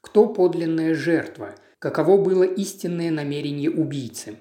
Кто 0.00 0.26
подлинная 0.26 0.96
жертва? 0.96 1.54
Каково 1.78 2.20
было 2.20 2.42
истинное 2.42 3.12
намерение 3.12 3.70
убийцы? 3.70 4.36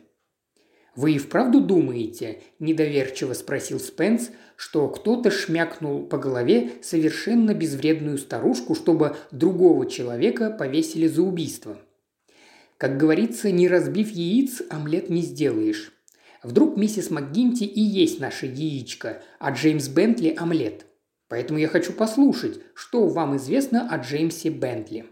«Вы 0.96 1.14
и 1.14 1.18
вправду 1.20 1.62
думаете?»– 1.62 2.42
недоверчиво 2.60 3.34
спросил 3.34 3.80
Спенс, 3.80 4.32
что 4.56 4.90
кто-то 4.90 5.30
шмякнул 5.30 6.08
по 6.08 6.18
голове 6.18 6.72
совершенно 6.82 7.54
безвредную 7.54 8.18
старушку, 8.18 8.74
чтобы 8.74 9.16
другого 9.32 9.86
человека 9.86 10.50
повесили 10.50 11.08
за 11.08 11.22
убийство. 11.22 11.78
Как 12.82 12.98
говорится, 12.98 13.52
не 13.52 13.68
разбив 13.68 14.10
яиц, 14.10 14.64
омлет 14.72 15.08
не 15.08 15.22
сделаешь. 15.22 15.94
Вдруг 16.42 16.78
миссис 16.78 17.12
МакГинти 17.12 17.64
и 17.64 17.80
есть 17.80 18.20
наше 18.20 18.48
яичко, 18.48 19.22
а 19.38 19.52
Джеймс 19.52 19.88
Бентли– 19.88 20.34
омлет. 20.40 20.88
Поэтому 21.28 21.60
я 21.60 21.68
хочу 21.68 21.94
послушать, 21.94 22.60
что 22.74 23.08
вам 23.08 23.38
известно 23.38 23.88
о 23.88 24.00
Джеймсе 24.00 24.50
Бентли. 24.50 25.06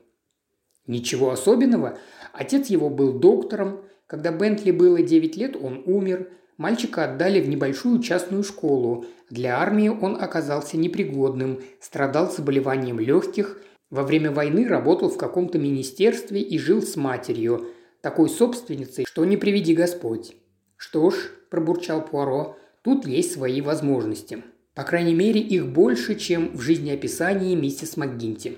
Ничего 0.87 1.29
особенного. 1.29 1.99
Отец 2.33 2.71
его 2.71 2.89
был 2.89 3.19
доктором, 3.19 3.83
когда 4.07 4.31
Бентли 4.31 4.71
было 4.71 5.03
9 5.03 5.37
лет, 5.37 5.55
он 5.55 5.83
умер. 5.85 6.31
Мальчика 6.57 7.03
отдали 7.03 7.39
в 7.39 7.49
небольшую 7.49 8.01
частную 8.01 8.43
школу. 8.43 9.05
Для 9.29 9.59
армии 9.59 9.89
он 9.89 10.19
оказался 10.19 10.75
непригодным, 10.75 11.61
страдал 11.79 12.31
заболеванием 12.31 12.99
легких, 12.99 13.61
во 13.89 14.03
время 14.03 14.31
войны 14.31 14.67
работал 14.67 15.09
в 15.09 15.17
каком-то 15.17 15.57
министерстве 15.57 16.41
и 16.41 16.57
жил 16.57 16.81
с 16.81 16.95
матерью, 16.95 17.67
такой 18.01 18.29
собственницей, 18.29 19.05
что 19.05 19.25
не 19.25 19.37
приведи 19.37 19.73
Господь. 19.73 20.35
«Что 20.77 21.09
ж»,– 21.09 21.15
пробурчал 21.49 22.05
Пуаро,– 22.05 22.57
«тут 22.83 23.05
есть 23.05 23.33
свои 23.33 23.61
возможности. 23.61 24.43
По 24.73 24.83
крайней 24.83 25.13
мере, 25.15 25.41
их 25.41 25.67
больше, 25.67 26.15
чем 26.15 26.55
в 26.55 26.61
жизнеописании 26.61 27.55
миссис 27.55 27.97
МакГинти». 27.97 28.57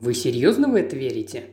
«Вы 0.00 0.14
серьезно 0.14 0.68
в 0.68 0.74
это 0.74 0.96
верите?» 0.96 1.44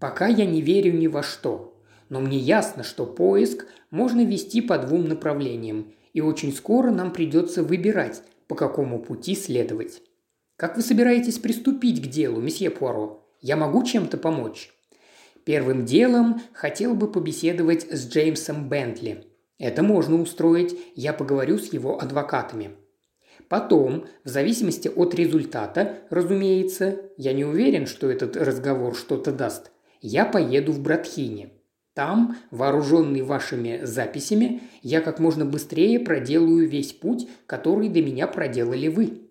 «Пока 0.00 0.26
я 0.26 0.46
не 0.46 0.62
верю 0.62 0.92
ни 0.92 1.06
во 1.06 1.22
что 1.22 1.76
но 2.08 2.20
мне 2.20 2.38
ясно, 2.38 2.82
что 2.82 3.06
поиск 3.06 3.66
можно 3.90 4.24
вести 4.24 4.60
по 4.60 4.78
двум 4.78 5.08
направлениям, 5.08 5.92
и 6.12 6.20
очень 6.20 6.52
скоро 6.52 6.90
нам 6.90 7.12
придется 7.12 7.62
выбирать, 7.62 8.22
по 8.48 8.54
какому 8.54 9.00
пути 9.00 9.34
следовать. 9.34 10.02
Как 10.56 10.76
вы 10.76 10.82
собираетесь 10.82 11.38
приступить 11.38 12.02
к 12.02 12.06
делу, 12.06 12.40
месье 12.40 12.70
Пуаро? 12.70 13.28
Я 13.42 13.56
могу 13.56 13.82
чем-то 13.84 14.16
помочь?» 14.16 14.72
Первым 15.44 15.84
делом 15.84 16.40
хотел 16.54 16.94
бы 16.94 17.12
побеседовать 17.12 17.86
с 17.88 18.08
Джеймсом 18.08 18.68
Бентли. 18.68 19.24
Это 19.58 19.82
можно 19.82 20.20
устроить, 20.20 20.76
я 20.96 21.12
поговорю 21.12 21.58
с 21.58 21.72
его 21.72 22.00
адвокатами. 22.00 22.70
Потом, 23.48 24.06
в 24.24 24.28
зависимости 24.28 24.88
от 24.88 25.14
результата, 25.14 25.98
разумеется, 26.10 27.00
я 27.16 27.32
не 27.32 27.44
уверен, 27.44 27.86
что 27.86 28.10
этот 28.10 28.36
разговор 28.36 28.96
что-то 28.96 29.30
даст, 29.30 29.70
я 30.00 30.24
поеду 30.24 30.72
в 30.72 30.80
Братхине. 30.80 31.50
Там, 31.94 32.36
вооруженный 32.50 33.22
вашими 33.22 33.80
записями, 33.84 34.62
я 34.82 35.00
как 35.00 35.20
можно 35.20 35.44
быстрее 35.44 36.00
проделаю 36.00 36.68
весь 36.68 36.92
путь, 36.92 37.28
который 37.46 37.88
до 37.88 38.00
меня 38.00 38.26
проделали 38.26 38.88
вы». 38.88 39.25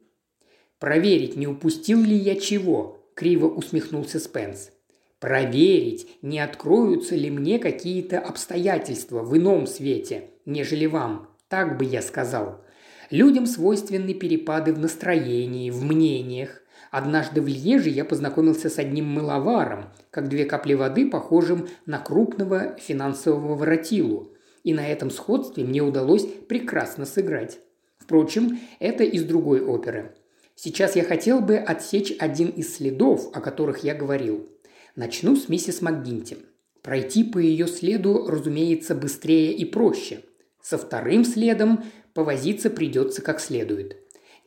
«Проверить, 0.79 1.37
не 1.37 1.47
упустил 1.47 2.01
ли 2.01 2.15
я 2.15 2.35
чего?»– 2.35 3.05
криво 3.15 3.47
усмехнулся 3.47 4.19
Спенс. 4.19 4.71
«Проверить, 5.19 6.07
не 6.21 6.39
откроются 6.39 7.15
ли 7.15 7.31
мне 7.31 7.59
какие-то 7.59 8.19
обстоятельства 8.19 9.21
в 9.21 9.37
ином 9.37 9.67
свете, 9.67 10.31
нежели 10.45 10.85
вам. 10.85 11.29
Так 11.47 11.77
бы 11.77 11.85
я 11.85 12.01
сказал. 12.01 12.61
Людям 13.09 13.45
свойственны 13.45 14.13
перепады 14.13 14.73
в 14.73 14.79
настроении, 14.79 15.69
в 15.69 15.83
мнениях. 15.83 16.61
Однажды 16.91 17.41
в 17.41 17.47
Льеже 17.47 17.89
я 17.89 18.03
познакомился 18.03 18.69
с 18.69 18.77
одним 18.77 19.05
мыловаром, 19.05 19.85
как 20.11 20.27
две 20.27 20.45
капли 20.45 20.73
воды, 20.73 21.09
похожим 21.09 21.67
на 21.85 21.99
крупного 21.99 22.75
финансового 22.77 23.55
воротилу. 23.55 24.33
И 24.63 24.73
на 24.73 24.87
этом 24.87 25.11
сходстве 25.11 25.63
мне 25.63 25.81
удалось 25.81 26.25
прекрасно 26.47 27.05
сыграть. 27.05 27.59
Впрочем, 27.97 28.59
это 28.79 29.03
из 29.03 29.23
другой 29.23 29.61
оперы. 29.61 30.14
Сейчас 30.55 30.95
я 30.95 31.03
хотел 31.03 31.41
бы 31.41 31.57
отсечь 31.57 32.13
один 32.17 32.49
из 32.49 32.75
следов, 32.75 33.29
о 33.33 33.41
которых 33.41 33.83
я 33.83 33.93
говорил. 33.93 34.49
Начну 34.95 35.35
с 35.35 35.49
миссис 35.49 35.81
МакГинти. 35.81 36.37
Пройти 36.81 37.23
по 37.23 37.39
ее 37.39 37.67
следу, 37.67 38.25
разумеется, 38.27 38.95
быстрее 38.95 39.53
и 39.53 39.65
проще. 39.65 40.21
Со 40.61 40.77
вторым 40.77 41.25
следом 41.25 41.83
повозиться 42.13 42.69
придется 42.69 43.21
как 43.21 43.41
следует. 43.41 43.97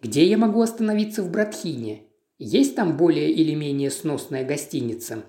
Где 0.01 0.25
я 0.25 0.39
могу 0.39 0.63
остановиться 0.63 1.23
в 1.23 1.31
Братхине? 1.31 2.05
Есть 2.39 2.75
там 2.77 2.97
более 2.97 3.31
или 3.31 3.55
менее 3.55 3.91
сносная 3.91 4.45
гостиница? 4.45 5.25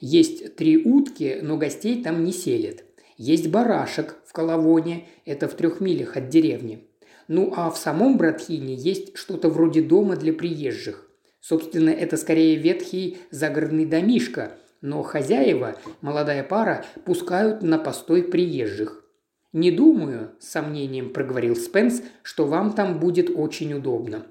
Есть 0.00 0.56
три 0.56 0.78
утки, 0.78 1.38
но 1.42 1.56
гостей 1.56 2.02
там 2.02 2.24
не 2.24 2.32
селят. 2.32 2.84
Есть 3.16 3.48
барашек 3.48 4.16
в 4.26 4.32
Коловоне, 4.32 5.06
это 5.24 5.48
в 5.48 5.54
трех 5.54 5.80
милях 5.80 6.16
от 6.16 6.28
деревни. 6.28 6.87
Ну 7.28 7.52
а 7.54 7.70
в 7.70 7.76
самом 7.76 8.16
Братхине 8.16 8.74
есть 8.74 9.16
что-то 9.16 9.50
вроде 9.50 9.82
дома 9.82 10.16
для 10.16 10.32
приезжих. 10.32 11.06
Собственно, 11.40 11.90
это 11.90 12.16
скорее 12.16 12.56
ветхий 12.56 13.18
загородный 13.30 13.86
домишко, 13.86 14.52
но 14.80 15.02
хозяева, 15.02 15.76
молодая 16.00 16.42
пара, 16.42 16.84
пускают 17.04 17.62
на 17.62 17.78
постой 17.78 18.22
приезжих. 18.22 19.04
«Не 19.52 19.70
думаю»,– 19.70 20.32
с 20.40 20.48
сомнением 20.48 21.12
проговорил 21.12 21.56
Спенс,– 21.56 22.02
«что 22.22 22.46
вам 22.46 22.72
там 22.72 22.98
будет 22.98 23.30
очень 23.30 23.72
удобно». 23.74 24.26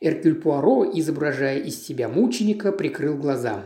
Эркюль 0.00 0.36
Пуаро, 0.40 0.90
изображая 0.94 1.58
из 1.58 1.84
себя 1.84 2.08
мученика, 2.08 2.72
прикрыл 2.72 3.16
глаза. 3.16 3.64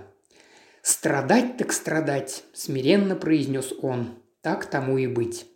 «Страдать 0.82 1.56
так 1.58 1.72
страдать»,– 1.72 2.44
смиренно 2.52 3.14
произнес 3.14 3.72
он. 3.80 4.08
«Так 4.40 4.66
тому 4.66 4.98
и 4.98 5.06
быть». 5.06 5.46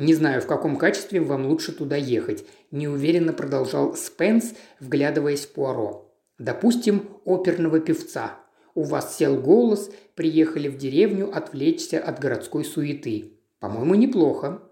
«Не 0.00 0.14
знаю, 0.14 0.40
в 0.40 0.46
каком 0.46 0.76
качестве 0.76 1.20
вам 1.20 1.44
лучше 1.44 1.72
туда 1.72 1.94
ехать»,– 1.94 2.46
неуверенно 2.70 3.34
продолжал 3.34 3.94
Спенс, 3.94 4.54
вглядываясь 4.80 5.44
в 5.44 5.52
Пуаро. 5.52 6.10
«Допустим, 6.38 7.10
оперного 7.26 7.80
певца. 7.80 8.38
У 8.74 8.84
вас 8.84 9.18
сел 9.18 9.38
голос, 9.38 9.90
приехали 10.14 10.68
в 10.68 10.78
деревню 10.78 11.30
отвлечься 11.30 12.00
от 12.00 12.18
городской 12.18 12.64
суеты. 12.64 13.34
По-моему, 13.58 13.94
неплохо». 13.94 14.62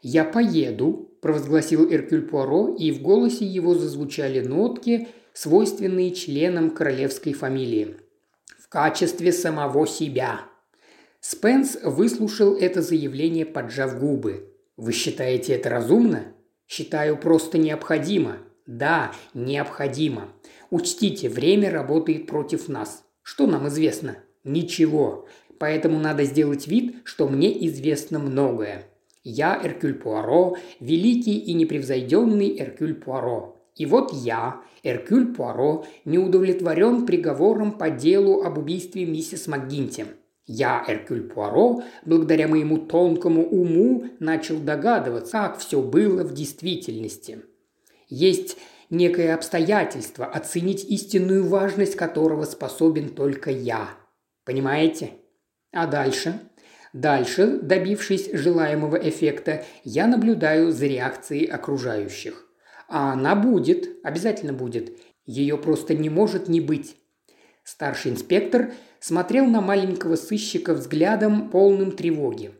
«Я 0.00 0.24
поеду»,– 0.24 1.10
провозгласил 1.20 1.84
Эркюль 1.92 2.22
Пуаро, 2.22 2.74
и 2.74 2.90
в 2.90 3.02
голосе 3.02 3.44
его 3.44 3.74
зазвучали 3.74 4.40
нотки, 4.40 5.08
свойственные 5.34 6.12
членам 6.12 6.70
королевской 6.70 7.34
фамилии. 7.34 7.98
«В 8.58 8.70
качестве 8.70 9.30
самого 9.30 9.86
себя». 9.86 10.47
Спенс 11.20 11.76
выслушал 11.82 12.56
это 12.56 12.80
заявление, 12.80 13.44
поджав 13.44 13.98
губы. 13.98 14.54
«Вы 14.76 14.92
считаете 14.92 15.54
это 15.54 15.68
разумно?» 15.68 16.26
«Считаю 16.66 17.16
просто 17.16 17.58
необходимо». 17.58 18.38
«Да, 18.66 19.12
необходимо. 19.34 20.28
Учтите, 20.70 21.28
время 21.28 21.70
работает 21.70 22.26
против 22.26 22.68
нас. 22.68 23.04
Что 23.22 23.46
нам 23.46 23.66
известно?» 23.68 24.18
«Ничего. 24.44 25.26
Поэтому 25.58 25.98
надо 25.98 26.24
сделать 26.24 26.68
вид, 26.68 26.96
что 27.04 27.26
мне 27.28 27.66
известно 27.66 28.18
многое. 28.18 28.84
Я 29.24 29.60
Эркюль 29.62 29.94
Пуаро, 29.94 30.56
великий 30.80 31.38
и 31.38 31.52
непревзойденный 31.54 32.60
Эркюль 32.60 32.94
Пуаро. 32.94 33.56
И 33.74 33.84
вот 33.86 34.12
я, 34.12 34.62
Эркюль 34.82 35.34
Пуаро, 35.34 35.84
не 36.04 36.18
удовлетворен 36.18 37.06
приговором 37.06 37.72
по 37.72 37.90
делу 37.90 38.42
об 38.42 38.58
убийстве 38.58 39.04
миссис 39.04 39.46
МакГинти. 39.46 40.06
Я, 40.50 40.82
Эркюль 40.88 41.28
Пуаро, 41.28 41.82
благодаря 42.06 42.48
моему 42.48 42.78
тонкому 42.78 43.46
уму, 43.46 44.08
начал 44.18 44.58
догадываться, 44.58 45.32
как 45.32 45.58
все 45.58 45.82
было 45.82 46.24
в 46.24 46.32
действительности. 46.32 47.42
Есть 48.08 48.56
некое 48.88 49.34
обстоятельство, 49.34 50.24
оценить 50.24 50.86
истинную 50.86 51.46
важность 51.46 51.96
которого 51.96 52.44
способен 52.44 53.10
только 53.10 53.50
я. 53.50 53.90
Понимаете? 54.46 55.10
А 55.70 55.86
дальше? 55.86 56.40
Дальше, 56.94 57.58
добившись 57.60 58.30
желаемого 58.32 58.96
эффекта, 58.96 59.66
я 59.84 60.06
наблюдаю 60.06 60.72
за 60.72 60.86
реакцией 60.86 61.44
окружающих. 61.44 62.46
А 62.88 63.12
она 63.12 63.36
будет, 63.36 64.02
обязательно 64.02 64.54
будет. 64.54 64.98
Ее 65.26 65.58
просто 65.58 65.92
не 65.92 66.08
может 66.08 66.48
не 66.48 66.62
быть. 66.62 66.96
Старший 67.64 68.12
инспектор 68.12 68.72
смотрел 69.00 69.46
на 69.46 69.60
маленького 69.60 70.16
сыщика 70.16 70.74
взглядом, 70.74 71.50
полным 71.50 71.92
тревоги. 71.92 72.52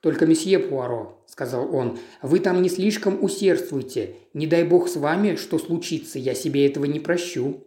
«Только 0.00 0.26
месье 0.26 0.58
Пуаро»,– 0.58 1.22
сказал 1.26 1.74
он,– 1.74 1.98
«вы 2.22 2.40
там 2.40 2.62
не 2.62 2.68
слишком 2.68 3.22
усердствуйте. 3.22 4.16
Не 4.32 4.46
дай 4.46 4.64
бог 4.64 4.88
с 4.88 4.96
вами, 4.96 5.36
что 5.36 5.58
случится, 5.58 6.18
я 6.18 6.34
себе 6.34 6.66
этого 6.66 6.86
не 6.86 7.00
прощу». 7.00 7.66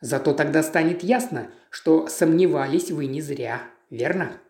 Зато 0.00 0.32
тогда 0.32 0.62
станет 0.62 1.02
ясно, 1.02 1.50
что 1.70 2.06
сомневались 2.06 2.90
вы 2.90 3.06
не 3.06 3.20
зря, 3.20 3.62
верно?» 3.90 4.40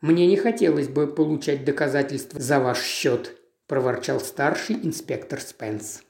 «Мне 0.00 0.26
не 0.26 0.36
хотелось 0.36 0.88
бы 0.88 1.06
получать 1.06 1.64
доказательства 1.64 2.40
за 2.40 2.60
ваш 2.60 2.80
счет»,– 2.80 3.36
проворчал 3.66 4.20
старший 4.20 4.76
инспектор 4.76 5.40
Спенс. 5.40 6.02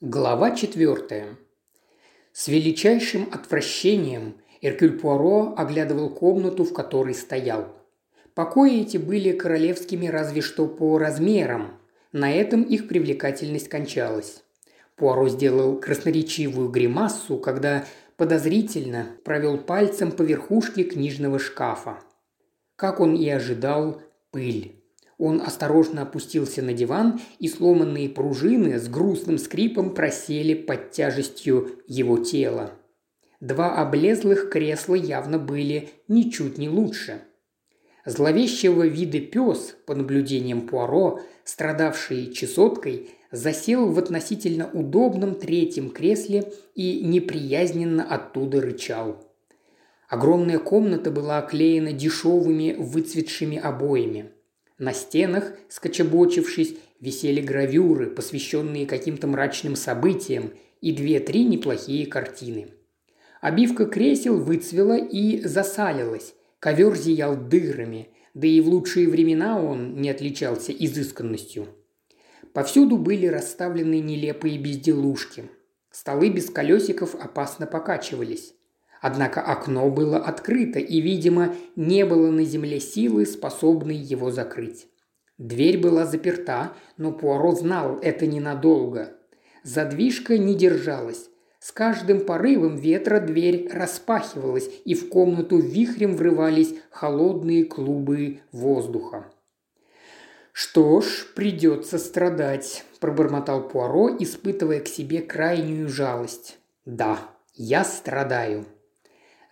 Глава 0.00 0.56
четвертая. 0.56 1.38
С 2.32 2.48
величайшим 2.48 3.28
отвращением 3.30 4.36
Эркюль 4.62 4.98
Пуаро 4.98 5.54
оглядывал 5.56 6.08
комнату, 6.08 6.64
в 6.64 6.72
которой 6.72 7.14
стоял. 7.14 7.66
Покои 8.34 8.80
эти 8.80 8.96
были 8.96 9.32
королевскими 9.32 10.06
разве 10.06 10.40
что 10.40 10.66
по 10.66 10.96
размерам. 10.98 11.78
На 12.12 12.32
этом 12.32 12.62
их 12.62 12.88
привлекательность 12.88 13.68
кончалась. 13.68 14.42
Пуаро 14.96 15.28
сделал 15.28 15.78
красноречивую 15.78 16.68
гримассу, 16.70 17.36
когда 17.38 17.84
подозрительно 18.16 19.08
провел 19.24 19.58
пальцем 19.58 20.12
по 20.12 20.22
верхушке 20.22 20.84
книжного 20.84 21.38
шкафа. 21.38 21.98
Как 22.76 23.00
он 23.00 23.14
и 23.14 23.28
ожидал, 23.28 24.00
пыль. 24.30 24.81
Он 25.24 25.40
осторожно 25.40 26.02
опустился 26.02 26.62
на 26.62 26.72
диван, 26.72 27.20
и 27.38 27.46
сломанные 27.46 28.08
пружины 28.08 28.80
с 28.80 28.88
грустным 28.88 29.38
скрипом 29.38 29.94
просели 29.94 30.52
под 30.52 30.90
тяжестью 30.90 31.80
его 31.86 32.18
тела. 32.18 32.72
Два 33.38 33.76
облезлых 33.76 34.50
кресла 34.50 34.96
явно 34.96 35.38
были 35.38 35.90
ничуть 36.08 36.58
не 36.58 36.68
лучше. 36.68 37.22
Зловещего 38.04 38.84
вида 38.84 39.20
пес, 39.20 39.76
по 39.86 39.94
наблюдениям 39.94 40.62
Пуаро, 40.62 41.20
страдавший 41.44 42.32
чесоткой, 42.32 43.10
засел 43.30 43.92
в 43.92 44.00
относительно 44.00 44.68
удобном 44.72 45.36
третьем 45.36 45.90
кресле 45.90 46.52
и 46.74 47.00
неприязненно 47.04 48.02
оттуда 48.02 48.60
рычал. 48.60 49.24
Огромная 50.08 50.58
комната 50.58 51.12
была 51.12 51.38
оклеена 51.38 51.92
дешевыми 51.92 52.74
выцветшими 52.76 53.56
обоями– 53.56 54.32
на 54.82 54.92
стенах, 54.92 55.52
скочебочившись, 55.68 56.74
висели 57.00 57.40
гравюры, 57.40 58.10
посвященные 58.10 58.84
каким-то 58.84 59.28
мрачным 59.28 59.76
событиям, 59.76 60.50
и 60.80 60.90
две-три 60.90 61.44
неплохие 61.44 62.06
картины. 62.06 62.72
Обивка 63.40 63.86
кресел 63.86 64.40
выцвела 64.40 64.98
и 64.98 65.40
засалилась, 65.46 66.34
ковер 66.58 66.96
зиял 66.96 67.36
дырами, 67.36 68.08
да 68.34 68.48
и 68.48 68.60
в 68.60 68.68
лучшие 68.68 69.08
времена 69.08 69.62
он 69.62 69.94
не 70.00 70.10
отличался 70.10 70.72
изысканностью. 70.72 71.68
Повсюду 72.52 72.98
были 72.98 73.26
расставлены 73.26 74.00
нелепые 74.00 74.58
безделушки. 74.58 75.44
Столы 75.92 76.28
без 76.28 76.50
колесиков 76.50 77.14
опасно 77.14 77.68
покачивались. 77.68 78.52
Однако 79.02 79.40
окно 79.42 79.90
было 79.90 80.16
открыто, 80.16 80.78
и, 80.78 81.00
видимо, 81.00 81.54
не 81.74 82.06
было 82.06 82.30
на 82.30 82.44
земле 82.44 82.78
силы, 82.78 83.26
способной 83.26 83.96
его 83.96 84.30
закрыть. 84.30 84.86
Дверь 85.38 85.78
была 85.78 86.06
заперта, 86.06 86.72
но 86.96 87.10
Пуаро 87.10 87.50
знал 87.52 87.98
это 88.00 88.28
ненадолго. 88.28 89.18
Задвижка 89.64 90.38
не 90.38 90.54
держалась. 90.54 91.28
С 91.58 91.72
каждым 91.72 92.20
порывом 92.20 92.76
ветра 92.76 93.18
дверь 93.18 93.68
распахивалась, 93.72 94.70
и 94.84 94.94
в 94.94 95.08
комнату 95.08 95.58
вихрем 95.58 96.14
врывались 96.14 96.74
холодные 96.90 97.64
клубы 97.64 98.38
воздуха. 98.52 99.26
«Что 100.52 101.00
ж, 101.00 101.26
придется 101.34 101.98
страдать»,– 101.98 102.84
пробормотал 103.00 103.68
Пуаро, 103.68 104.16
испытывая 104.16 104.78
к 104.78 104.86
себе 104.86 105.22
крайнюю 105.22 105.88
жалость. 105.88 106.58
«Да, 106.84 107.18
я 107.54 107.84
страдаю». 107.84 108.64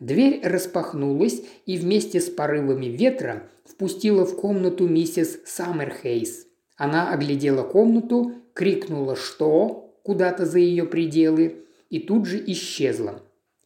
Дверь 0.01 0.41
распахнулась 0.43 1.43
и 1.67 1.77
вместе 1.77 2.21
с 2.21 2.31
порывами 2.31 2.87
ветра 2.87 3.43
впустила 3.67 4.25
в 4.25 4.35
комнату 4.35 4.89
миссис 4.89 5.39
Саммерхейс. 5.45 6.47
Она 6.77 7.13
оглядела 7.13 7.63
комнату, 7.63 8.33
крикнула 8.55 9.15
«Что?» 9.15 9.95
куда-то 10.03 10.47
за 10.47 10.59
ее 10.59 10.87
пределы 10.87 11.57
и 11.91 11.99
тут 11.99 12.25
же 12.25 12.43
исчезла. 12.47 13.21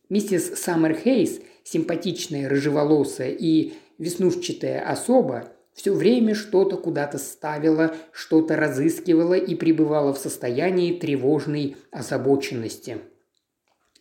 Миссис 0.08 0.58
Саммерхейс, 0.60 1.40
симпатичная, 1.62 2.48
рыжеволосая 2.48 3.30
и 3.30 3.74
веснушчатая 3.98 4.80
особа, 4.90 5.52
все 5.72 5.92
время 5.92 6.34
что-то 6.34 6.76
куда-то 6.76 7.18
ставила, 7.18 7.94
что-то 8.10 8.56
разыскивала 8.56 9.34
и 9.34 9.54
пребывала 9.54 10.12
в 10.12 10.18
состоянии 10.18 10.98
тревожной 10.98 11.76
озабоченности– 11.92 12.98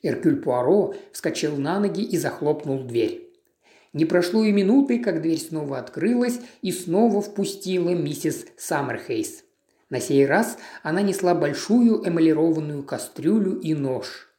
Эркюль 0.04 0.36
Пуаро 0.36 0.93
вскочил 1.12 1.58
на 1.58 1.80
ноги 1.80 2.04
и 2.04 2.18
захлопнул 2.18 2.84
дверь. 2.84 3.32
Не 3.93 4.06
прошло 4.06 4.43
и 4.43 4.51
минуты, 4.51 4.99
как 4.99 5.22
дверь 5.22 5.39
снова 5.39 5.80
открылась 5.80 6.39
и 6.62 6.72
снова 6.72 7.22
впустила 7.22 7.89
миссис 7.89 8.45
Саммерхейс. 8.58 9.43
На 9.89 9.99
сей 9.99 10.26
раз 10.26 10.58
она 10.82 11.01
несла 11.01 11.36
большую 11.36 12.08
эмалированную 12.08 12.84
кастрюлю 12.84 13.60
и 13.60 13.74
нож. 13.74 14.30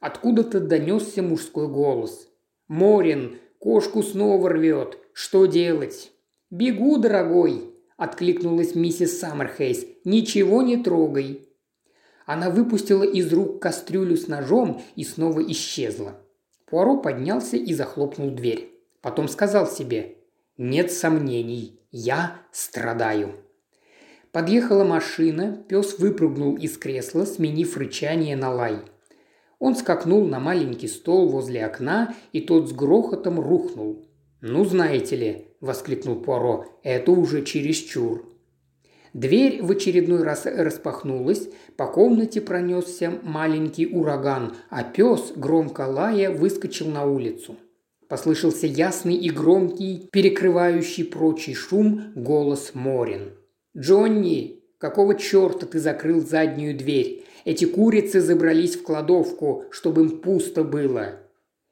Откуда-то 0.00 0.60
донесся 0.60 1.22
мужской 1.22 1.68
голос. 1.68 2.28
«Морин, 2.66 3.38
кошку 3.58 4.02
снова 4.02 4.50
рвет. 4.50 4.98
Что 5.12 5.46
делать?» 5.46 6.10
«Бегу, 6.50 6.98
дорогой!»– 6.98 7.70
откликнулась 7.96 8.74
миссис 8.74 9.18
Саммерхейс. 9.20 9.86
«Ничего 10.04 10.62
не 10.62 10.76
трогай. 10.82 11.48
Она 12.26 12.50
выпустила 12.50 13.02
из 13.02 13.32
рук 13.32 13.60
кастрюлю 13.60 14.16
с 14.16 14.28
ножом 14.28 14.82
и 14.96 15.04
снова 15.04 15.42
исчезла. 15.50 16.20
Пуаро 16.66 16.96
поднялся 16.96 17.56
и 17.56 17.74
захлопнул 17.74 18.30
дверь. 18.30 18.72
Потом 19.02 19.28
сказал 19.28 19.66
себе 19.66 20.16
«Нет 20.56 20.90
сомнений, 20.90 21.80
я 21.90 22.40
страдаю». 22.50 23.34
Подъехала 24.32 24.82
машина, 24.82 25.64
пес 25.68 25.98
выпрыгнул 25.98 26.56
из 26.56 26.76
кресла, 26.78 27.24
сменив 27.24 27.76
рычание 27.76 28.36
на 28.36 28.50
лай. 28.52 28.78
Он 29.58 29.76
скакнул 29.76 30.26
на 30.26 30.40
маленький 30.40 30.88
стол 30.88 31.28
возле 31.28 31.64
окна, 31.64 32.14
и 32.32 32.40
тот 32.40 32.68
с 32.68 32.72
грохотом 32.72 33.38
рухнул. 33.38 34.08
«Ну, 34.40 34.64
знаете 34.64 35.16
ли»,– 35.16 35.48
воскликнул 35.60 36.16
Пуаро,– 36.16 36.66
«это 36.82 37.12
уже 37.12 37.44
чересчур». 37.44 38.33
Дверь 39.14 39.62
в 39.62 39.70
очередной 39.70 40.24
раз 40.24 40.44
распахнулась, 40.44 41.48
по 41.76 41.86
комнате 41.86 42.40
пронесся 42.40 43.12
маленький 43.22 43.86
ураган, 43.86 44.56
а 44.70 44.82
пес, 44.82 45.32
громко 45.36 45.82
лая, 45.82 46.32
выскочил 46.32 46.88
на 46.88 47.06
улицу. 47.06 47.56
Послышался 48.08 48.66
ясный 48.66 49.14
и 49.14 49.30
громкий, 49.30 50.08
перекрывающий 50.10 51.04
прочий 51.04 51.54
шум, 51.54 52.12
голос 52.16 52.72
Морин. 52.74 53.30
«Джонни, 53.76 54.64
какого 54.78 55.14
черта 55.14 55.66
ты 55.66 55.78
закрыл 55.78 56.20
заднюю 56.20 56.76
дверь? 56.76 57.24
Эти 57.44 57.66
курицы 57.66 58.20
забрались 58.20 58.74
в 58.74 58.82
кладовку, 58.82 59.64
чтобы 59.70 60.02
им 60.02 60.18
пусто 60.18 60.64
было». 60.64 61.20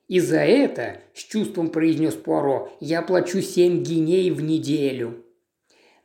«И 0.06 0.20
за 0.20 0.40
это,– 0.40 1.00
с 1.14 1.18
чувством 1.24 1.70
произнес 1.70 2.14
Пуаро,– 2.14 2.72
я 2.80 3.02
плачу 3.02 3.40
семь 3.40 3.82
гиней 3.82 4.30
в 4.30 4.40
неделю». 4.42 5.16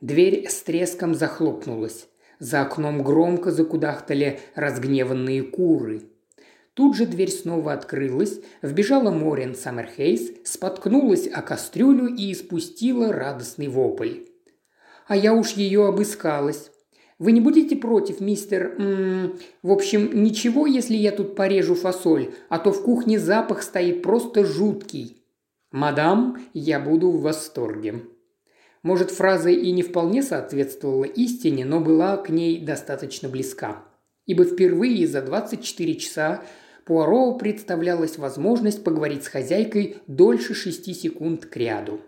Дверь 0.00 0.48
с 0.48 0.62
треском 0.62 1.16
захлопнулась. 1.16 2.06
За 2.38 2.62
окном 2.62 3.02
громко 3.02 3.50
закудахтали 3.50 4.38
разгневанные 4.54 5.42
куры. 5.42 6.02
Тут 6.74 6.96
же 6.96 7.04
дверь 7.04 7.32
снова 7.32 7.72
открылась, 7.72 8.40
вбежала 8.62 9.10
Морин 9.10 9.56
Саммерхейс, 9.56 10.30
споткнулась 10.44 11.26
о 11.26 11.42
кастрюлю 11.42 12.06
и 12.06 12.30
испустила 12.30 13.12
радостный 13.12 13.66
вопль. 13.66 14.26
«А 15.08 15.16
я 15.16 15.34
уж 15.34 15.54
ее 15.54 15.88
обыскалась. 15.88 16.70
Вы 17.18 17.32
не 17.32 17.40
будете 17.40 17.74
против, 17.74 18.20
мистер... 18.20 18.76
М 18.78 18.84
-м, 18.84 19.40
в 19.64 19.72
общем, 19.72 20.22
ничего, 20.22 20.68
если 20.68 20.94
я 20.94 21.10
тут 21.10 21.34
порежу 21.34 21.74
фасоль, 21.74 22.32
а 22.48 22.60
то 22.60 22.70
в 22.70 22.84
кухне 22.84 23.18
запах 23.18 23.64
стоит 23.64 24.02
просто 24.02 24.44
жуткий». 24.44 25.24
«Мадам, 25.72 26.38
я 26.54 26.78
буду 26.78 27.10
в 27.10 27.22
восторге», 27.22 28.04
может, 28.88 29.10
фраза 29.10 29.50
и 29.50 29.70
не 29.70 29.82
вполне 29.82 30.22
соответствовала 30.22 31.04
истине, 31.04 31.66
но 31.66 31.78
была 31.78 32.16
к 32.16 32.30
ней 32.30 32.58
достаточно 32.58 33.28
близка. 33.28 33.84
Ибо 34.24 34.44
впервые 34.44 35.06
за 35.06 35.20
24 35.20 35.94
часа 35.96 36.42
Пуаро 36.86 37.34
представлялась 37.34 38.16
возможность 38.16 38.82
поговорить 38.82 39.24
с 39.24 39.28
хозяйкой 39.28 39.98
дольше 40.06 40.54
шести 40.54 40.94
секунд 40.94 41.44
к 41.44 41.54
ряду. 41.58 42.00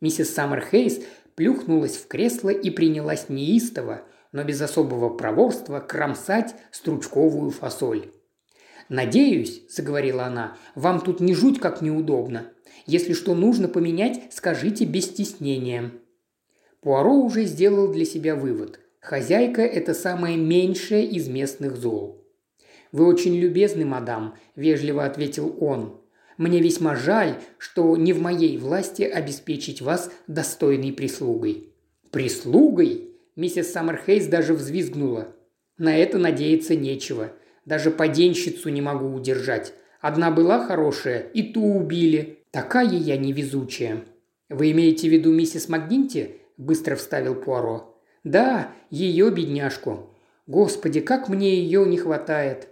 Миссис 0.00 0.32
Саммерхейс 0.32 1.00
плюхнулась 1.34 1.96
в 1.96 2.06
кресло 2.06 2.50
и 2.50 2.70
принялась 2.70 3.28
неистово, 3.28 4.02
но 4.30 4.44
без 4.44 4.60
особого 4.60 5.08
проворства 5.08 5.80
кромсать 5.80 6.54
стручковую 6.70 7.50
фасоль. 7.50 8.12
«Надеюсь»,– 8.88 9.62
заговорила 9.68 10.26
она,– 10.26 10.56
«вам 10.76 11.00
тут 11.00 11.18
не 11.18 11.34
жуть 11.34 11.58
как 11.58 11.82
неудобно. 11.82 12.52
Если 12.86 13.14
что 13.14 13.34
нужно 13.34 13.66
поменять, 13.66 14.32
скажите 14.32 14.84
без 14.84 15.06
стеснения». 15.06 15.90
Пуаро 16.84 17.14
уже 17.14 17.44
сделал 17.44 17.88
для 17.88 18.04
себя 18.04 18.36
вывод. 18.36 18.78
Хозяйка– 19.00 19.62
это 19.62 19.94
самое 19.94 20.36
меньшее 20.36 21.06
из 21.06 21.28
местных 21.28 21.76
зол. 21.76 22.22
«Вы 22.92 23.06
очень 23.06 23.34
любезны, 23.36 23.86
мадам»,– 23.86 24.34
вежливо 24.54 25.06
ответил 25.06 25.56
он. 25.60 25.98
«Мне 26.36 26.60
весьма 26.60 26.94
жаль, 26.94 27.36
что 27.56 27.96
не 27.96 28.12
в 28.12 28.20
моей 28.20 28.58
власти 28.58 29.00
обеспечить 29.00 29.80
вас 29.80 30.12
достойной 30.26 30.92
прислугой». 30.92 31.70
«Прислугой?»– 32.10 33.08
миссис 33.34 33.72
Саммерхейс 33.72 34.26
даже 34.26 34.52
взвизгнула. 34.52 35.28
«На 35.78 35.96
это 35.96 36.18
надеяться 36.18 36.76
нечего. 36.76 37.32
Даже 37.64 37.90
поденщицу 37.90 38.68
не 38.68 38.82
могу 38.82 39.10
удержать. 39.14 39.72
Одна 40.02 40.30
была 40.30 40.66
хорошая, 40.66 41.20
и 41.32 41.44
ту 41.44 41.64
убили. 41.64 42.40
Такая 42.50 42.92
я 42.92 43.16
невезучая». 43.16 44.04
«Вы 44.50 44.72
имеете 44.72 45.08
в 45.08 45.12
виду 45.12 45.32
миссис 45.32 45.70
МакГинти?»– 45.70 46.40
быстро 46.56 46.96
вставил 46.96 47.34
Пуаро. 47.34 48.00
«Да, 48.24 48.72
ее 48.90 49.30
бедняжку. 49.30 50.10
Господи, 50.46 51.00
как 51.00 51.28
мне 51.28 51.54
ее 51.56 51.86
не 51.86 51.98
хватает!» 51.98 52.68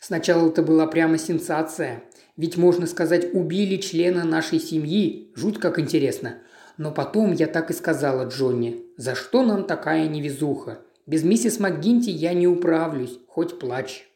Сначала 0.00 0.48
это 0.48 0.62
была 0.62 0.86
прямо 0.86 1.16
сенсация. 1.16 2.02
Ведь, 2.36 2.56
можно 2.56 2.86
сказать, 2.86 3.32
убили 3.32 3.78
члена 3.78 4.24
нашей 4.24 4.60
семьи. 4.60 5.32
Жуть 5.34 5.58
как 5.58 5.78
интересно. 5.78 6.42
Но 6.76 6.90
потом 6.90 7.32
я 7.32 7.46
так 7.46 7.70
и 7.70 7.74
сказала 7.74 8.28
Джонни. 8.28 8.84
За 8.96 9.14
что 9.14 9.42
нам 9.42 9.64
такая 9.64 10.08
невезуха? 10.08 10.80
Без 11.06 11.22
миссис 11.22 11.58
МакГинти 11.58 12.10
я 12.10 12.34
не 12.34 12.46
управлюсь, 12.46 13.18
хоть 13.28 13.58
плачь. 13.58 14.06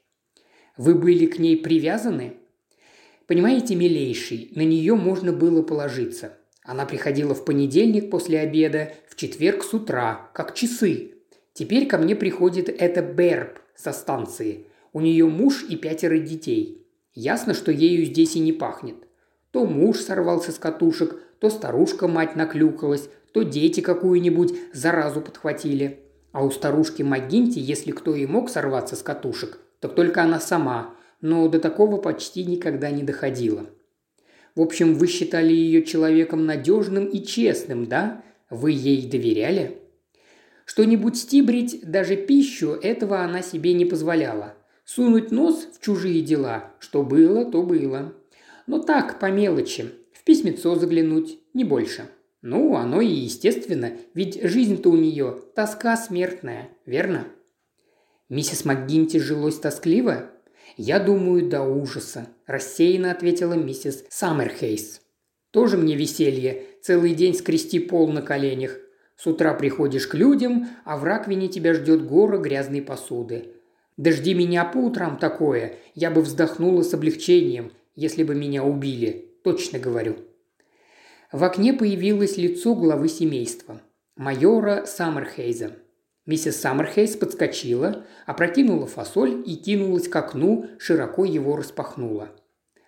Вы 0.76 0.94
были 0.94 1.26
к 1.26 1.38
ней 1.38 1.56
привязаны? 1.56 2.36
Понимаете, 3.26 3.74
милейший, 3.74 4.52
на 4.54 4.62
нее 4.62 4.94
можно 4.94 5.32
было 5.32 5.62
положиться. 5.62 6.38
Она 6.68 6.84
приходила 6.84 7.34
в 7.34 7.46
понедельник 7.46 8.10
после 8.10 8.40
обеда, 8.40 8.92
в 9.08 9.16
четверг 9.16 9.64
с 9.64 9.72
утра, 9.72 10.28
как 10.34 10.54
часы. 10.54 11.12
Теперь 11.54 11.86
ко 11.86 11.96
мне 11.96 12.14
приходит 12.14 12.68
эта 12.68 13.00
Берб 13.00 13.58
со 13.74 13.94
станции. 13.94 14.66
У 14.92 15.00
нее 15.00 15.24
муж 15.24 15.64
и 15.66 15.76
пятеро 15.76 16.18
детей. 16.18 16.86
Ясно, 17.14 17.54
что 17.54 17.72
ею 17.72 18.04
здесь 18.04 18.36
и 18.36 18.40
не 18.40 18.52
пахнет. 18.52 18.96
То 19.50 19.64
муж 19.64 20.00
сорвался 20.00 20.52
с 20.52 20.58
катушек, 20.58 21.18
то 21.40 21.48
старушка-мать 21.48 22.36
наклюкалась, 22.36 23.08
то 23.32 23.44
дети 23.44 23.80
какую-нибудь 23.80 24.52
заразу 24.74 25.22
подхватили. 25.22 26.00
А 26.32 26.44
у 26.44 26.50
старушки 26.50 27.02
Магинти, 27.02 27.60
если 27.60 27.92
кто 27.92 28.14
и 28.14 28.26
мог 28.26 28.50
сорваться 28.50 28.94
с 28.94 29.02
катушек, 29.02 29.58
так 29.80 29.94
только 29.94 30.22
она 30.22 30.38
сама, 30.38 30.94
но 31.22 31.48
до 31.48 31.60
такого 31.60 31.96
почти 31.96 32.44
никогда 32.44 32.90
не 32.90 33.04
доходило. 33.04 33.70
В 34.54 34.60
общем, 34.60 34.94
вы 34.94 35.06
считали 35.06 35.52
ее 35.52 35.84
человеком 35.84 36.46
надежным 36.46 37.06
и 37.06 37.24
честным, 37.24 37.86
да? 37.86 38.22
Вы 38.50 38.72
ей 38.72 39.08
доверяли? 39.08 39.78
Что-нибудь 40.64 41.16
стибрить, 41.16 41.80
даже 41.82 42.16
пищу, 42.16 42.72
этого 42.72 43.20
она 43.20 43.42
себе 43.42 43.72
не 43.72 43.84
позволяла. 43.84 44.54
Сунуть 44.84 45.30
нос 45.30 45.68
в 45.72 45.84
чужие 45.84 46.20
дела, 46.22 46.72
что 46.78 47.02
было, 47.02 47.44
то 47.44 47.62
было. 47.62 48.14
Но 48.66 48.78
так, 48.78 49.18
по 49.18 49.30
мелочи, 49.30 49.90
в 50.12 50.24
письмецо 50.24 50.74
заглянуть, 50.74 51.38
не 51.54 51.64
больше. 51.64 52.10
Ну, 52.42 52.76
оно 52.76 53.00
и 53.00 53.08
естественно, 53.08 53.92
ведь 54.14 54.42
жизнь-то 54.42 54.90
у 54.90 54.96
нее 54.96 55.38
тоска 55.54 55.96
смертная, 55.96 56.68
верно? 56.86 57.26
Миссис 58.28 58.64
МакГинти 58.64 59.16
жилось 59.16 59.58
тоскливо? 59.58 60.30
«Я 60.78 61.00
думаю, 61.00 61.48
до 61.48 61.62
ужаса»,– 61.62 62.28
рассеянно 62.46 63.10
ответила 63.10 63.54
миссис 63.54 64.04
Саммерхейс. 64.10 65.00
«Тоже 65.50 65.76
мне 65.76 65.96
веселье. 65.96 66.66
Целый 66.82 67.14
день 67.14 67.34
скрести 67.34 67.80
пол 67.80 68.06
на 68.12 68.22
коленях. 68.22 68.78
С 69.16 69.26
утра 69.26 69.54
приходишь 69.54 70.06
к 70.06 70.14
людям, 70.14 70.68
а 70.84 70.96
в 70.96 71.02
раковине 71.02 71.48
тебя 71.48 71.74
ждет 71.74 72.06
гора 72.06 72.38
грязной 72.38 72.80
посуды. 72.80 73.54
Дожди 73.96 74.34
меня 74.34 74.64
по 74.64 74.78
утрам 74.78 75.18
такое, 75.18 75.74
я 75.96 76.12
бы 76.12 76.22
вздохнула 76.22 76.82
с 76.82 76.94
облегчением, 76.94 77.72
если 77.96 78.22
бы 78.22 78.36
меня 78.36 78.62
убили. 78.62 79.34
Точно 79.42 79.80
говорю». 79.80 80.14
В 81.32 81.42
окне 81.42 81.72
появилось 81.72 82.36
лицо 82.36 82.76
главы 82.76 83.08
семейства– 83.08 83.82
майора 84.16 84.84
Саммерхейза– 84.86 85.72
Миссис 86.28 86.60
Саммерхейс 86.60 87.16
подскочила, 87.16 88.04
опрокинула 88.26 88.86
фасоль 88.86 89.42
и 89.46 89.56
кинулась 89.56 90.08
к 90.08 90.16
окну, 90.16 90.66
широко 90.78 91.24
его 91.24 91.56
распахнула. 91.56 92.28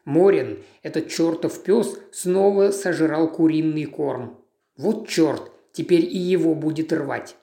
Морин, 0.05 0.63
этот 0.83 1.09
чертов 1.09 1.63
пес, 1.63 1.99
снова 2.13 2.71
сожрал 2.71 3.33
куриный 3.33 3.87
корм. 3.87 4.45
Вот 4.77 5.09
черт, 5.09 5.51
теперь 5.73 6.05
и 6.05 6.19
его 6.19 6.55
будет 6.55 6.93
рвать. 6.93 7.35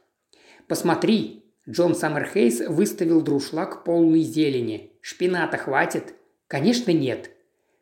«Посмотри!» 0.67 1.43
Джон 1.67 1.95
Саммерхейс 1.95 2.59
выставил 2.59 3.21
друшлаг 3.21 3.83
полной 3.83 4.21
зелени. 4.21 4.91
«Шпината 5.01 5.57
хватит?» 5.57 6.13
«Конечно 6.47 6.91
нет. 6.91 7.31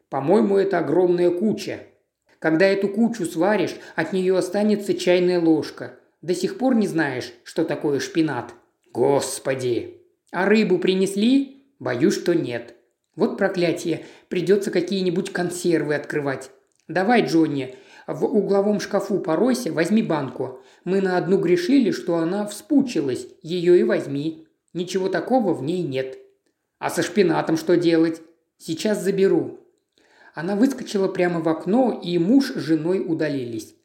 По-моему, 0.07 0.57
это 0.57 0.77
огромная 0.77 1.31
куча. 1.31 1.81
Когда 2.39 2.65
эту 2.65 2.87
кучу 2.87 3.25
сваришь, 3.25 3.75
от 3.97 4.13
нее 4.13 4.37
останется 4.37 4.93
чайная 4.93 5.41
ложка. 5.41 5.99
До 6.25 6.33
сих 6.33 6.57
пор 6.57 6.73
не 6.73 6.87
знаешь, 6.87 7.33
что 7.43 7.63
такое 7.63 7.99
шпинат? 7.99 8.55
Господи! 8.91 10.01
А 10.31 10.47
рыбу 10.47 10.79
принесли? 10.79 11.67
Боюсь, 11.77 12.15
что 12.15 12.33
нет. 12.33 12.73
Вот 13.15 13.37
проклятие, 13.37 14.07
придется 14.27 14.71
какие-нибудь 14.71 15.31
консервы 15.31 15.93
открывать. 15.93 16.49
Давай, 16.87 17.27
Джонни, 17.27 17.75
в 18.07 18.25
угловом 18.25 18.79
шкафу 18.79 19.19
поройся, 19.19 19.71
возьми 19.71 20.01
банку. 20.01 20.61
Мы 20.83 20.99
на 20.99 21.19
одну 21.19 21.37
грешили, 21.37 21.91
что 21.91 22.15
она 22.15 22.47
вспучилась, 22.47 23.27
ее 23.43 23.79
и 23.79 23.83
возьми. 23.83 24.47
Ничего 24.73 25.09
такого 25.09 25.53
в 25.53 25.61
ней 25.61 25.83
нет. 25.83 26.17
А 26.79 26.89
со 26.89 27.03
шпинатом 27.03 27.55
что 27.55 27.77
делать? 27.77 28.23
Сейчас 28.57 28.99
заберу. 29.03 29.59
Она 30.33 30.55
выскочила 30.55 31.07
прямо 31.07 31.39
в 31.39 31.47
окно, 31.47 32.01
и 32.03 32.17
муж 32.17 32.49
с 32.49 32.61
женой 32.61 33.05
удалились. 33.07 33.75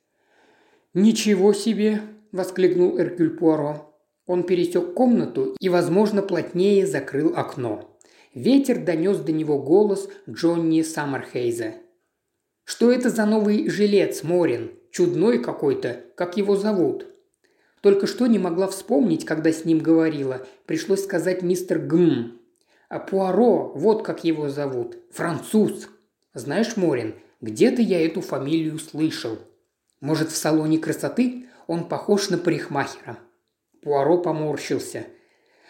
«Ничего 0.94 1.52
себе!»– 1.52 2.00
воскликнул 2.32 2.98
Эркюль 2.98 3.36
Пуаро. 3.36 3.94
Он 4.26 4.44
пересек 4.44 4.94
комнату 4.94 5.56
и, 5.58 5.68
возможно, 5.68 6.22
плотнее 6.22 6.86
закрыл 6.86 7.34
окно. 7.36 7.98
Ветер 8.34 8.84
донес 8.84 9.18
до 9.18 9.32
него 9.32 9.58
голос 9.58 10.08
Джонни 10.28 10.82
Саммерхейза. 10.82 11.74
«Что 12.64 12.92
это 12.92 13.10
за 13.10 13.26
новый 13.26 13.68
жилец, 13.68 14.22
Морин? 14.22 14.70
Чудной 14.92 15.42
какой-то. 15.42 16.04
Как 16.16 16.36
его 16.36 16.56
зовут?» 16.56 17.06
Только 17.80 18.06
что 18.06 18.26
не 18.26 18.38
могла 18.38 18.68
вспомнить, 18.68 19.24
когда 19.24 19.52
с 19.52 19.64
ним 19.64 19.78
говорила. 19.78 20.46
Пришлось 20.66 21.02
сказать 21.02 21.42
мистер 21.42 21.78
Гм. 21.78 22.38
А 22.88 22.98
Пуаро, 22.98 23.72
вот 23.74 24.04
как 24.04 24.24
его 24.24 24.48
зовут. 24.48 24.96
Француз. 25.10 25.88
Знаешь, 26.34 26.76
Морин, 26.76 27.14
где-то 27.40 27.80
я 27.80 28.04
эту 28.04 28.20
фамилию 28.20 28.78
слышал. 28.78 29.38
Может, 30.00 30.30
в 30.30 30.36
салоне 30.36 30.78
красоты? 30.78 31.46
Он 31.70 31.84
похож 31.84 32.30
на 32.30 32.36
парикмахера. 32.36 33.20
Пуаро 33.80 34.18
поморщился. 34.18 35.06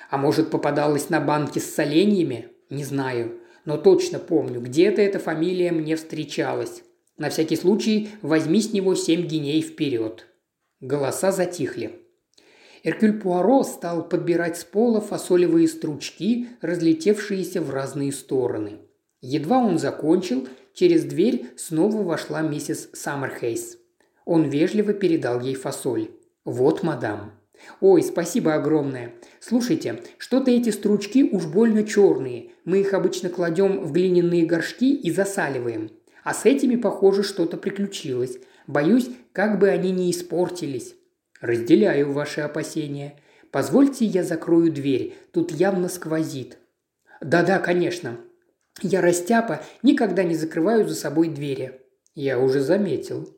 А 0.08 0.16
может, 0.16 0.50
попадалась 0.50 1.10
на 1.10 1.20
банке 1.20 1.60
с 1.60 1.74
соленьями? 1.74 2.48
Не 2.70 2.84
знаю. 2.84 3.38
Но 3.66 3.76
точно 3.76 4.18
помню, 4.18 4.62
где-то 4.62 5.02
эта 5.02 5.18
фамилия 5.18 5.72
мне 5.72 5.96
встречалась. 5.96 6.84
На 7.18 7.28
всякий 7.28 7.56
случай 7.56 8.08
возьми 8.22 8.62
с 8.62 8.72
него 8.72 8.94
семь 8.94 9.26
геней 9.26 9.60
вперед. 9.60 10.24
Голоса 10.80 11.32
затихли. 11.32 12.00
Эркюль 12.82 13.20
Пуаро 13.20 13.62
стал 13.62 14.08
подбирать 14.08 14.56
с 14.56 14.64
пола 14.64 15.02
фасолевые 15.02 15.68
стручки, 15.68 16.48
разлетевшиеся 16.62 17.60
в 17.60 17.68
разные 17.68 18.12
стороны. 18.12 18.78
Едва 19.20 19.58
он 19.58 19.78
закончил, 19.78 20.48
через 20.72 21.04
дверь 21.04 21.50
снова 21.58 22.02
вошла 22.02 22.40
миссис 22.40 22.88
Саммерхейс. 22.94 23.79
Он 24.24 24.48
вежливо 24.48 24.92
передал 24.92 25.40
ей 25.40 25.54
фасоль. 25.54 26.10
«Вот, 26.44 26.82
мадам». 26.82 27.32
«Ой, 27.80 28.02
спасибо 28.02 28.54
огромное. 28.54 29.12
Слушайте, 29.38 30.02
что-то 30.16 30.50
эти 30.50 30.70
стручки 30.70 31.22
уж 31.30 31.46
больно 31.46 31.84
черные. 31.84 32.52
Мы 32.64 32.80
их 32.80 32.94
обычно 32.94 33.28
кладем 33.28 33.80
в 33.82 33.92
глиняные 33.92 34.46
горшки 34.46 34.94
и 34.94 35.10
засаливаем. 35.10 35.90
А 36.24 36.32
с 36.32 36.46
этими, 36.46 36.76
похоже, 36.76 37.22
что-то 37.22 37.58
приключилось. 37.58 38.38
Боюсь, 38.66 39.10
как 39.32 39.58
бы 39.58 39.68
они 39.68 39.90
не 39.90 40.10
испортились». 40.10 40.94
«Разделяю 41.40 42.12
ваши 42.12 42.40
опасения. 42.40 43.18
Позвольте, 43.50 44.04
я 44.04 44.22
закрою 44.22 44.72
дверь. 44.72 45.14
Тут 45.32 45.50
явно 45.50 45.88
сквозит». 45.88 46.58
«Да-да, 47.20 47.58
конечно. 47.58 48.18
Я 48.80 49.02
растяпа, 49.02 49.62
никогда 49.82 50.22
не 50.22 50.34
закрываю 50.34 50.86
за 50.88 50.94
собой 50.94 51.28
двери». 51.28 51.80
«Я 52.14 52.38
уже 52.38 52.60
заметил», 52.60 53.28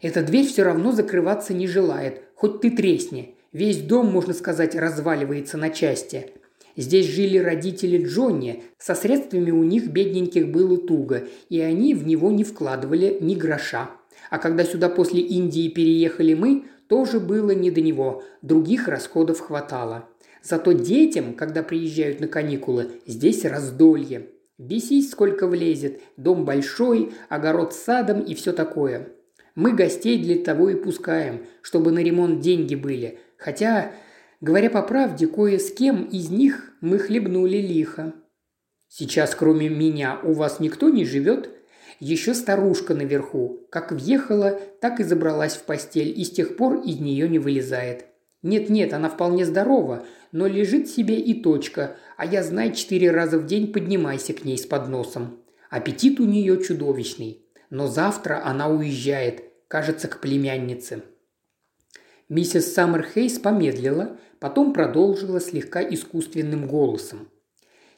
эта 0.00 0.22
дверь 0.22 0.46
все 0.46 0.62
равно 0.62 0.92
закрываться 0.92 1.52
не 1.52 1.66
желает, 1.66 2.22
хоть 2.34 2.60
ты 2.60 2.70
тресни. 2.70 3.34
Весь 3.52 3.78
дом, 3.78 4.06
можно 4.06 4.32
сказать, 4.32 4.74
разваливается 4.74 5.56
на 5.56 5.70
части. 5.70 6.30
Здесь 6.76 7.06
жили 7.06 7.36
родители 7.38 8.02
Джонни, 8.02 8.62
со 8.78 8.94
средствами 8.94 9.50
у 9.50 9.64
них 9.64 9.88
бедненьких 9.88 10.48
было 10.50 10.78
туго, 10.78 11.24
и 11.48 11.60
они 11.60 11.94
в 11.94 12.06
него 12.06 12.30
не 12.30 12.44
вкладывали 12.44 13.18
ни 13.20 13.34
гроша. 13.34 13.90
А 14.30 14.38
когда 14.38 14.64
сюда 14.64 14.88
после 14.88 15.20
Индии 15.20 15.68
переехали 15.68 16.34
мы, 16.34 16.64
тоже 16.88 17.20
было 17.20 17.50
не 17.50 17.70
до 17.70 17.80
него, 17.80 18.22
других 18.40 18.88
расходов 18.88 19.40
хватало. 19.40 20.08
Зато 20.42 20.72
детям, 20.72 21.34
когда 21.34 21.62
приезжают 21.62 22.20
на 22.20 22.28
каникулы, 22.28 22.90
здесь 23.06 23.44
раздолье. 23.44 24.28
Бесись, 24.56 25.10
сколько 25.10 25.46
влезет, 25.46 26.00
дом 26.16 26.44
большой, 26.44 27.12
огород 27.28 27.74
с 27.74 27.78
садом 27.78 28.20
и 28.20 28.34
все 28.34 28.52
такое. 28.52 29.08
Мы 29.54 29.72
гостей 29.72 30.18
для 30.18 30.42
того 30.42 30.70
и 30.70 30.74
пускаем, 30.74 31.46
чтобы 31.62 31.90
на 31.90 31.98
ремонт 32.00 32.40
деньги 32.40 32.74
были. 32.74 33.18
Хотя, 33.36 33.92
говоря 34.40 34.70
по 34.70 34.82
правде, 34.82 35.26
кое 35.26 35.58
с 35.58 35.72
кем 35.72 36.04
из 36.04 36.30
них 36.30 36.72
мы 36.80 36.98
хлебнули 36.98 37.58
лихо. 37.58 38.14
Сейчас, 38.88 39.34
кроме 39.34 39.68
меня, 39.68 40.18
у 40.22 40.32
вас 40.32 40.60
никто 40.60 40.88
не 40.88 41.04
живет? 41.04 41.50
Еще 42.00 42.34
старушка 42.34 42.94
наверху. 42.94 43.66
Как 43.70 43.92
въехала, 43.92 44.58
так 44.80 45.00
и 45.00 45.04
забралась 45.04 45.54
в 45.54 45.64
постель, 45.64 46.18
и 46.18 46.24
с 46.24 46.30
тех 46.30 46.56
пор 46.56 46.80
из 46.80 46.98
нее 46.98 47.28
не 47.28 47.38
вылезает. 47.38 48.06
Нет-нет, 48.42 48.94
она 48.94 49.10
вполне 49.10 49.44
здорова, 49.44 50.06
но 50.32 50.46
лежит 50.46 50.88
себе 50.88 51.20
и 51.20 51.42
точка, 51.42 51.96
а 52.16 52.24
я, 52.24 52.42
знай, 52.42 52.72
четыре 52.72 53.10
раза 53.10 53.38
в 53.38 53.46
день 53.46 53.72
поднимайся 53.72 54.32
к 54.32 54.44
ней 54.44 54.56
с 54.56 54.64
подносом. 54.64 55.40
Аппетит 55.68 56.20
у 56.20 56.24
нее 56.24 56.62
чудовищный. 56.62 57.44
Но 57.70 57.86
завтра 57.86 58.44
она 58.44 58.68
уезжает, 58.68 59.44
кажется, 59.68 60.08
к 60.08 60.20
племяннице. 60.20 61.02
Миссис 62.28 62.74
Саммерхейс 62.74 63.38
помедлила, 63.38 64.18
потом 64.38 64.72
продолжила 64.72 65.40
слегка 65.40 65.82
искусственным 65.82 66.66
голосом. 66.66 67.28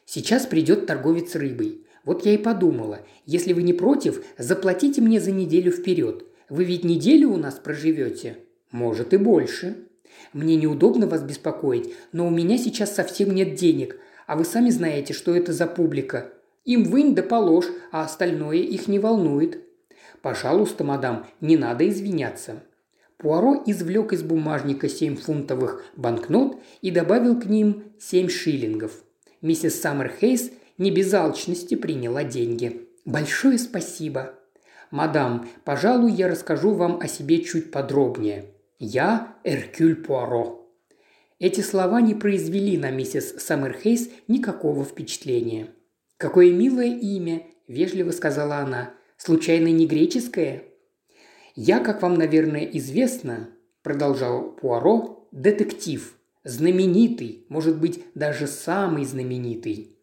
«Сейчас 0.05 0.45
придет 0.45 0.85
торговец 0.85 1.35
рыбой. 1.35 1.85
Вот 2.03 2.25
я 2.25 2.33
и 2.33 2.37
подумала, 2.37 2.99
если 3.25 3.53
вы 3.53 3.63
не 3.63 3.73
против, 3.73 4.23
заплатите 4.37 5.01
мне 5.01 5.19
за 5.19 5.31
неделю 5.31 5.71
вперед. 5.71 6.25
Вы 6.49 6.65
ведь 6.65 6.83
неделю 6.83 7.29
у 7.29 7.37
нас 7.37 7.55
проживете? 7.55 8.37
Может 8.71 9.13
и 9.13 9.17
больше. 9.17 9.87
Мне 10.33 10.55
неудобно 10.55 11.07
вас 11.07 11.23
беспокоить, 11.23 11.93
но 12.11 12.27
у 12.27 12.29
меня 12.29 12.57
сейчас 12.57 12.93
совсем 12.93 13.33
нет 13.33 13.55
денег, 13.55 13.97
а 14.27 14.35
вы 14.35 14.45
сами 14.45 14.69
знаете, 14.69 15.13
что 15.13 15.35
это 15.35 15.53
за 15.53 15.67
публика. 15.67 16.33
Им 16.65 16.85
вынь 16.85 17.15
да 17.15 17.23
положь, 17.23 17.67
а 17.91 18.03
остальное 18.03 18.57
их 18.57 18.87
не 18.87 18.99
волнует. 18.99 19.62
Пожалуйста, 20.23 20.83
мадам, 20.83 21.27
не 21.39 21.57
надо 21.57 21.87
извиняться». 21.87 22.63
Пуаро 23.17 23.61
извлек 23.67 24.11
из 24.13 24.23
бумажника 24.23 24.89
семь 24.89 25.15
фунтовых 25.15 25.85
банкнот 25.95 26.59
и 26.81 26.89
добавил 26.89 27.39
к 27.39 27.45
ним 27.45 27.83
семь 27.99 28.27
шиллингов. 28.27 29.03
Миссис 29.41 29.79
Саммерхейс 29.79 30.51
не 30.77 30.89
без 30.89 31.13
алчности 31.13 31.75
приняла 31.75 32.23
деньги. 32.23 32.87
«Большое 33.05 33.59
спасибо», 33.59 34.33
«Мадам, 34.93 35.49
пожалуй, 35.65 36.11
я 36.11 36.27
расскажу 36.27 36.71
вам 36.75 36.99
о 37.01 37.07
себе 37.07 37.41
чуть 37.41 37.71
подробнее. 37.71 38.45
Я 38.77 39.35
Эркюль 39.43 39.95
Пуаро». 39.95 40.69
Эти 41.39 41.61
слова 41.61 41.99
не 41.99 42.13
произвели 42.13 42.77
на 42.77 42.91
миссис 42.91 43.33
Саммерхейс 43.39 44.09
никакого 44.27 44.85
впечатления. 44.85 45.69
«Какое 46.17 46.53
милое 46.53 46.95
имя»,– 46.95 47.41
вежливо 47.67 48.11
сказала 48.11 48.57
она. 48.57 48.93
«Случайно 49.25 49.69
не 49.69 49.87
греческое?» 49.87 50.63
«Я, 51.55 51.79
как 51.79 52.01
вам, 52.01 52.15
наверное, 52.15 52.65
известно»,– 52.73 53.51
продолжал 53.81 54.51
Пуаро,– 54.51 55.29
«детектив. 55.31 56.17
Знаменитый, 56.43 57.45
может 57.47 57.79
быть, 57.79 58.01
даже 58.15 58.47
самый 58.47 59.05
знаменитый». 59.05 59.95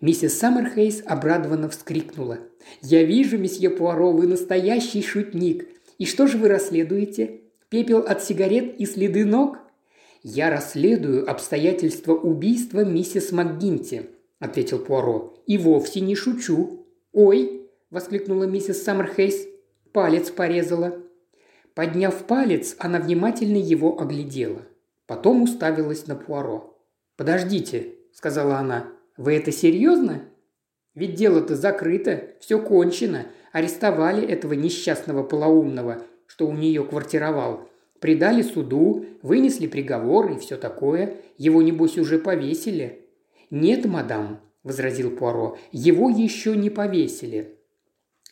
Миссис 0.00 0.36
Саммерхейс 0.36 1.04
обрадованно 1.06 1.68
вскрикнула. 1.68 2.40
«Я 2.82 3.04
вижу, 3.04 3.38
месье 3.38 3.70
Пуаро, 3.70 4.10
вы 4.10 4.26
настоящий 4.26 5.02
шутник. 5.02 5.68
И 5.98 6.04
что 6.04 6.26
же 6.26 6.36
вы 6.36 6.48
расследуете? 6.48 7.42
Пепел 7.68 7.98
от 8.00 8.24
сигарет 8.24 8.80
и 8.80 8.86
следы 8.86 9.24
ног?» 9.24 9.58
«Я 10.24 10.50
расследую 10.50 11.30
обстоятельства 11.30 12.14
убийства 12.14 12.84
миссис 12.84 13.30
МакГинти»,– 13.30 14.10
ответил 14.40 14.80
Пуаро. 14.80 15.32
«И 15.46 15.58
вовсе 15.58 16.00
не 16.00 16.16
шучу». 16.16 16.86
«Ой!»– 17.12 17.54
воскликнула 17.90 18.44
миссис 18.44 18.82
Саммерхейс. 18.82 19.46
«Палец 19.92 20.30
порезала». 20.30 20.98
Подняв 21.74 22.24
палец, 22.24 22.74
она 22.78 22.98
внимательно 22.98 23.56
его 23.56 24.00
оглядела. 24.00 24.62
Потом 25.06 25.42
уставилась 25.42 26.06
на 26.06 26.16
Пуаро. 26.16 26.76
«Подождите»,– 27.16 27.94
сказала 28.12 28.56
она. 28.56 28.86
«Вы 29.16 29.34
это 29.34 29.52
серьезно?» 29.52 30.22
Ведь 30.98 31.14
дело-то 31.14 31.54
закрыто, 31.54 32.30
все 32.40 32.60
кончено. 32.60 33.26
Арестовали 33.52 34.26
этого 34.26 34.54
несчастного 34.54 35.22
полоумного, 35.22 36.02
что 36.26 36.48
у 36.48 36.52
нее 36.52 36.82
квартировал. 36.82 37.68
Придали 38.00 38.42
суду, 38.42 39.06
вынесли 39.22 39.68
приговор 39.68 40.32
и 40.32 40.38
все 40.38 40.56
такое. 40.56 41.14
Его, 41.36 41.62
небось, 41.62 41.98
уже 41.98 42.18
повесили». 42.18 43.06
«Нет, 43.50 43.86
мадам»,– 43.86 44.40
возразил 44.64 45.10
Пуаро,– 45.12 45.56
«его 45.72 46.10
еще 46.10 46.56
не 46.56 46.68
повесили». 46.68 47.57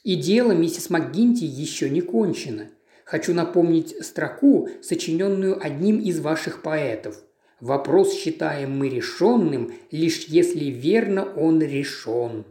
«И 0.07 0.15
дело 0.15 0.53
миссис 0.53 0.89
МакГинти 0.89 1.43
еще 1.43 1.91
не 1.91 2.01
кончено. 2.01 2.69
Хочу 3.05 3.35
напомнить 3.35 3.93
строку, 4.07 4.69
сочиненную 4.81 5.59
одним 5.61 5.99
из 5.99 6.21
ваших 6.21 6.63
поэтов. 6.63 7.25
Вопрос 7.59 8.15
считаем 8.15 8.79
мы 8.79 8.89
решенным, 8.89 9.73
лишь 9.91 10.27
если 10.27 10.67
верно 10.67 11.25
он 11.25 11.61
решен. 11.61 12.45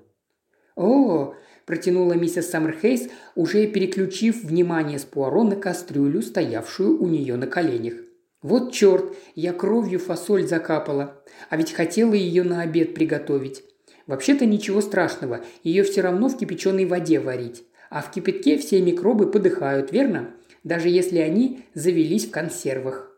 «О!»– 0.76 1.34
протянула 1.66 2.12
миссис 2.16 2.50
Саммерхейс, 2.50 3.08
уже 3.36 3.68
переключив 3.68 4.44
внимание 4.44 5.00
с 5.00 5.06
Пуаро 5.06 5.46
на 5.46 5.56
кастрюлю, 5.56 6.22
стоявшую 6.24 7.02
у 7.02 7.08
нее 7.08 7.38
на 7.38 7.48
коленях. 7.48 7.94
«Вот 8.42 8.74
черт, 8.74 9.16
я 9.34 9.54
кровью 9.54 10.00
фасоль 10.00 10.46
закапала, 10.46 11.24
а 11.50 11.56
ведь 11.56 11.72
хотела 11.72 12.16
ее 12.16 12.44
на 12.44 12.64
обед 12.64 12.94
приготовить. 12.94 13.64
Вообще-то 14.08 14.46
ничего 14.46 14.82
страшного, 14.82 15.44
ее 15.64 15.84
все 15.84 16.02
равно 16.02 16.30
в 16.30 16.38
кипяченой 16.38 16.86
воде 16.86 17.20
варить. 17.20 17.64
А 17.90 18.02
в 18.02 18.12
кипятке 18.12 18.58
все 18.58 18.82
микробы 18.82 19.32
подыхают, 19.32 19.92
верно? 19.92 20.32
Даже 20.64 20.90
если 20.90 21.20
они 21.20 21.66
завелись 21.74 22.28
в 22.28 22.32
консервах. 22.32 23.12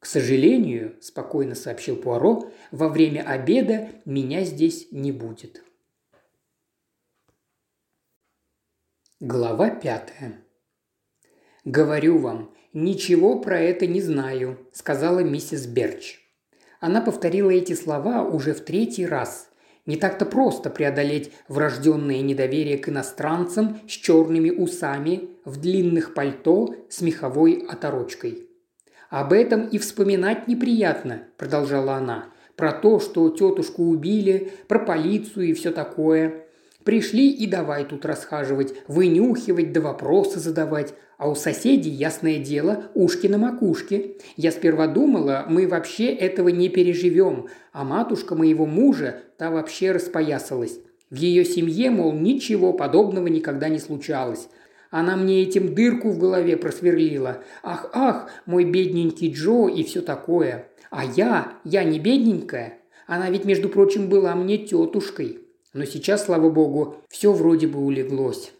«К 0.00 0.06
сожалению»,– 0.06 0.96
спокойно 1.00 1.56
сообщил 1.56 1.96
Пуаро,– 1.96 2.52
«во 2.70 2.88
время 2.88 3.22
обеда 3.22 3.88
меня 4.04 4.44
здесь 4.44 4.88
не 4.92 5.10
будет». 5.10 5.64
Глава 9.18 9.70
пятая. 9.70 10.44
«Говорю 11.64 12.18
вам, 12.18 12.54
ничего 12.72 13.40
про 13.40 13.58
это 13.60 13.88
не 13.88 14.00
знаю»,– 14.00 14.58
сказала 14.72 15.18
миссис 15.18 15.66
Берч. 15.66 16.20
Она 16.78 17.00
повторила 17.00 17.50
эти 17.50 17.72
слова 17.72 18.22
уже 18.22 18.54
в 18.54 18.60
третий 18.60 19.04
раз. 19.04 19.47
Не 19.88 19.96
так-то 19.96 20.26
просто 20.26 20.68
преодолеть 20.68 21.32
врожденное 21.48 22.20
недоверие 22.20 22.76
к 22.76 22.90
иностранцам 22.90 23.78
с 23.88 23.92
черными 23.92 24.50
усами, 24.50 25.30
в 25.46 25.58
длинных 25.58 26.12
пальто 26.12 26.74
с 26.90 27.00
меховой 27.00 27.66
оторочкой. 27.66 28.50
«Об 29.08 29.32
этом 29.32 29.66
и 29.66 29.78
вспоминать 29.78 30.46
неприятно»,– 30.46 31.22
продолжала 31.38 31.94
она. 31.94 32.26
«Про 32.54 32.72
то, 32.72 33.00
что 33.00 33.30
тетушку 33.30 33.84
убили, 33.84 34.52
про 34.68 34.78
полицию 34.78 35.46
и 35.46 35.54
все 35.54 35.70
такое. 35.70 36.47
Пришли 36.88 37.28
и 37.28 37.46
давай 37.46 37.84
тут 37.84 38.06
расхаживать, 38.06 38.72
вынюхивать 38.88 39.72
да 39.74 39.82
вопросы 39.82 40.38
задавать. 40.40 40.94
А 41.18 41.28
у 41.28 41.34
соседей, 41.34 41.90
ясное 41.90 42.38
дело, 42.38 42.84
ушки 42.94 43.26
на 43.26 43.36
макушке. 43.36 44.16
Я 44.38 44.50
сперва 44.52 44.86
думала, 44.86 45.44
мы 45.50 45.68
вообще 45.68 46.06
этого 46.06 46.48
не 46.48 46.70
переживем, 46.70 47.48
а 47.74 47.84
матушка 47.84 48.34
моего 48.34 48.64
мужа, 48.64 49.20
та 49.36 49.50
вообще 49.50 49.92
распоясалась. 49.92 50.80
В 51.10 51.16
ее 51.16 51.44
семье, 51.44 51.90
мол, 51.90 52.14
ничего 52.14 52.72
подобного 52.72 53.26
никогда 53.26 53.68
не 53.68 53.80
случалось. 53.80 54.48
Она 54.90 55.14
мне 55.14 55.42
этим 55.42 55.74
дырку 55.74 56.08
в 56.08 56.18
голове 56.18 56.56
просверлила. 56.56 57.42
Ах, 57.62 57.90
ах, 57.92 58.30
мой 58.46 58.64
бедненький 58.64 59.30
Джо 59.30 59.68
и 59.68 59.84
все 59.84 60.00
такое. 60.00 60.68
А 60.88 61.04
я, 61.04 61.52
я 61.64 61.84
не 61.84 61.98
бедненькая. 61.98 62.78
Она 63.06 63.28
ведь, 63.28 63.44
между 63.44 63.68
прочим, 63.68 64.08
была 64.08 64.34
мне 64.34 64.56
тетушкой. 64.56 65.40
Но 65.72 65.84
сейчас, 65.84 66.24
слава 66.24 66.50
богу, 66.50 66.96
все 67.08 67.32
вроде 67.32 67.66
бы 67.66 67.80
улеглось. 67.80 68.52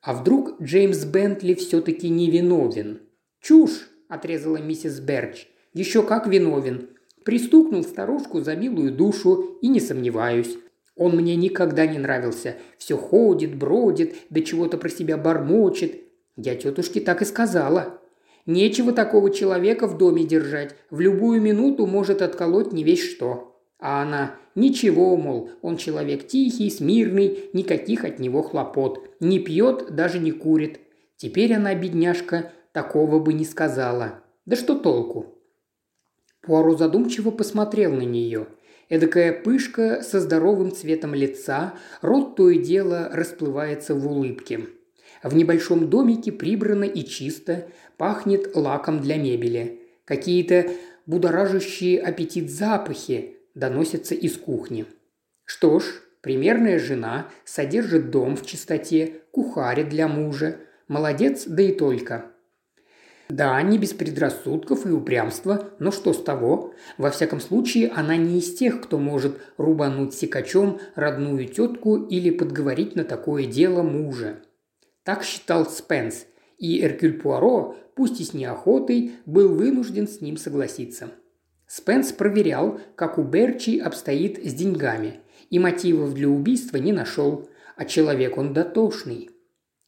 А 0.00 0.12
вдруг 0.12 0.60
Джеймс 0.60 1.04
Бентли 1.04 1.54
все-таки 1.54 2.08
не 2.08 2.30
виновен? 2.30 3.00
«Чушь!»– 3.40 3.88
отрезала 4.08 4.58
миссис 4.58 5.00
Берч. 5.00 5.48
«Еще 5.72 6.02
как 6.02 6.26
виновен. 6.26 6.88
Пристукнул 7.24 7.82
старушку 7.82 8.42
за 8.42 8.54
милую 8.54 8.92
душу 8.92 9.58
и 9.62 9.68
не 9.68 9.80
сомневаюсь. 9.80 10.58
Он 10.94 11.16
мне 11.16 11.34
никогда 11.36 11.86
не 11.86 11.98
нравился. 11.98 12.56
Все 12.78 12.96
ходит, 12.96 13.56
бродит, 13.56 14.14
да 14.30 14.42
чего-то 14.42 14.76
про 14.76 14.88
себя 14.88 15.16
бормочет. 15.16 15.96
Я 16.36 16.54
тетушке 16.54 17.00
так 17.00 17.22
и 17.22 17.24
сказала. 17.24 18.00
Нечего 18.46 18.92
такого 18.92 19.30
человека 19.30 19.86
в 19.86 19.96
доме 19.96 20.24
держать. 20.24 20.76
В 20.90 21.00
любую 21.00 21.40
минуту 21.40 21.86
может 21.86 22.20
отколоть 22.20 22.72
не 22.72 22.84
весь 22.84 23.02
что. 23.02 23.53
А 23.78 24.02
она 24.02 24.36
«Ничего, 24.54 25.16
мол, 25.16 25.50
он 25.62 25.76
человек 25.76 26.28
тихий, 26.28 26.70
смирный, 26.70 27.50
никаких 27.52 28.04
от 28.04 28.18
него 28.18 28.42
хлопот. 28.42 29.10
Не 29.20 29.38
пьет, 29.40 29.94
даже 29.94 30.18
не 30.18 30.30
курит». 30.30 30.80
Теперь 31.16 31.54
она, 31.54 31.74
бедняжка, 31.74 32.52
такого 32.72 33.18
бы 33.18 33.32
не 33.32 33.44
сказала. 33.44 34.22
Да 34.46 34.56
что 34.56 34.74
толку? 34.74 35.38
Пуаро 36.42 36.76
задумчиво 36.76 37.30
посмотрел 37.30 37.92
на 37.92 38.02
нее. 38.02 38.48
Эдакая 38.90 39.32
пышка 39.32 40.02
со 40.02 40.20
здоровым 40.20 40.72
цветом 40.72 41.14
лица, 41.14 41.74
рот 42.02 42.36
то 42.36 42.50
и 42.50 42.58
дело 42.58 43.08
расплывается 43.10 43.94
в 43.94 44.06
улыбке. 44.06 44.68
В 45.22 45.34
небольшом 45.34 45.88
домике 45.88 46.32
прибрано 46.32 46.84
и 46.84 47.02
чисто, 47.02 47.68
пахнет 47.96 48.54
лаком 48.54 49.00
для 49.00 49.16
мебели. 49.16 49.80
Какие-то 50.04 50.66
будоражащие 51.06 52.00
аппетит 52.02 52.50
запахи 52.50 53.33
доносятся 53.54 54.14
из 54.14 54.36
кухни. 54.36 54.86
Что 55.44 55.78
ж, 55.80 55.84
примерная 56.20 56.78
жена 56.78 57.28
содержит 57.44 58.10
дом 58.10 58.36
в 58.36 58.44
чистоте, 58.44 59.22
кухарит 59.30 59.88
для 59.88 60.08
мужа. 60.08 60.58
Молодец, 60.88 61.44
да 61.46 61.62
и 61.62 61.72
только. 61.72 62.26
Да, 63.28 63.60
не 63.62 63.78
без 63.78 63.94
предрассудков 63.94 64.86
и 64.86 64.90
упрямства, 64.90 65.70
но 65.78 65.90
что 65.90 66.12
с 66.12 66.22
того? 66.22 66.74
Во 66.98 67.10
всяком 67.10 67.40
случае, 67.40 67.88
она 67.88 68.16
не 68.16 68.38
из 68.38 68.54
тех, 68.54 68.82
кто 68.82 68.98
может 68.98 69.38
рубануть 69.56 70.14
секачом 70.14 70.78
родную 70.94 71.46
тетку 71.46 71.96
или 71.96 72.30
подговорить 72.30 72.96
на 72.96 73.04
такое 73.04 73.46
дело 73.46 73.82
мужа. 73.82 74.42
Так 75.04 75.24
считал 75.24 75.66
Спенс, 75.66 76.26
и 76.58 76.82
Эркюль 76.82 77.14
Пуаро, 77.14 77.76
пусть 77.94 78.20
и 78.20 78.24
с 78.24 78.34
неохотой, 78.34 79.12
был 79.24 79.54
вынужден 79.54 80.06
с 80.06 80.20
ним 80.20 80.36
согласиться. 80.36 81.10
Спенс 81.66 82.12
проверял, 82.12 82.80
как 82.96 83.18
у 83.18 83.22
Берчи 83.22 83.78
обстоит 83.78 84.38
с 84.44 84.54
деньгами, 84.54 85.20
и 85.50 85.58
мотивов 85.58 86.14
для 86.14 86.28
убийства 86.28 86.76
не 86.76 86.92
нашел, 86.92 87.48
а 87.76 87.84
человек 87.84 88.36
он 88.38 88.52
дотошный. 88.52 89.30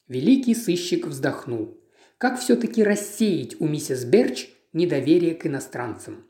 Великий 0.09 0.55
сыщик 0.55 1.07
вздохнул– 1.07 1.81
как 2.19 2.41
все-таки 2.41 2.83
рассеять 2.83 3.61
у 3.61 3.69
миссис 3.69 4.05
Берч 4.05 4.49
недоверие 4.73 5.35
к 5.35 5.47
иностранцам? 5.47 6.25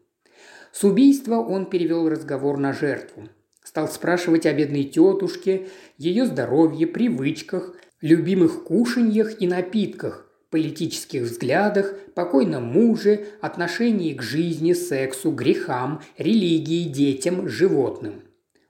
С 0.73 0.83
убийства 0.83 1.37
он 1.37 1.67
перевел 1.67 2.09
разговор 2.09 2.59
на 2.59 2.73
жертву. 2.73 3.29
Стал 3.63 3.87
спрашивать 3.89 4.47
о 4.47 4.53
бедной 4.53 4.83
тетушке, 4.83 5.69
ее 5.97 6.27
здоровье, 6.27 6.89
привычках, 6.89 7.77
любимых 8.01 8.65
кушаньях 8.65 9.41
и 9.41 9.47
напитках, 9.47 10.26
политических 10.57 11.23
взглядах, 11.23 11.95
покойном 12.15 12.65
муже, 12.65 13.27
отношении 13.41 14.15
к 14.15 14.23
жизни, 14.23 14.73
сексу, 14.73 15.31
грехам, 15.31 16.03
религии, 16.19 16.89
детям, 16.89 17.49
животным. 17.49 18.23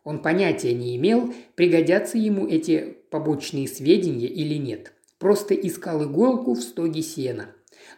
Он 0.05 0.21
понятия 0.21 0.75
не 0.75 0.97
имел, 0.97 1.33
пригодятся 1.55 2.19
ему 2.19 2.47
эти 2.47 2.97
побочные 3.11 3.67
сведения 3.69 4.29
или 4.29 4.55
нет 4.55 4.93
просто 5.19 5.55
искал 5.55 6.05
иголку 6.05 6.55
в 6.55 6.61
стоге 6.61 7.03
сена. 7.03 7.49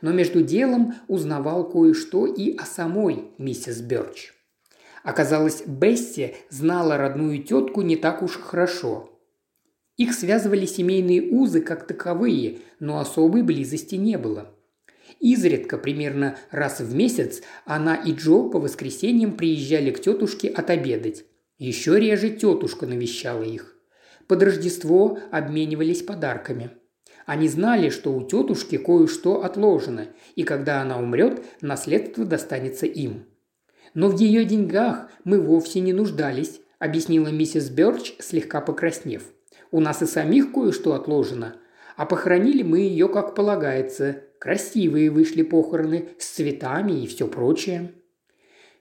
Но 0.00 0.12
между 0.12 0.42
делом 0.42 0.94
узнавал 1.08 1.68
кое-что 1.68 2.26
и 2.26 2.56
о 2.56 2.64
самой 2.64 3.32
миссис 3.38 3.80
Бёрч. 3.80 4.32
Оказалось, 5.02 5.62
Бесси 5.66 6.34
знала 6.50 6.96
родную 6.96 7.42
тетку 7.42 7.82
не 7.82 7.96
так 7.96 8.22
уж 8.22 8.36
хорошо. 8.36 9.10
Их 9.96 10.12
связывали 10.12 10.66
семейные 10.66 11.22
узы 11.22 11.60
как 11.60 11.86
таковые, 11.86 12.58
но 12.80 12.98
особой 12.98 13.42
близости 13.42 13.94
не 13.94 14.18
было. 14.18 14.54
Изредка, 15.20 15.78
примерно 15.78 16.36
раз 16.50 16.80
в 16.80 16.94
месяц, 16.94 17.42
она 17.64 17.96
и 17.96 18.12
Джо 18.12 18.48
по 18.48 18.60
воскресеньям 18.60 19.36
приезжали 19.36 19.90
к 19.90 20.00
тетушке 20.00 20.48
отобедать. 20.48 21.24
Еще 21.58 21.98
реже 21.98 22.30
тетушка 22.30 22.86
навещала 22.86 23.42
их. 23.42 23.76
Под 24.26 24.42
Рождество 24.42 25.18
обменивались 25.30 26.02
подарками– 26.02 26.70
они 27.28 27.46
знали, 27.46 27.90
что 27.90 28.14
у 28.14 28.26
тетушки 28.26 28.78
кое-что 28.78 29.44
отложено, 29.44 30.06
и 30.34 30.44
когда 30.44 30.80
она 30.80 30.98
умрет, 30.98 31.44
наследство 31.60 32.24
достанется 32.24 32.86
им. 32.86 33.26
«Но 33.92 34.08
в 34.08 34.18
ее 34.18 34.46
деньгах 34.46 35.10
мы 35.24 35.38
вовсе 35.38 35.80
не 35.80 35.92
нуждались»,– 35.92 36.62
объяснила 36.78 37.28
миссис 37.28 37.68
Бёрч, 37.68 38.14
слегка 38.18 38.62
покраснев. 38.62 39.24
«У 39.70 39.80
нас 39.80 40.00
и 40.00 40.06
самих 40.06 40.52
кое-что 40.52 40.94
отложено, 40.94 41.56
а 41.98 42.06
похоронили 42.06 42.62
мы 42.62 42.78
ее 42.78 43.08
как 43.08 43.34
полагается. 43.34 44.22
Красивые 44.38 45.10
вышли 45.10 45.42
похороны, 45.42 46.10
с 46.16 46.28
цветами 46.28 47.02
и 47.02 47.08
все 47.08 47.26
прочее». 47.26 47.92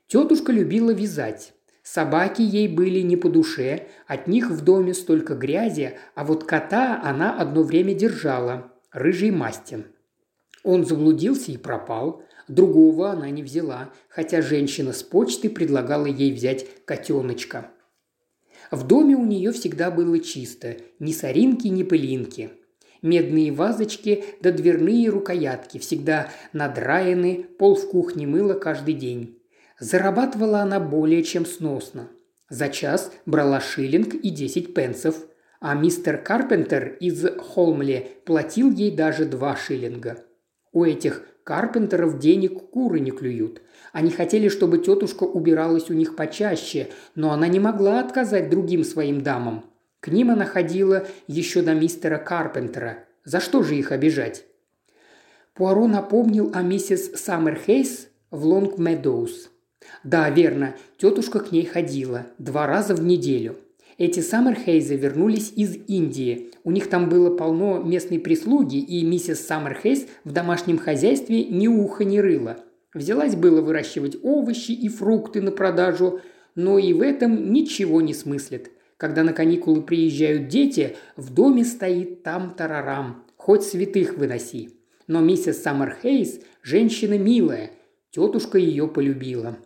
Тетушка 0.08 0.52
любила 0.52 0.92
вязать. 0.92 1.54
Собаки 1.82 2.44
ей 2.44 2.68
были 2.68 3.00
не 3.00 3.18
по 3.18 3.28
душе, 3.28 3.88
от 4.06 4.28
них 4.28 4.52
в 4.52 4.64
доме 4.64 4.94
столько 4.94 5.34
грязи, 5.34 5.98
а 6.14 6.24
вот 6.26 6.44
кота 6.44 7.02
она 7.04 7.36
одно 7.38 7.64
время 7.64 7.96
держала, 7.96 8.72
рыжий 8.92 9.32
мастин. 9.32 9.86
Он 10.64 10.86
заблудился 10.86 11.52
и 11.52 11.58
пропал, 11.58 12.24
другого 12.48 13.10
она 13.10 13.32
не 13.32 13.42
взяла, 13.42 13.90
хотя 14.10 14.44
женщина 14.44 14.94
с 14.94 15.02
почты 15.02 15.50
предлагала 15.50 16.06
ей 16.06 16.32
взять 16.32 16.68
котеночка. 16.86 17.72
В 18.70 18.86
доме 18.86 19.16
у 19.16 19.26
нее 19.26 19.52
всегда 19.54 19.90
было 19.90 20.20
чисто, 20.20 20.78
ни 21.00 21.14
соринки, 21.14 21.68
ни 21.68 21.82
пылинки. 21.84 22.52
Медные 23.02 23.52
вазочки 23.52 24.24
да 24.42 24.52
дверные 24.52 25.10
рукоятки 25.10 25.78
всегда 25.78 26.30
надраены, 26.54 27.46
пол 27.58 27.76
в 27.76 27.90
кухне 27.90 28.26
мыла 28.28 28.54
каждый 28.54 28.94
день. 28.94 29.40
Зарабатывала 29.80 30.60
она 30.60 30.80
более 30.80 31.24
чем 31.24 31.46
сносно. 31.46 32.10
За 32.50 32.70
час 32.70 33.12
брала 33.26 33.60
шиллинг 33.60 34.16
и 34.16 34.30
10 34.30 34.74
пенсов, 34.74 35.16
а 35.60 35.76
мистер 35.76 36.18
Карпентер 36.18 36.98
из 37.00 37.26
Холмли 37.40 38.08
платил 38.26 38.72
ей 38.72 38.96
даже 38.96 39.26
два 39.26 39.56
шиллинга. 39.56 40.24
У 40.72 40.84
этих 40.84 41.24
Карпентеров 41.44 42.20
денег 42.20 42.70
куры 42.72 43.00
не 43.00 43.12
клюют. 43.12 43.62
Они 43.94 44.12
хотели, 44.12 44.50
чтобы 44.50 44.80
тетушка 44.80 45.24
убиралась 45.24 45.90
у 45.90 45.94
них 45.94 46.16
почаще, 46.16 46.90
но 47.16 47.32
она 47.32 47.48
не 47.48 47.60
могла 47.60 48.00
отказать 48.00 48.50
другим 48.50 48.84
своим 48.84 49.22
дамам. 49.22 49.66
К 50.00 50.10
ним 50.10 50.32
она 50.32 50.46
ходила 50.46 51.08
еще 51.28 51.62
до 51.62 51.74
мистера 51.74 52.18
Карпентера. 52.18 53.06
За 53.24 53.40
что 53.40 53.64
же 53.64 53.76
их 53.76 53.92
обижать? 53.92 54.46
Пуаро 55.54 55.88
напомнил 55.88 56.52
о 56.54 56.62
миссис 56.62 57.12
Саммерхейс 57.16 58.10
в 58.30 58.46
Лонг 58.46 58.78
Медоуз. 58.78 59.50
Да, 60.04 60.30
верно, 60.30 60.76
тетушка 60.98 61.40
к 61.40 61.52
ней 61.52 61.66
ходила 61.66 62.28
два 62.38 62.68
раза 62.68 62.94
в 62.94 63.02
неделю. 63.02 63.56
Эти 63.98 64.20
Саммерхейзы 64.20 64.96
вернулись 64.96 65.52
из 65.56 65.76
Индии. 65.88 66.52
У 66.64 66.70
них 66.70 66.88
там 66.88 67.10
было 67.10 67.36
полно 67.36 67.80
местной 67.80 68.20
прислуги, 68.20 68.78
и 68.78 69.04
миссис 69.04 69.46
Саммерхейз 69.48 70.06
в 70.24 70.32
домашнем 70.32 70.78
хозяйстве 70.78 71.46
ни 71.46 71.68
уха 71.68 72.06
не 72.06 72.22
рыла. 72.22 72.58
Взялась 72.94 73.36
было 73.36 73.62
выращивать 73.62 74.18
овощи 74.22 74.72
и 74.72 74.88
фрукты 74.88 75.42
на 75.42 75.52
продажу, 75.52 76.22
но 76.54 76.78
и 76.78 76.94
в 76.94 77.02
этом 77.02 77.52
ничего 77.52 78.02
не 78.02 78.14
смыслит. 78.14 78.72
Когда 78.98 79.24
на 79.24 79.34
каникулы 79.34 79.84
приезжают 79.84 80.48
дети, 80.48 80.98
в 81.16 81.34
доме 81.34 81.64
стоит 81.64 82.24
там 82.24 82.56
тарарам, 82.56 83.26
хоть 83.36 83.64
святых 83.64 84.18
выноси. 84.18 84.72
Но 85.06 85.22
миссис 85.22 85.62
Саммерхейз– 85.62 86.42
женщина 86.64 87.18
милая, 87.18 87.72
тетушка 88.10 88.58
ее 88.58 88.88
полюбила. 88.88 89.58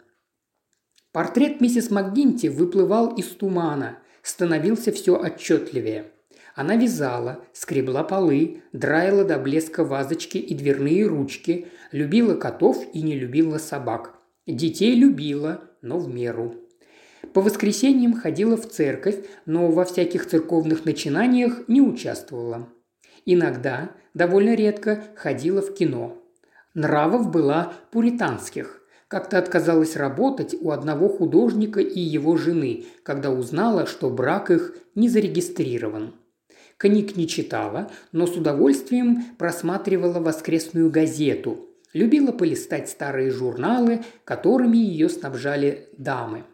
Портрет 1.14 1.62
миссис 1.62 1.90
МакГинти 1.90 2.48
выплывал 2.48 3.16
из 3.16 3.28
тумана, 3.28 4.00
становился 4.22 4.92
все 4.92 5.20
отчетливее. 5.20 6.12
Она 6.54 6.76
вязала, 6.76 7.44
скребла 7.54 8.04
полы, 8.04 8.62
драила 8.74 9.24
до 9.24 9.38
блеска 9.40 9.86
вазочки 9.86 10.38
и 10.38 10.54
дверные 10.54 11.08
ручки, 11.08 11.68
любила 11.92 12.36
котов 12.36 12.86
и 12.94 13.02
не 13.02 13.18
любила 13.18 13.58
собак. 13.58 14.20
Детей 14.46 14.96
любила, 14.96 15.62
но 15.82 15.98
в 15.98 16.14
меру. 16.14 16.56
По 17.34 17.42
воскресеньям 17.42 18.14
ходила 18.14 18.58
в 18.58 18.68
церковь, 18.68 19.24
но 19.46 19.70
во 19.72 19.86
всяких 19.86 20.28
церковных 20.28 20.86
начинаниях 20.86 21.68
не 21.68 21.82
участвовала. 21.82 22.68
Иногда, 23.26 23.92
довольно 24.14 24.56
редко, 24.56 25.04
ходила 25.16 25.62
в 25.62 25.74
кино. 25.74 26.18
Нравов 26.74 27.30
была 27.30 27.74
пуританских. 27.92 28.82
Как-то 29.08 29.38
отказалась 29.38 29.98
работать 29.98 30.56
у 30.60 30.72
одного 30.72 31.10
художника 31.10 31.82
и 31.82 32.00
его 32.00 32.38
жены, 32.38 32.86
когда 33.04 33.30
узнала, 33.30 33.86
что 33.86 34.10
брак 34.10 34.52
их 34.52 34.76
не 34.96 35.10
зарегистрирован. 35.10 36.14
Книг 36.78 37.16
не 37.16 37.28
читала, 37.28 37.92
но 38.12 38.26
с 38.26 38.36
удовольствием 38.36 39.24
просматривала 39.38 40.20
воскресную 40.20 40.90
газету. 40.90 41.68
Любила 41.94 42.32
полистать 42.32 42.90
старые 42.90 43.32
журналы, 43.32 44.02
которыми 44.24 44.78
ее 44.78 45.10
снабжали 45.10 45.90
дамы. 45.98 46.46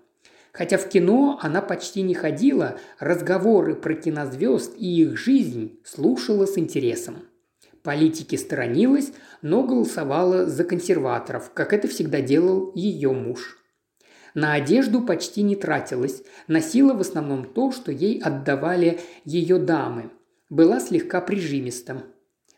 Хотя 0.57 0.79
в 0.79 0.89
кино 0.89 1.37
она 1.39 1.61
почти 1.61 2.01
не 2.01 2.15
ходила, 2.15 2.79
разговоры 2.97 3.75
про 3.75 3.93
кинозвезд 3.93 4.73
и 4.75 5.03
их 5.03 5.15
жизнь 5.15 5.79
слушала 5.85 6.47
с 6.47 6.57
интересом. 6.57 7.17
Политики 7.83 8.35
сторонилась, 8.37 9.11
но 9.43 9.61
голосовала 9.61 10.47
за 10.47 10.63
консерваторов, 10.63 11.51
как 11.53 11.73
это 11.73 11.87
всегда 11.87 12.21
делал 12.21 12.71
ее 12.73 13.11
муж. 13.11 13.59
На 14.33 14.53
одежду 14.53 15.01
почти 15.01 15.43
не 15.43 15.55
тратилась, 15.55 16.23
носила 16.47 16.93
в 16.93 17.01
основном 17.01 17.45
то, 17.45 17.71
что 17.71 17.91
ей 17.91 18.19
отдавали 18.19 18.99
ее 19.25 19.59
дамы. 19.59 20.09
Была 20.49 20.79
слегка 20.79 21.21
прижимиста. 21.21 22.01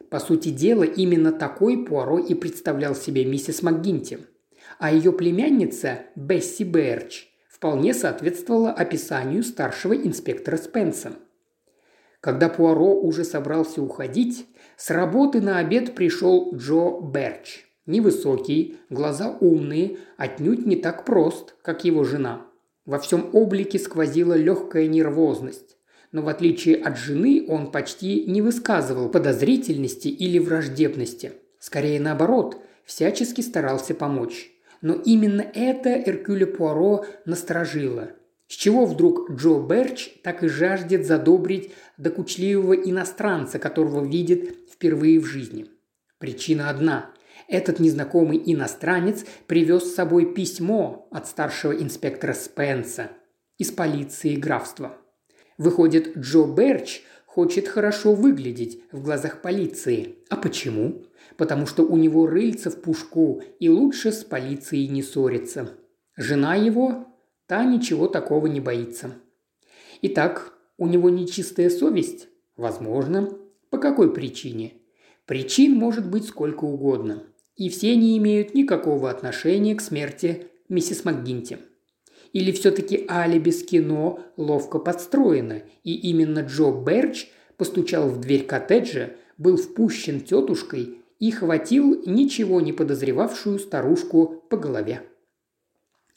По 0.09 0.19
сути 0.19 0.49
дела, 0.49 0.83
именно 0.83 1.33
такой 1.33 1.83
Пуаро 1.85 2.17
и 2.17 2.33
представлял 2.33 2.95
себе 2.95 3.25
миссис 3.25 3.61
МакГинти. 3.61 4.19
А 4.79 4.89
ее 4.93 5.11
племянница 5.11 6.03
Бесси 6.15 6.63
Берч 6.63 7.28
вполне 7.59 7.93
соответствовала 7.93 8.71
описанию 8.71 9.43
старшего 9.43 9.93
инспектора 9.93 10.55
Спенса. 10.55 11.11
Когда 12.21 12.47
Пуаро 12.47 12.95
уже 12.95 13.25
собрался 13.25 13.81
уходить, 13.81 14.47
с 14.77 14.89
работы 14.91 15.41
на 15.41 15.57
обед 15.57 15.93
пришел 15.93 16.55
Джо 16.55 17.01
Берч. 17.01 17.65
Невысокий, 17.85 18.77
глаза 18.89 19.35
умные, 19.41 19.97
отнюдь 20.15 20.65
не 20.65 20.77
так 20.77 21.03
прост, 21.03 21.55
как 21.61 21.83
его 21.83 22.05
жена. 22.05 22.45
Во 22.85 22.97
всем 22.97 23.29
облике 23.33 23.77
сквозила 23.77 24.35
легкая 24.35 24.87
нервозность. 24.87 25.75
Но 26.13 26.21
в 26.21 26.29
отличие 26.29 26.77
от 26.77 26.97
жены 26.97 27.45
он 27.49 27.71
почти 27.71 28.23
не 28.25 28.41
высказывал 28.41 29.09
подозрительности 29.09 30.07
или 30.07 30.39
враждебности. 30.39 31.33
Скорее 31.59 31.99
наоборот, 31.99 32.57
всячески 32.85 33.41
старался 33.41 33.93
помочь. 33.93 34.49
Но 34.81 34.93
именно 34.93 35.41
это 35.41 35.89
Эркюля 35.89 36.47
Пуаро 36.47 37.05
насторожило. 37.25 38.11
С 38.47 38.53
чего 38.53 38.85
вдруг 38.85 39.29
Джо 39.31 39.59
Берч 39.59 40.09
так 40.23 40.43
и 40.43 40.47
жаждет 40.47 41.05
задобрить 41.05 41.71
докучливого 41.97 42.73
иностранца, 42.73 43.59
которого 43.59 44.03
видит 44.03 44.55
впервые 44.71 45.19
в 45.19 45.25
жизни? 45.25 45.67
Причина 46.17 46.69
одна. 46.69 47.11
Этот 47.47 47.79
незнакомый 47.79 48.41
иностранец 48.43 49.25
привез 49.47 49.83
с 49.83 49.95
собой 49.95 50.33
письмо 50.33 51.07
от 51.11 51.27
старшего 51.27 51.73
инспектора 51.73 52.33
Спенса 52.33 53.11
из 53.57 53.71
полиции 53.71 54.35
графства. 54.35 54.97
Выходит, 55.57 56.17
Джо 56.17 56.45
Берч 56.45 57.03
хочет 57.25 57.67
хорошо 57.67 58.13
выглядеть 58.13 58.81
в 58.91 59.03
глазах 59.03 59.41
полиции. 59.41 60.15
А 60.29 60.35
почему? 60.35 61.03
Потому 61.39 61.65
что 61.65 61.83
у 61.83 61.95
него 61.95 62.27
рыльца 62.27 62.69
в 62.69 62.81
пушку 62.81 63.41
и 63.61 63.69
лучше 63.69 64.11
с 64.11 64.25
полицией 64.25 64.89
не 64.89 65.01
ссориться. 65.01 65.69
Жена 66.17 66.55
его, 66.55 67.07
та 67.47 67.63
ничего 67.63 68.07
такого 68.07 68.47
не 68.47 68.59
боится. 68.59 69.11
Итак, 70.01 70.51
у 70.77 70.85
него 70.85 71.09
нечистая 71.09 71.69
совесть? 71.69 72.27
Возможно. 72.57 73.29
По 73.69 73.77
какой 73.77 74.13
причине? 74.13 74.73
Причин 75.25 75.75
может 75.75 76.09
быть 76.09 76.25
сколько 76.25 76.65
угодно. 76.65 77.23
И 77.55 77.69
все 77.69 77.95
не 77.95 78.17
имеют 78.17 78.53
никакого 78.53 79.09
отношения 79.09 79.75
к 79.75 79.81
смерти 79.81 80.47
миссис 80.67 81.05
МакГинти. 81.05 81.59
Или 82.33 82.51
все-таки 82.51 83.05
алиби 83.09 83.51
с 83.51 83.63
кино 83.63 84.19
ловко 84.35 84.77
подстроено, 84.77 85.63
и 85.85 85.95
именно 85.95 86.39
Джо 86.39 86.71
Берч 86.71 87.29
постучал 87.55 88.09
в 88.09 88.19
дверь 88.19 88.45
коттеджа, 88.45 89.11
был 89.37 89.55
впущен 89.55 90.19
тетушкой 90.19 90.98
и 91.19 91.31
хватил 91.31 92.01
ничего 92.05 92.61
не 92.61 92.73
подозревавшую 92.73 93.59
старушку 93.59 94.43
по 94.49 94.57
голове. 94.57 95.03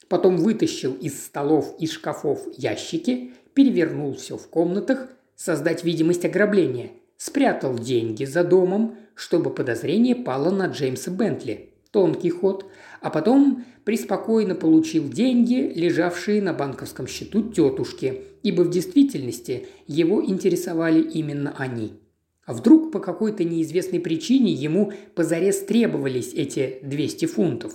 Потом 0.08 0.36
вытащил 0.36 0.94
из 0.94 1.24
столов 1.24 1.74
и 1.78 1.86
шкафов 1.86 2.40
ящики, 2.56 3.32
перевернул 3.54 4.14
все 4.14 4.36
в 4.36 4.46
комнатах, 4.48 5.08
создать 5.36 5.84
видимость 5.84 6.24
ограбления, 6.24 6.90
спрятал 7.16 7.78
деньги 7.78 8.24
за 8.24 8.44
домом, 8.44 8.96
чтобы 9.14 9.50
подозрение 9.50 10.14
пало 10.14 10.50
на 10.50 10.66
Джеймса 10.66 11.10
Бентли. 11.10 11.70
Тонкий 11.90 12.30
ход. 12.30 12.66
А 13.00 13.10
потом 13.10 13.64
преспокойно 13.84 14.54
получил 14.54 15.08
деньги, 15.08 15.72
лежавшие 15.74 16.40
на 16.40 16.54
банковском 16.54 17.06
счету 17.06 17.42
тетушки, 17.50 18.22
ибо 18.42 18.62
в 18.62 18.70
действительности 18.70 19.66
его 19.86 20.24
интересовали 20.24 21.02
именно 21.02 21.54
они. 21.58 22.01
А 22.44 22.54
вдруг 22.54 22.90
по 22.90 22.98
какой-то 22.98 23.44
неизвестной 23.44 24.00
причине 24.00 24.52
ему 24.52 24.92
позарез 25.14 25.60
требовались 25.60 26.34
эти 26.34 26.80
200 26.82 27.26
фунтов? 27.26 27.74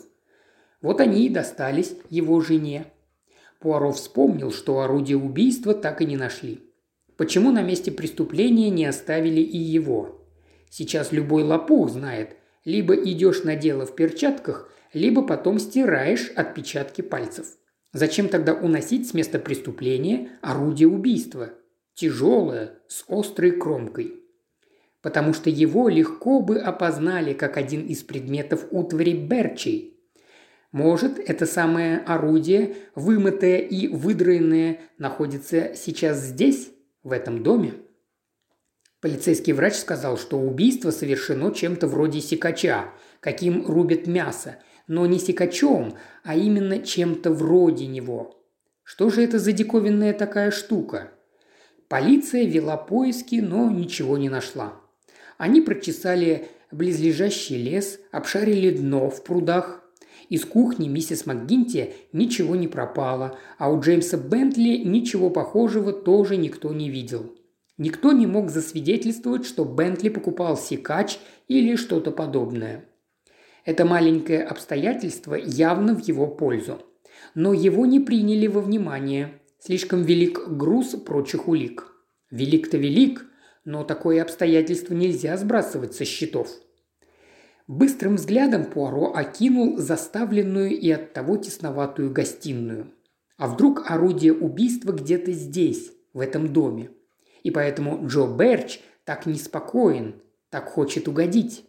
Вот 0.82 1.00
они 1.00 1.26
и 1.26 1.30
достались 1.30 1.96
его 2.10 2.40
жене. 2.42 2.88
Пуаро 3.60 3.92
вспомнил, 3.92 4.52
что 4.52 4.82
орудие 4.82 5.18
убийства 5.18 5.74
так 5.74 6.02
и 6.02 6.06
не 6.06 6.18
нашли. 6.18 6.60
Почему 7.16 7.52
на 7.52 7.64
месте 7.64 7.92
преступления 7.92 8.70
не 8.70 8.86
оставили 8.86 9.42
и 9.42 9.58
его? 9.58 10.22
Сейчас 10.70 11.12
любой 11.12 11.44
лопух 11.44 11.90
знает, 11.90 12.36
либо 12.66 12.94
идешь 12.94 13.44
на 13.44 13.56
дело 13.56 13.86
в 13.86 13.96
перчатках, 13.96 14.70
либо 14.94 15.26
потом 15.26 15.60
стираешь 15.60 16.30
отпечатки 16.36 17.02
пальцев. 17.02 17.48
Зачем 17.94 18.28
тогда 18.28 18.54
уносить 18.54 19.10
с 19.10 19.14
места 19.14 19.40
преступления 19.40 20.30
орудие 20.42 20.90
убийства? 20.90 21.54
Тяжелое, 21.96 22.74
с 22.88 23.06
острой 23.08 23.52
кромкой. 23.52 24.27
Потому 25.08 25.34
что 25.34 25.50
его 25.50 25.88
легко 25.88 26.42
бы 26.42 26.60
опознали 26.60 27.32
как 27.32 27.56
один 27.56 27.88
из 27.88 28.04
предметов 28.04 28.66
утвари 28.72 29.14
Берчей. 29.14 29.98
Может, 30.74 31.18
это 31.18 31.46
самое 31.46 32.00
орудие, 32.00 32.76
вымытое 32.94 33.60
и 33.60 33.88
выдраенное, 33.88 34.82
находится 34.98 35.76
сейчас 35.76 36.22
здесь, 36.22 36.72
в 37.04 37.14
этом 37.14 37.42
доме? 37.42 37.76
Полицейский 39.00 39.54
врач 39.54 39.76
сказал, 39.76 40.18
что 40.18 40.42
убийство 40.42 40.92
совершено 40.92 41.54
чем-то 41.54 41.88
вроде 41.88 42.20
секача, 42.20 42.90
каким 43.22 43.66
рубят 43.66 44.08
мясо, 44.08 44.58
но 44.88 45.06
не 45.06 45.20
секачом, 45.20 45.96
а 46.26 46.36
именно 46.36 46.80
чем-то 46.80 47.32
вроде 47.32 47.88
него. 47.88 48.46
Что 48.84 49.10
же 49.10 49.24
это 49.24 49.40
за 49.40 49.54
диковинная 49.54 50.12
такая 50.12 50.52
штука? 50.52 51.12
Полиция 51.88 52.44
вела 52.44 52.76
поиски, 52.76 53.36
но 53.36 53.72
ничего 53.72 54.18
не 54.18 54.28
нашла. 54.28 54.82
Они 55.38 55.62
прочесали 55.62 56.48
близлежащий 56.72 57.58
лес, 57.58 58.00
обшарили 58.12 58.76
дно 58.76 59.10
в 59.10 59.24
прудах. 59.24 59.84
Из 60.30 60.44
кухни 60.44 60.90
миссис 60.90 61.26
МакГинти 61.26 61.94
ничего 62.12 62.56
не 62.56 62.68
пропало, 62.68 63.38
а 63.58 63.72
у 63.72 63.80
Джеймса 63.80 64.18
Бентли 64.18 64.78
ничего 64.78 65.30
похожего 65.30 65.94
тоже 65.94 66.36
никто 66.36 66.74
не 66.74 66.90
видел. 66.90 67.34
Никто 67.78 68.12
не 68.12 68.26
мог 68.26 68.50
засвидетельствовать, 68.50 69.46
что 69.46 69.64
Бентли 69.64 70.10
покупал 70.10 70.58
секач 70.58 71.20
или 71.48 71.76
что-то 71.76 72.12
подобное. 72.12 72.86
Это 73.64 73.86
маленькое 73.86 74.44
обстоятельство 74.44 75.36
явно 75.36 75.94
в 75.94 76.00
его 76.08 76.28
пользу. 76.28 76.82
Но 77.36 77.54
его 77.54 77.86
не 77.86 78.00
приняли 78.00 78.48
во 78.48 78.62
внимание. 78.62 79.42
Слишком 79.60 80.04
велик 80.04 80.48
груз 80.48 80.96
прочих 80.96 81.48
улик. 81.48 81.94
Велик-то 82.32 82.78
велик, 82.78 83.26
но 83.68 83.84
такое 83.84 84.22
обстоятельство 84.22 84.94
нельзя 84.94 85.36
сбрасывать 85.36 85.94
со 85.94 86.06
счетов. 86.06 86.48
Быстрым 87.68 88.16
взглядом 88.16 88.64
Пуаро 88.64 89.12
окинул 89.14 89.78
заставленную 89.78 90.70
и 90.70 90.90
оттого 90.90 91.36
тесноватую 91.36 92.10
гостиную. 92.10 92.94
А 93.36 93.50
вдруг 93.50 93.92
орудие 93.92 94.34
убийства 94.34 94.94
где-то 94.94 95.34
здесь, 95.34 95.92
в 96.14 96.22
этом 96.22 96.54
доме? 96.54 96.92
И 97.44 97.52
поэтому 97.52 98.08
Джо 98.08 98.26
Берч 98.28 98.80
так 99.04 99.26
неспокоен, 99.26 100.22
так 100.50 100.70
хочет 100.70 101.10
угодить. 101.10 101.66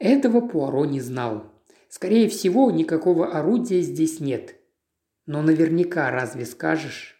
Этого 0.00 0.40
Пуаро 0.40 0.86
не 0.86 1.00
знал. 1.00 1.44
Скорее 1.88 2.28
всего, 2.28 2.72
никакого 2.72 3.28
орудия 3.28 3.80
здесь 3.82 4.18
нет. 4.18 4.56
Но 5.24 5.40
наверняка 5.40 6.10
разве 6.10 6.44
скажешь? 6.44 7.19